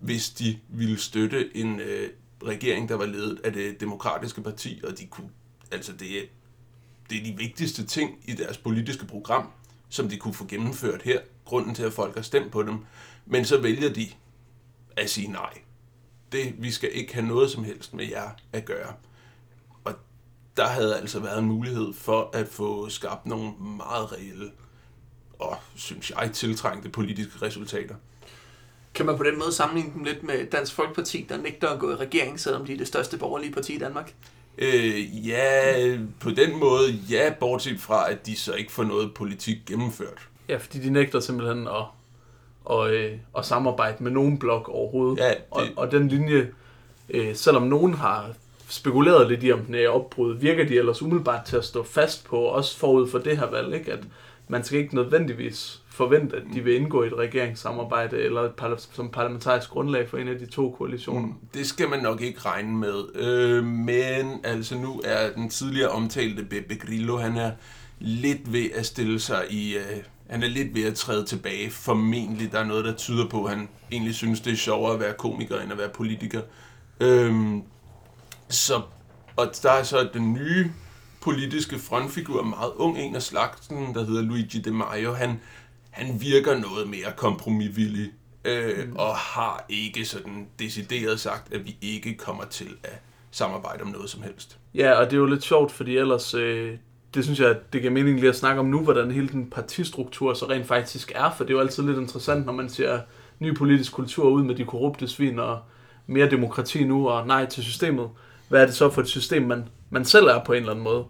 hvis 0.00 0.30
de 0.30 0.58
ville 0.68 0.98
støtte 0.98 1.56
en 1.56 1.80
øh, 1.80 2.10
regering, 2.44 2.88
der 2.88 2.94
var 2.94 3.06
ledet 3.06 3.40
af 3.44 3.52
det 3.52 3.80
demokratiske 3.80 4.42
parti, 4.42 4.80
og 4.84 4.98
de 4.98 5.06
kunne, 5.06 5.30
altså 5.70 5.92
det 5.92 6.28
det 7.10 7.18
er 7.18 7.24
de 7.24 7.36
vigtigste 7.36 7.86
ting 7.86 8.18
i 8.24 8.32
deres 8.32 8.58
politiske 8.58 9.06
program, 9.06 9.50
som 9.88 10.08
de 10.08 10.16
kunne 10.16 10.34
få 10.34 10.46
gennemført 10.46 11.02
her, 11.02 11.20
grunden 11.44 11.74
til, 11.74 11.82
at 11.82 11.92
folk 11.92 12.14
har 12.14 12.22
stemt 12.22 12.52
på 12.52 12.62
dem. 12.62 12.78
Men 13.26 13.44
så 13.44 13.60
vælger 13.60 13.92
de 13.92 14.08
at 14.96 15.10
sige 15.10 15.28
nej. 15.28 15.58
Det, 16.32 16.54
vi 16.58 16.70
skal 16.70 16.90
ikke 16.92 17.14
have 17.14 17.26
noget 17.26 17.50
som 17.50 17.64
helst 17.64 17.94
med 17.94 18.06
jer 18.08 18.30
at 18.52 18.64
gøre. 18.64 18.92
Og 19.84 19.94
der 20.56 20.66
havde 20.66 20.96
altså 20.96 21.20
været 21.20 21.38
en 21.38 21.44
mulighed 21.44 21.92
for 21.92 22.30
at 22.32 22.48
få 22.48 22.88
skabt 22.88 23.26
nogle 23.26 23.52
meget 23.58 24.12
reelle 24.12 24.50
og, 25.38 25.56
synes 25.74 26.10
jeg, 26.10 26.30
tiltrængte 26.32 26.88
politiske 26.88 27.42
resultater. 27.42 27.94
Kan 28.94 29.06
man 29.06 29.16
på 29.16 29.22
den 29.22 29.38
måde 29.38 29.52
sammenligne 29.52 29.94
dem 29.94 30.04
lidt 30.04 30.22
med 30.22 30.46
Dansk 30.46 30.74
Folkeparti, 30.74 31.26
der 31.28 31.36
nægter 31.36 31.68
at 31.68 31.78
gå 31.78 31.90
i 31.90 31.94
regering, 31.94 32.40
selvom 32.40 32.66
de 32.66 32.72
er 32.72 32.76
det 32.76 32.86
største 32.86 33.18
borgerlige 33.18 33.52
parti 33.52 33.74
i 33.74 33.78
Danmark? 33.78 34.14
Øh, 34.58 35.28
ja, 35.28 35.98
på 36.20 36.30
den 36.30 36.60
måde, 36.60 36.90
ja, 37.10 37.32
bortset 37.40 37.80
fra, 37.80 38.10
at 38.10 38.26
de 38.26 38.36
så 38.36 38.54
ikke 38.54 38.72
får 38.72 38.84
noget 38.84 39.14
politik 39.14 39.56
gennemført. 39.66 40.28
Ja, 40.48 40.56
fordi 40.56 40.78
de 40.78 40.90
nægter 40.90 41.20
simpelthen 41.20 41.68
at, 41.68 41.84
og, 42.64 42.94
øh, 42.94 43.12
at 43.38 43.44
samarbejde 43.44 44.04
med 44.04 44.10
nogen 44.10 44.38
blok 44.38 44.68
overhovedet. 44.68 45.18
Ja, 45.18 45.28
det... 45.28 45.38
og, 45.50 45.64
og 45.76 45.90
den 45.90 46.08
linje, 46.08 46.50
øh, 47.08 47.36
selvom 47.36 47.62
nogen 47.62 47.94
har 47.94 48.30
spekuleret 48.68 49.28
lidt 49.28 49.44
i, 49.44 49.52
om 49.52 49.60
den 49.60 49.74
er 49.74 49.88
opbrud, 49.88 50.34
virker 50.34 50.64
de 50.64 50.78
ellers 50.78 51.02
umiddelbart 51.02 51.44
til 51.44 51.56
at 51.56 51.64
stå 51.64 51.82
fast 51.82 52.24
på, 52.24 52.36
også 52.36 52.78
forud 52.78 53.10
for 53.10 53.18
det 53.18 53.38
her 53.38 53.50
valg, 53.50 53.74
ikke? 53.74 53.92
at 53.92 54.00
man 54.48 54.64
skal 54.64 54.78
ikke 54.78 54.94
nødvendigvis 54.94 55.82
forvente, 55.94 56.36
at 56.36 56.42
de 56.54 56.60
vil 56.60 56.74
indgå 56.74 57.02
i 57.02 57.06
et 57.06 57.18
regeringssamarbejde 57.18 58.18
eller 58.18 58.40
et 58.40 58.52
parla- 58.60 58.94
som 58.94 59.08
parlamentarisk 59.08 59.70
grundlag 59.70 60.08
for 60.08 60.18
en 60.18 60.28
af 60.28 60.38
de 60.38 60.46
to 60.46 60.74
koalitioner. 60.78 61.26
Mm, 61.26 61.34
det 61.54 61.66
skal 61.66 61.88
man 61.88 62.00
nok 62.00 62.20
ikke 62.20 62.40
regne 62.40 62.76
med. 62.76 63.04
Øh, 63.14 63.64
men 63.64 64.40
altså 64.44 64.76
nu 64.78 65.00
er 65.04 65.32
den 65.32 65.48
tidligere 65.48 65.88
omtalte 65.88 66.44
Beppe 66.44 66.74
Grillo, 66.74 67.16
han 67.16 67.36
er 67.36 67.50
lidt 67.98 68.52
ved 68.52 68.66
at 68.74 68.86
stille 68.86 69.20
sig 69.20 69.44
i... 69.50 69.76
Øh, 69.76 70.02
han 70.30 70.42
er 70.42 70.48
lidt 70.48 70.74
ved 70.74 70.84
at 70.84 70.94
træde 70.94 71.24
tilbage. 71.24 71.70
Formentlig 71.70 72.52
der 72.52 72.58
er 72.58 72.64
noget, 72.64 72.84
der 72.84 72.94
tyder 72.94 73.28
på, 73.28 73.44
at 73.44 73.56
han 73.56 73.68
egentlig 73.92 74.14
synes, 74.14 74.40
det 74.40 74.52
er 74.52 74.56
sjovere 74.56 74.94
at 74.94 75.00
være 75.00 75.12
komiker, 75.18 75.60
end 75.60 75.72
at 75.72 75.78
være 75.78 75.88
politiker. 75.88 76.40
Øh, 77.00 77.34
så, 78.48 78.80
og 79.36 79.46
der 79.62 79.70
er 79.70 79.82
så 79.82 80.08
den 80.14 80.32
nye 80.32 80.70
politiske 81.20 81.78
frontfigur, 81.78 82.42
meget 82.42 82.72
ung 82.76 82.98
en 82.98 83.14
af 83.16 83.22
slagten, 83.22 83.94
der 83.94 84.04
hedder 84.04 84.22
Luigi 84.22 84.58
De 84.58 84.70
Maio. 84.70 85.12
Han, 85.12 85.40
han 85.94 86.20
virker 86.20 86.58
noget 86.58 86.88
mere 86.88 87.12
kompromisvillig, 87.16 88.12
øh, 88.44 88.88
mm. 88.88 88.96
og 88.96 89.16
har 89.16 89.64
ikke 89.68 90.04
sådan 90.04 90.46
decideret 90.58 91.20
sagt, 91.20 91.54
at 91.54 91.64
vi 91.66 91.76
ikke 91.80 92.16
kommer 92.16 92.44
til 92.44 92.68
at 92.82 93.00
samarbejde 93.30 93.82
om 93.82 93.88
noget 93.88 94.10
som 94.10 94.22
helst. 94.22 94.58
Ja, 94.74 94.92
og 94.92 95.04
det 95.04 95.12
er 95.12 95.20
jo 95.20 95.26
lidt 95.26 95.44
sjovt, 95.44 95.72
fordi 95.72 95.96
ellers, 95.96 96.34
øh, 96.34 96.76
det 97.14 97.24
synes 97.24 97.40
jeg, 97.40 97.56
det 97.72 97.80
giver 97.80 97.92
mening 97.92 98.20
lige 98.20 98.28
at 98.28 98.36
snakke 98.36 98.60
om 98.60 98.66
nu, 98.66 98.80
hvordan 98.80 99.10
hele 99.10 99.28
den 99.28 99.50
partistruktur 99.50 100.34
så 100.34 100.46
rent 100.50 100.66
faktisk 100.66 101.12
er, 101.14 101.34
for 101.36 101.44
det 101.44 101.50
er 101.50 101.54
jo 101.54 101.60
altid 101.60 101.82
lidt 101.82 101.98
interessant, 101.98 102.46
når 102.46 102.52
man 102.52 102.68
ser 102.68 103.00
ny 103.38 103.56
politisk 103.56 103.92
kultur 103.92 104.28
ud 104.28 104.42
med 104.42 104.54
de 104.54 104.64
korrupte 104.64 105.08
svin 105.08 105.38
og 105.38 105.58
mere 106.06 106.30
demokrati 106.30 106.84
nu 106.84 107.08
og 107.08 107.26
nej 107.26 107.46
til 107.46 107.62
systemet. 107.62 108.08
Hvad 108.48 108.62
er 108.62 108.66
det 108.66 108.74
så 108.74 108.90
for 108.90 109.00
et 109.00 109.08
system, 109.08 109.42
man, 109.42 109.68
man 109.90 110.04
selv 110.04 110.26
er 110.26 110.44
på 110.44 110.52
en 110.52 110.58
eller 110.58 110.70
anden 110.72 110.84
måde? 110.84 111.04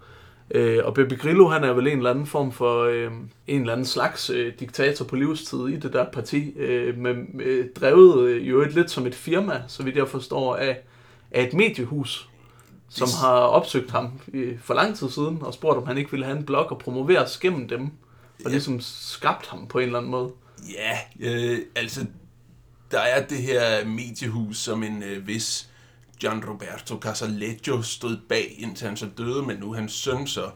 Øh, 0.51 0.85
og 0.85 0.95
Beppe 0.95 1.17
Grillo, 1.17 1.49
han 1.49 1.65
er 1.65 1.73
vel 1.73 1.87
en 1.87 1.97
eller 1.97 2.11
anden 2.11 2.27
form 2.27 2.53
for 2.53 2.85
øh, 2.85 3.13
en 3.47 3.61
eller 3.61 3.73
anden 3.73 3.87
slags 3.87 4.31
øh, 4.31 4.53
diktator 4.61 5.05
på 5.05 5.17
livstid 5.17 5.69
i 5.69 5.77
det 5.77 5.93
der 5.93 6.05
parti, 6.05 6.53
øh, 6.57 6.99
med, 6.99 7.15
med, 7.15 7.75
drevet 7.75 8.29
øh, 8.29 8.49
jo 8.49 8.63
et 8.63 8.75
lidt 8.75 8.91
som 8.91 9.07
et 9.07 9.15
firma, 9.15 9.63
så 9.69 9.83
vidt 9.83 9.97
jeg 9.97 10.09
forstår, 10.09 10.57
af, 10.57 10.79
af 11.31 11.47
et 11.47 11.55
mediehus, 11.55 12.29
som 12.89 13.09
har 13.21 13.37
opsøgt 13.37 13.91
ham 13.91 14.21
øh, 14.35 14.59
for 14.61 14.75
lang 14.75 14.97
tid 14.97 15.11
siden 15.11 15.39
og 15.41 15.55
spurgt, 15.55 15.79
om 15.79 15.87
han 15.87 15.99
ikke 15.99 16.11
ville 16.11 16.27
have 16.27 16.39
en 16.39 16.45
blog 16.45 16.71
og 16.71 16.79
promoveres 16.79 17.39
gennem 17.39 17.69
dem, 17.69 17.83
og 17.83 17.91
ja. 18.45 18.51
ligesom 18.51 18.81
skabt 18.81 19.47
ham 19.47 19.67
på 19.67 19.79
en 19.79 19.85
eller 19.85 19.99
anden 19.99 20.11
måde. 20.11 20.31
Ja, 20.73 20.99
øh, 21.21 21.59
altså 21.77 22.07
der 22.91 23.01
er 23.01 23.27
det 23.27 23.39
her 23.39 23.85
mediehus 23.85 24.59
som 24.59 24.83
en 24.83 25.03
øh, 25.03 25.27
vis 25.27 25.71
Gian 26.25 26.45
Roberto 26.45 26.99
Casaleggio 26.99 27.83
stod 27.83 28.17
bag, 28.29 28.55
indtil 28.59 28.87
han 28.87 28.97
så 28.97 29.09
døde, 29.19 29.43
men 29.43 29.57
nu 29.57 29.71
er 29.73 29.77
hans 29.77 29.93
søn 29.93 30.27
så 30.27 30.51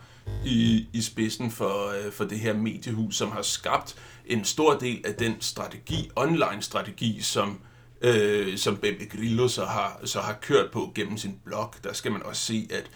i, 0.45 0.87
i 0.93 1.01
spidsen 1.01 1.51
for, 1.51 1.89
øh, 1.89 2.13
for 2.13 2.25
det 2.25 2.41
her 2.41 2.55
mediehus, 2.55 3.17
som 3.17 3.33
har 3.33 3.43
skabt 3.43 3.97
en 4.27 4.45
stor 4.45 4.79
del 4.79 5.07
af 5.07 5.15
den 5.15 5.37
strategi, 5.41 6.11
online-strategi, 6.17 7.21
som, 7.21 7.61
øh, 8.01 8.59
som 8.59 8.77
Beppe 8.77 9.05
Grillo 9.05 9.49
så 9.49 9.65
har, 9.65 10.01
så 10.05 10.21
har 10.21 10.33
kørt 10.33 10.71
på 10.71 10.93
gennem 10.95 11.19
sin 11.19 11.41
blog. 11.45 11.75
Der 11.85 11.93
skal 11.93 12.13
man 12.13 12.23
også 12.23 12.43
se, 12.43 12.69
at 12.71 12.91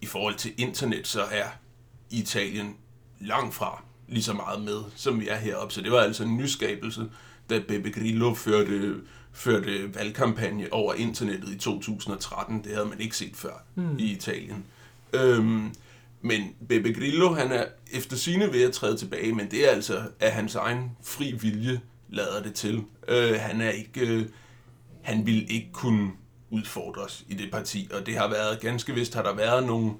i 0.00 0.06
forhold 0.06 0.34
til 0.34 0.52
internet, 0.58 1.06
så 1.06 1.22
er 1.22 1.46
Italien 2.10 2.76
langt 3.20 3.54
fra 3.54 3.82
lige 4.08 4.22
så 4.22 4.32
meget 4.32 4.60
med, 4.62 4.82
som 4.96 5.20
vi 5.20 5.28
er 5.28 5.36
heroppe. 5.36 5.74
Så 5.74 5.80
det 5.80 5.92
var 5.92 6.00
altså 6.00 6.24
en 6.24 6.36
nyskabelse, 6.36 7.02
da 7.50 7.58
Beppe 7.68 7.90
Grillo 7.90 8.34
førte 8.34 8.94
førte 9.38 9.94
valgkampagne 9.94 10.72
over 10.72 10.94
internettet 10.94 11.48
i 11.48 11.58
2013. 11.58 12.64
Det 12.64 12.72
havde 12.72 12.86
man 12.86 13.00
ikke 13.00 13.16
set 13.16 13.36
før 13.36 13.62
mm. 13.74 13.98
i 13.98 14.12
Italien. 14.12 14.64
Øhm, 15.12 15.74
men 16.20 16.54
Beppe 16.68 16.92
Grillo, 16.92 17.34
han 17.34 17.52
er 17.52 17.64
efter 17.92 18.16
sine 18.16 18.52
ved 18.52 18.62
at 18.62 18.72
træde 18.72 18.96
tilbage, 18.96 19.32
men 19.32 19.50
det 19.50 19.68
er 19.68 19.70
altså 19.70 20.02
af 20.20 20.32
hans 20.32 20.54
egen 20.54 20.90
fri 21.02 21.32
vilje, 21.40 21.80
lader 22.08 22.42
det 22.42 22.54
til. 22.54 22.82
Øh, 23.08 23.34
han 23.40 23.60
er 23.60 23.70
ikke, 23.70 24.00
øh, 24.00 24.26
han 25.02 25.26
vil 25.26 25.52
ikke 25.52 25.68
kunne 25.72 26.10
udfordres 26.50 27.24
i 27.28 27.34
det 27.34 27.50
parti, 27.50 27.88
og 27.94 28.06
det 28.06 28.16
har 28.16 28.28
været, 28.28 28.60
ganske 28.60 28.94
vist 28.94 29.14
har 29.14 29.22
der 29.22 29.34
været 29.34 29.66
nogle 29.66 29.92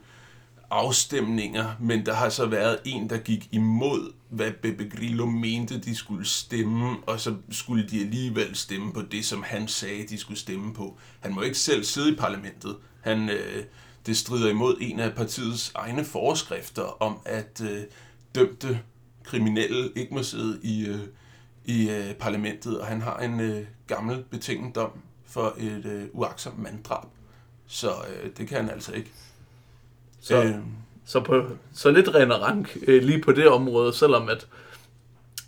afstemninger, 0.70 1.72
men 1.80 2.06
der 2.06 2.14
har 2.14 2.28
så 2.28 2.46
været 2.46 2.78
en, 2.84 3.10
der 3.10 3.18
gik 3.18 3.48
imod, 3.52 4.12
hvad 4.28 4.52
Beppe 4.62 4.88
Grillo 4.96 5.26
mente, 5.26 5.78
de 5.80 5.94
skulle 5.96 6.26
stemme, 6.26 6.96
og 7.06 7.20
så 7.20 7.34
skulle 7.50 7.88
de 7.88 8.00
alligevel 8.00 8.56
stemme 8.56 8.92
på 8.92 9.02
det, 9.02 9.24
som 9.24 9.42
han 9.42 9.68
sagde, 9.68 10.06
de 10.08 10.18
skulle 10.18 10.38
stemme 10.38 10.74
på. 10.74 10.98
Han 11.20 11.34
må 11.34 11.42
ikke 11.42 11.58
selv 11.58 11.84
sidde 11.84 12.12
i 12.12 12.16
parlamentet. 12.16 12.76
Han, 13.00 13.30
øh, 13.30 13.64
det 14.06 14.16
strider 14.16 14.50
imod 14.50 14.76
en 14.80 15.00
af 15.00 15.14
partiets 15.14 15.72
egne 15.74 16.04
forskrifter 16.04 17.02
om, 17.02 17.18
at 17.24 17.60
øh, 17.64 17.82
dømte 18.34 18.80
kriminelle 19.24 19.92
ikke 19.96 20.14
må 20.14 20.22
sidde 20.22 20.60
i, 20.62 20.86
øh, 20.86 21.00
i 21.64 21.90
øh, 21.90 22.14
parlamentet, 22.14 22.80
og 22.80 22.86
han 22.86 23.02
har 23.02 23.18
en 23.18 23.40
øh, 23.40 23.66
gammel 23.86 24.24
betinget 24.30 24.74
dom 24.74 24.90
for 25.26 25.54
et 25.58 25.84
øh, 25.86 26.04
uaksomt 26.12 26.58
manddrab. 26.58 27.06
Så 27.66 27.90
øh, 27.90 28.30
det 28.36 28.48
kan 28.48 28.56
han 28.56 28.70
altså 28.70 28.92
ikke. 28.92 29.10
Så, 30.20 30.42
Øh. 30.42 30.54
Så, 31.08 31.20
på, 31.20 31.42
så 31.74 31.90
lidt 31.90 32.14
ren 32.14 32.32
og 32.32 32.40
rank 32.40 32.76
øh, 32.86 33.02
lige 33.02 33.22
på 33.22 33.32
det 33.32 33.48
område, 33.48 33.92
selvom 33.92 34.28
at, 34.28 34.46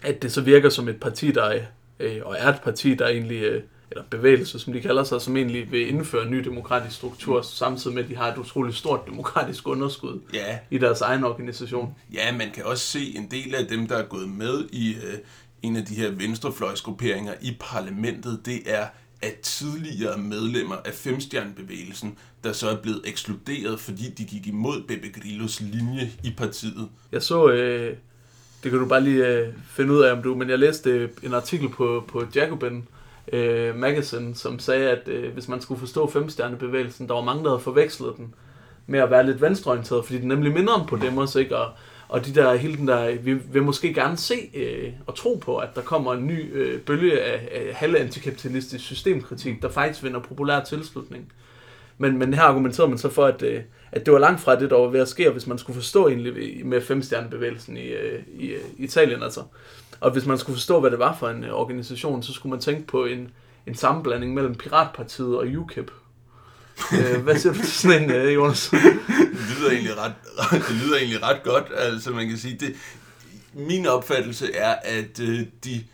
at 0.03 0.23
det 0.23 0.33
så 0.33 0.41
virker 0.41 0.69
som 0.69 0.89
et 0.89 1.01
parti, 1.01 1.31
der 1.31 1.45
er, 1.45 1.63
øh, 2.01 2.21
og 2.25 2.37
er 2.39 2.49
et 2.49 2.61
parti, 2.65 2.95
der 2.95 3.09
egentlig, 3.09 3.43
øh, 3.43 3.63
eller 3.91 4.05
bevægelse, 4.11 4.59
som 4.59 4.73
de 4.73 4.81
kalder 4.81 5.05
sig, 5.05 5.21
som 5.21 5.37
egentlig 5.37 5.73
vil 5.73 5.89
indføre 5.89 6.25
en 6.25 6.31
ny 6.31 6.39
demokratisk 6.39 6.97
struktur, 6.97 7.43
samtidig 7.43 7.95
med, 7.95 8.05
at 8.05 8.11
de 8.11 8.17
har 8.17 8.33
et 8.33 8.39
utroligt 8.39 8.77
stort 8.77 9.01
demokratisk 9.07 9.69
underskud 9.69 10.21
Ja, 10.35 10.59
i 10.71 10.79
deres 10.79 11.01
egen 11.01 11.25
organisation. 11.25 11.95
Ja, 12.15 12.33
man 12.33 12.51
kan 12.55 12.65
også 12.65 12.87
se 12.87 13.17
en 13.17 13.31
del 13.31 13.55
af 13.55 13.67
dem, 13.67 13.87
der 13.87 13.97
er 13.97 14.07
gået 14.07 14.29
med 14.29 14.65
i 14.73 14.95
øh, 14.95 15.19
en 15.63 15.77
af 15.77 15.85
de 15.85 15.95
her 15.95 16.11
venstrefløjsgrupperinger 16.11 17.35
i 17.41 17.57
parlamentet, 17.61 18.41
det 18.47 18.63
er 18.67 18.87
af 19.23 19.39
tidligere 19.43 20.19
medlemmer 20.19 20.77
af 20.85 20.93
Femstjernebevægelsen, 20.93 22.19
der 22.45 22.53
så 22.53 22.71
er 22.71 22.77
blevet 22.77 23.01
ekskluderet, 23.05 23.81
fordi 23.81 24.11
de 24.11 24.25
gik 24.25 24.47
imod 24.47 24.83
Beppe 24.89 25.09
Grillos 25.21 25.61
linje 25.61 26.11
i 26.25 26.35
partiet. 26.37 26.89
Jeg 27.13 27.23
så, 27.23 27.49
øh, 27.51 27.97
det 28.63 28.71
kan 28.71 28.81
du 28.81 28.87
bare 28.87 29.01
lige 29.01 29.27
øh, 29.27 29.49
finde 29.67 29.93
ud 29.93 30.01
af, 30.01 30.13
om 30.13 30.23
du, 30.23 30.35
men 30.35 30.51
jeg 30.51 30.59
læste 30.59 30.91
øh, 30.91 31.09
en 31.23 31.35
artikel 31.35 31.69
på, 31.69 32.05
på 32.09 32.25
Jacobin 32.35 32.89
øh, 33.33 33.77
Magazine, 33.77 34.35
som 34.35 34.59
sagde, 34.59 34.91
at 34.91 35.09
øh, 35.09 35.33
hvis 35.33 35.49
man 35.49 35.61
skulle 35.61 35.81
forstå 35.81 36.11
femstjernebevægelsen, 36.11 37.09
der 37.09 37.15
var 37.15 37.23
mange, 37.23 37.45
der 37.45 37.51
havde 37.51 37.63
forvekslet 37.63 38.15
den 38.17 38.35
med 38.87 39.01
at 39.01 39.11
være 39.11 39.27
lidt 39.27 39.41
venstreorienteret, 39.41 40.05
fordi 40.05 40.19
den 40.19 40.29
nemlig 40.29 40.53
minder 40.53 40.73
om 40.73 40.87
Podemos, 40.87 41.37
ikke? 41.37 41.57
Og, 41.57 41.73
og 42.11 42.27
de 42.27 42.35
der, 42.35 42.55
hele 42.55 42.77
den 42.77 42.89
der, 42.89 43.19
vi 43.19 43.35
vil 43.35 43.63
måske 43.63 43.95
gerne 43.95 44.17
se 44.17 44.51
øh, 44.55 44.93
og 45.07 45.15
tro 45.15 45.35
på, 45.35 45.57
at 45.57 45.69
der 45.75 45.83
kommer 45.83 46.13
en 46.13 46.27
ny 46.27 46.55
øh, 46.55 46.81
bølge 46.81 47.21
af, 47.21 47.49
af 47.53 47.75
halvantikapitalistisk 47.75 48.85
systemkritik, 48.85 49.63
der 49.63 49.69
faktisk 49.69 50.05
vinder 50.05 50.21
populær 50.21 50.61
tilslutning. 50.61 51.33
Men, 51.99 52.19
men 52.19 52.35
her 52.35 52.43
argumenterede 52.43 52.91
man 52.91 52.99
så 52.99 53.09
for, 53.09 53.25
at, 53.25 53.43
øh, 53.43 53.63
at 53.93 54.07
det 54.07 54.13
var 54.13 54.21
langt 54.21 54.41
fra 54.41 54.61
det, 54.61 54.71
der 54.71 54.77
var 54.77 54.89
ved 54.89 55.01
at 55.01 55.09
ske, 55.09 55.31
hvis 55.31 55.47
man 55.47 55.59
skulle 55.59 55.75
forstå 55.75 56.09
egentlig 56.09 56.67
med 56.67 56.81
femstjernebevægelsen 56.81 57.77
i, 57.77 57.87
øh, 57.89 58.23
i, 58.39 58.47
øh, 58.47 58.61
Italien. 58.79 59.23
Altså. 59.23 59.43
Og 60.01 60.11
hvis 60.11 60.27
man 60.27 60.39
skulle 60.39 60.57
forstå, 60.57 60.81
hvad 60.81 60.91
det 60.91 60.99
var 60.99 61.17
for 61.17 61.29
en 61.29 61.45
øh, 61.45 61.53
organisation, 61.53 62.23
så 62.23 62.33
skulle 62.33 62.51
man 62.51 62.61
tænke 62.61 62.87
på 62.87 63.05
en, 63.05 63.31
en 63.67 63.75
sammenblanding 63.75 64.35
mellem 64.35 64.55
Piratpartiet 64.55 65.37
og 65.37 65.47
UKIP 65.57 65.91
øh, 66.93 67.23
hvad 67.23 67.39
siger 67.39 67.53
du 67.53 67.59
til 67.59 67.73
sådan 67.73 68.03
en, 68.03 68.11
øh, 68.11 68.35
Jonas? 68.35 68.69
Det 68.69 69.59
lyder 69.59 69.71
egentlig 69.71 69.97
ret, 69.97 70.13
det 70.69 70.77
lyder 70.85 70.97
egentlig 70.97 71.23
ret 71.23 71.43
godt. 71.43 71.67
Altså 71.77 72.11
man 72.11 72.29
kan 72.29 72.39
sige, 72.39 72.57
det, 72.61 72.77
min 73.53 73.87
opfattelse 73.87 74.55
er, 74.55 74.75
at 74.85 75.21
øh, 75.21 75.47
de 75.65 75.85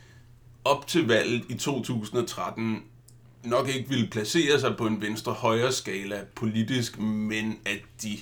op 0.64 0.87
til 0.87 1.07
valget 1.09 1.45
i 1.49 1.55
2013 1.55 2.82
nok 3.45 3.68
ikke 3.68 3.89
ville 3.89 4.07
placere 4.07 4.61
sig 4.61 4.76
på 4.76 4.87
en 4.87 5.03
venstre-højre 5.03 5.72
skala 5.72 6.20
politisk, 6.34 6.99
men 6.99 7.59
at 7.66 7.80
de 8.03 8.18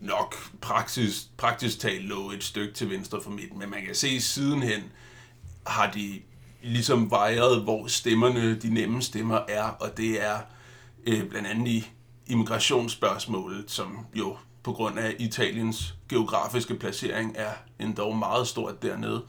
nok 0.00 0.36
praktisk, 0.60 1.36
praktisk 1.36 1.80
talt 1.80 2.04
lå 2.04 2.30
et 2.30 2.44
stykke 2.44 2.74
til 2.74 2.90
venstre 2.90 3.20
for 3.22 3.30
midten. 3.30 3.58
Men 3.58 3.70
man 3.70 3.84
kan 3.86 3.94
se 3.94 4.08
at 4.08 4.22
sidenhen 4.22 4.82
har 5.66 5.90
de 5.90 6.20
ligesom 6.62 7.10
vejret, 7.10 7.62
hvor 7.62 7.86
stemmerne, 7.86 8.54
de 8.54 8.74
nemme 8.74 9.02
stemmer 9.02 9.40
er, 9.48 9.62
og 9.62 9.96
det 9.96 10.24
er 10.26 10.38
øh, 11.06 11.28
blandt 11.28 11.48
andet 11.48 11.68
i 11.68 11.90
immigrationsspørgsmålet, 12.26 13.70
som 13.70 14.06
jo 14.14 14.36
på 14.62 14.72
grund 14.72 14.98
af 14.98 15.16
Italiens 15.18 15.94
geografiske 16.08 16.74
placering 16.74 17.34
er 17.36 17.52
endda 17.78 18.08
meget 18.08 18.48
stort 18.48 18.82
dernede. 18.82 19.22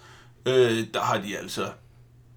Øh, 0.45 0.88
der 0.93 1.01
har 1.01 1.22
de 1.22 1.38
altså 1.38 1.72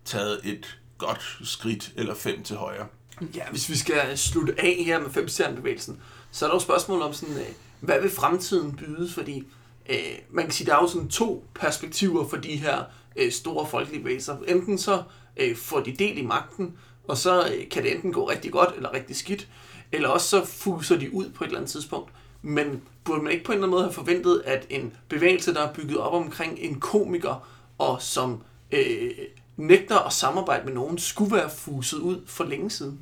taget 0.05 0.41
et 0.45 0.78
godt 0.99 1.39
skridt 1.43 1.93
eller 1.97 2.14
fem 2.14 2.43
til 2.43 2.57
højre. 2.57 2.87
Ja, 3.35 3.51
hvis 3.51 3.68
vi 3.68 3.76
skal 3.76 4.18
slutte 4.18 4.55
af 4.59 4.82
her 4.87 5.01
med 5.01 5.11
femstjernebevægelsen, 5.11 6.01
så 6.30 6.45
er 6.45 6.49
der 6.49 6.57
jo 6.57 6.61
spørgsmål 6.61 7.03
om 7.03 7.12
sådan, 7.12 7.35
øh, 7.35 7.47
hvad 7.80 8.01
vil 8.01 8.11
fremtiden 8.11 8.76
byde? 8.76 9.09
Fordi 9.11 9.45
øh, 9.89 9.97
man 10.30 10.45
kan 10.45 10.53
sige, 10.53 10.66
der 10.66 10.76
er 10.76 10.82
jo 10.82 10.89
sådan 10.89 11.09
to 11.09 11.47
perspektiver 11.55 12.28
for 12.28 12.37
de 12.37 12.57
her 12.57 12.85
øh, 13.16 13.32
store 13.32 13.66
folkelige 13.66 14.03
bevægelser. 14.03 14.37
Enten 14.49 14.78
så 14.78 15.03
øh, 15.37 15.57
får 15.57 15.80
de 15.80 15.97
del 15.99 16.18
i 16.18 16.22
magten, 16.26 16.78
og 17.09 17.16
så 17.16 17.46
øh, 17.46 17.68
kan 17.70 17.82
det 17.82 17.94
enten 17.94 18.12
gå 18.12 18.30
rigtig 18.30 18.52
godt 18.52 18.74
eller 18.76 18.92
rigtig 18.92 19.16
skidt, 19.16 19.48
eller 19.92 20.09
også 20.09 20.28
så 20.28 20.44
fuser 20.44 20.96
de 20.96 21.14
ud 21.14 21.30
på 21.30 21.44
et 21.44 21.48
eller 21.48 21.59
andet 21.59 21.70
tidspunkt. 21.70 22.12
Men 22.42 22.82
burde 23.05 23.22
man 23.22 23.32
ikke 23.32 23.44
på 23.44 23.52
en 23.52 23.57
eller 23.57 23.66
anden 23.66 23.74
måde 23.74 23.84
have 23.84 23.92
forventet, 23.92 24.42
at 24.44 24.66
en 24.70 24.92
bevægelse, 25.09 25.55
der 25.55 25.61
er 25.61 25.72
bygget 25.72 25.98
op 25.98 26.12
omkring 26.12 26.59
en 26.59 26.80
komiker, 26.80 27.48
og 27.78 28.02
som 28.02 28.42
øh, 28.72 29.11
nægter 29.57 29.98
at 29.98 30.12
samarbejde 30.12 30.64
med 30.64 30.74
nogen, 30.74 30.98
skulle 30.98 31.36
være 31.36 31.50
fuset 31.50 31.98
ud 31.98 32.26
for 32.26 32.44
længe 32.44 32.70
siden? 32.70 33.00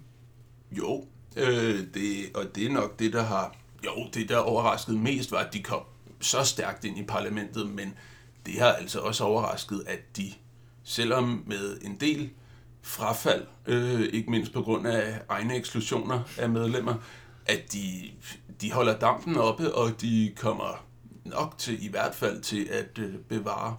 Jo, 0.73 1.05
øh, 1.37 1.81
det, 1.95 2.31
og 2.35 2.55
det 2.55 2.67
er 2.67 2.71
nok 2.71 2.99
det, 2.99 3.13
der 3.13 3.23
har... 3.23 3.57
Jo, 3.85 4.07
det 4.15 4.29
der 4.29 4.37
overraskede 4.37 4.99
mest 4.99 5.33
var, 5.33 5.39
at 5.39 5.53
de 5.53 5.63
kom 5.63 5.81
så 6.21 6.45
stærkt 6.45 6.85
ind 6.85 6.99
i 6.99 7.03
parlamentet, 7.03 7.71
men 7.71 7.95
det 8.47 8.55
har 8.55 8.73
altså 8.73 9.01
også 9.01 9.25
overrasket, 9.25 9.83
at 9.87 10.17
de, 10.17 10.33
selvom 10.85 11.45
med 11.47 11.79
en 11.83 11.97
del 12.01 12.31
frafald, 12.83 13.47
øh, 13.67 14.01
ikke 14.01 14.31
mindst 14.31 14.53
på 14.53 14.63
grund 14.63 14.87
af 14.87 15.21
egne 15.29 15.57
eksklusioner 15.57 16.21
af 16.39 16.49
medlemmer, 16.49 16.95
at 17.47 17.73
de, 17.73 18.11
de 18.61 18.73
holder 18.73 18.99
dampen 18.99 19.37
oppe, 19.37 19.75
og 19.75 20.01
de 20.01 20.33
kommer 20.37 20.85
nok 21.25 21.55
til, 21.59 21.85
i 21.85 21.89
hvert 21.89 22.15
fald 22.15 22.43
til 22.43 22.69
at 22.71 22.99
øh, 22.99 23.15
bevare 23.29 23.77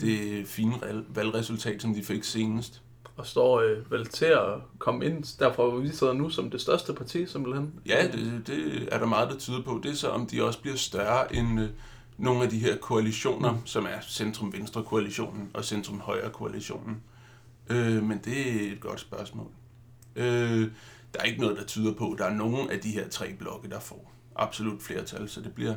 det 0.00 0.46
fine 0.46 0.74
valgresultat, 1.08 1.82
som 1.82 1.94
de 1.94 2.04
fik 2.04 2.24
senest. 2.24 2.82
Og 3.16 3.26
står 3.26 3.60
øh, 3.60 3.90
vel 3.90 4.06
til 4.06 4.24
at 4.24 4.48
komme 4.78 5.06
ind 5.06 5.38
derfra, 5.38 5.68
hvor 5.68 5.78
vi 5.78 5.88
sidder 5.88 6.12
nu, 6.12 6.30
som 6.30 6.50
det 6.50 6.60
største 6.60 6.92
parti, 6.92 7.26
simpelthen. 7.26 7.72
Ja, 7.86 8.08
det, 8.12 8.42
det 8.46 8.88
er 8.92 8.98
der 8.98 9.06
meget, 9.06 9.30
der 9.30 9.38
tyder 9.38 9.62
på. 9.62 9.80
Det 9.82 9.90
er 9.90 9.94
så, 9.94 10.08
om 10.08 10.26
de 10.26 10.44
også 10.44 10.60
bliver 10.60 10.76
større 10.76 11.34
end 11.34 11.60
øh, 11.60 11.68
nogle 12.18 12.42
af 12.42 12.50
de 12.50 12.58
her 12.58 12.76
koalitioner, 12.76 13.58
som 13.64 13.84
er 13.84 14.00
Centrum-Venstre-koalitionen 14.00 15.50
og 15.54 15.64
Centrum-Højre-koalitionen. 15.64 17.02
Øh, 17.70 18.02
men 18.02 18.18
det 18.24 18.66
er 18.66 18.72
et 18.72 18.80
godt 18.80 19.00
spørgsmål. 19.00 19.50
Øh, 20.16 20.70
der 21.14 21.20
er 21.20 21.24
ikke 21.24 21.40
noget, 21.40 21.56
der 21.56 21.64
tyder 21.64 21.94
på, 21.94 22.12
at 22.12 22.18
der 22.18 22.24
er 22.24 22.34
nogen 22.34 22.70
af 22.70 22.80
de 22.80 22.90
her 22.90 23.08
tre 23.08 23.34
blokke, 23.38 23.70
der 23.70 23.80
får 23.80 24.12
absolut 24.36 24.82
flertal, 24.82 25.28
så 25.28 25.40
det 25.40 25.54
bliver 25.54 25.74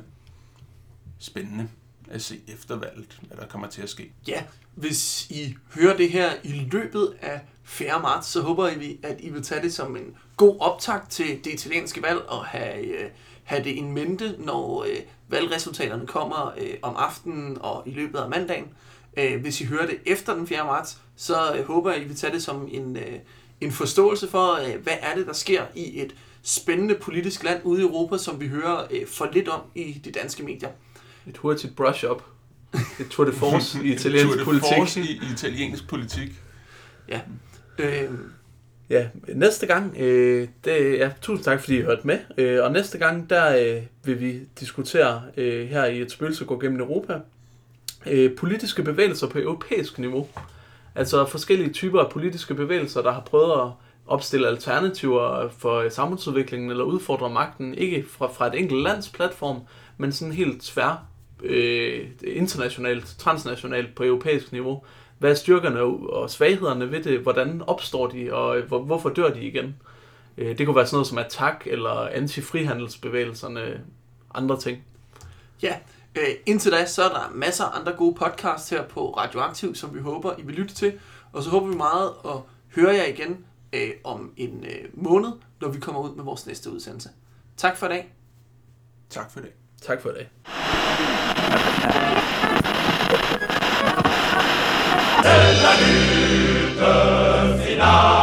spændende 1.20 1.70
at 2.10 2.22
se 2.22 2.40
efter 2.48 2.76
valget, 2.76 3.20
hvad 3.28 3.38
der 3.38 3.46
kommer 3.46 3.68
til 3.68 3.82
at 3.82 3.90
ske. 3.90 4.14
Ja, 4.28 4.44
hvis 4.76 5.30
I 5.30 5.56
hører 5.76 5.98
det 5.98 6.12
her 6.12 6.32
i 6.44 6.52
løbet 6.72 7.14
af 7.22 7.42
4. 7.64 8.02
marts, 8.02 8.28
så 8.28 8.42
håber 8.42 8.76
vi, 8.78 9.00
at 9.04 9.16
I 9.20 9.30
vil 9.30 9.44
tage 9.44 9.62
det 9.62 9.74
som 9.74 9.96
en 9.96 10.18
god 10.38 10.58
optakt 10.60 11.12
til 11.12 11.44
det 11.44 11.54
italienske 11.54 12.02
valg 12.02 12.20
og 12.20 12.46
have, 12.46 12.86
øh, 12.86 13.10
have 13.44 13.64
det 13.64 13.78
en 13.78 13.92
mente, 13.92 14.36
når 14.38 14.84
øh, 14.84 14.98
valgresultaterne 15.28 16.08
kommer 16.08 16.54
øh, 16.58 16.74
om 16.82 16.96
aftenen 16.96 17.58
og 17.62 17.84
i 17.86 17.92
løbet 17.92 18.20
af 18.20 18.30
mandagen. 18.30 18.68
Øh, 19.20 19.42
hvis 19.42 19.62
I 19.62 19.66
hører 19.66 19.86
det 19.86 19.98
efter 20.06 20.36
den 20.36 20.48
4. 20.48 20.64
marts, 20.66 20.98
så 21.16 21.56
øh, 21.58 21.66
håber 21.66 21.92
jeg, 21.92 22.02
I 22.02 22.06
vil 22.06 22.16
tage 22.16 22.34
det 22.34 22.44
som 22.44 22.68
en, 22.72 22.98
øh, 22.98 23.14
en 23.62 23.72
forståelse 23.72 24.28
for, 24.28 24.54
øh, 24.54 24.84
hvad 24.84 24.94
er 25.02 25.16
det, 25.16 25.28
der 25.28 25.34
sker 25.34 25.64
i 25.76 26.02
et 26.02 26.16
spændende 26.44 26.96
politisk 26.96 27.44
land 27.44 27.62
ude 27.64 27.82
i 27.82 27.84
Europa, 27.84 28.18
som 28.18 28.42
vi 28.42 28.48
hører 28.48 28.88
øh, 28.92 29.08
for 29.08 29.30
lidt 29.34 29.48
om 29.48 29.62
i 29.76 30.02
de 30.06 30.12
danske 30.12 30.44
medier. 30.44 30.70
Et 31.28 31.38
hurtigt 31.38 31.76
brush-up. 31.76 32.24
Et 33.00 33.08
tour 33.10 33.26
de 33.26 33.32
force 33.34 33.78
i 33.84 33.98
Tour 33.98 34.12
italiensk 34.12 34.40
de 34.40 34.44
politik. 34.44 34.70
force 34.78 35.02
i, 35.02 35.22
italiensk 35.34 35.88
politik. 35.90 36.30
Ja. 37.10 37.20
Øh, 37.80 38.10
Ja, 38.90 39.08
næste 39.36 39.66
gang, 39.68 39.96
øh, 40.00 40.48
det, 40.66 40.98
ja, 40.98 41.12
tusind 41.22 41.44
tak 41.44 41.60
fordi 41.60 41.78
I 41.78 41.82
hørte 41.82 42.08
med. 42.08 42.20
Øh, 42.38 42.64
og 42.64 42.72
næste 42.72 42.98
gang, 42.98 43.30
der 43.30 43.76
øh, 43.76 43.84
vil 44.04 44.20
vi 44.20 44.40
diskutere 44.60 45.24
øh, 45.38 45.68
her 45.70 45.86
i 45.86 46.02
et 46.02 46.12
spøgelse 46.12 46.46
går 46.46 46.60
gennem 46.60 46.80
Europa, 46.80 47.20
øh, 48.06 48.36
politiske 48.36 48.84
bevægelser 48.84 49.28
på 49.28 49.40
europæisk 49.40 50.00
niveau. 50.00 50.28
Altså 50.96 51.26
forskellige 51.26 51.74
typer 51.74 52.00
af 52.02 52.12
politiske 52.12 52.54
bevægelser, 52.54 53.02
der 53.02 53.12
har 53.12 53.22
prøvet 53.22 53.52
at 53.52 53.72
opstille 54.08 54.48
alternativer 54.48 55.50
for 55.50 55.90
samfundsudviklingen 55.90 56.70
eller 56.70 56.84
udfordre 56.84 57.30
magten, 57.30 57.76
ikke 57.76 58.06
fra, 58.10 58.28
fra 58.28 58.48
et 58.48 58.56
enkelt 58.60 58.82
lands 58.82 59.10
platform, 59.10 59.62
men 59.98 60.12
sådan 60.12 60.34
helt 60.34 60.62
tvær 60.62 61.06
øh, 61.44 62.08
internationalt, 62.24 63.06
transnationalt 63.18 63.96
på 63.96 64.04
europæisk 64.04 64.52
niveau. 64.52 64.84
Hvad 65.20 65.32
er 65.32 65.36
styrkerne 65.36 65.82
og 65.82 66.30
svaghederne 66.30 66.92
ved 66.92 67.04
det? 67.04 67.20
Hvordan 67.20 67.62
opstår 67.68 68.08
de, 68.08 68.34
og 68.34 68.58
øh, 68.58 68.68
hvor, 68.68 68.80
hvorfor 68.80 69.10
dør 69.10 69.30
de 69.30 69.42
igen? 69.42 69.76
Øh, 70.38 70.58
det 70.58 70.66
kunne 70.66 70.76
være 70.76 70.86
sådan 70.86 70.96
noget 70.96 71.08
som 71.08 71.18
attack 71.18 71.68
eller 71.68 72.08
anti-frihandelsbevægelserne, 72.08 73.82
andre 74.36 74.60
ting. 74.60 74.84
Ja, 75.64 75.76
øh, 76.16 76.28
indtil 76.46 76.72
da, 76.72 76.86
så 76.86 77.04
er 77.04 77.10
der 77.10 77.32
masser 77.34 77.66
af 77.66 77.80
andre 77.80 77.94
gode 77.94 78.16
podcasts 78.16 78.70
her 78.70 78.88
på 78.88 79.10
Radioaktiv, 79.10 79.76
som 79.76 79.96
vi 79.96 80.00
håber, 80.00 80.34
I 80.38 80.42
vil 80.42 80.56
lytte 80.56 80.76
til. 80.76 81.00
Og 81.34 81.44
så 81.44 81.50
håber 81.50 81.68
vi 81.68 81.76
meget 81.76 82.12
at 82.26 82.36
høre 82.76 82.96
jer 82.96 83.06
igen 83.06 83.46
øh, 83.74 83.92
om 84.04 84.32
en 84.38 84.66
øh, 84.66 84.90
måned, 84.94 85.32
når 85.62 85.70
vi 85.70 85.80
kommer 85.80 86.02
ud 86.02 86.16
med 86.16 86.24
vores 86.24 86.48
næste 86.48 86.72
udsendelse. 86.72 87.10
Tak 87.58 87.78
for 87.78 87.86
i 87.86 87.90
dag. 87.90 88.14
Tak 89.10 89.32
for 89.32 89.40
det. 89.40 89.52
Tak 89.82 90.02
for 90.02 90.10
i 90.10 90.14
dag. 90.14 90.30
C'est 97.62 97.76
la 97.76 97.86
nuit 97.88 98.19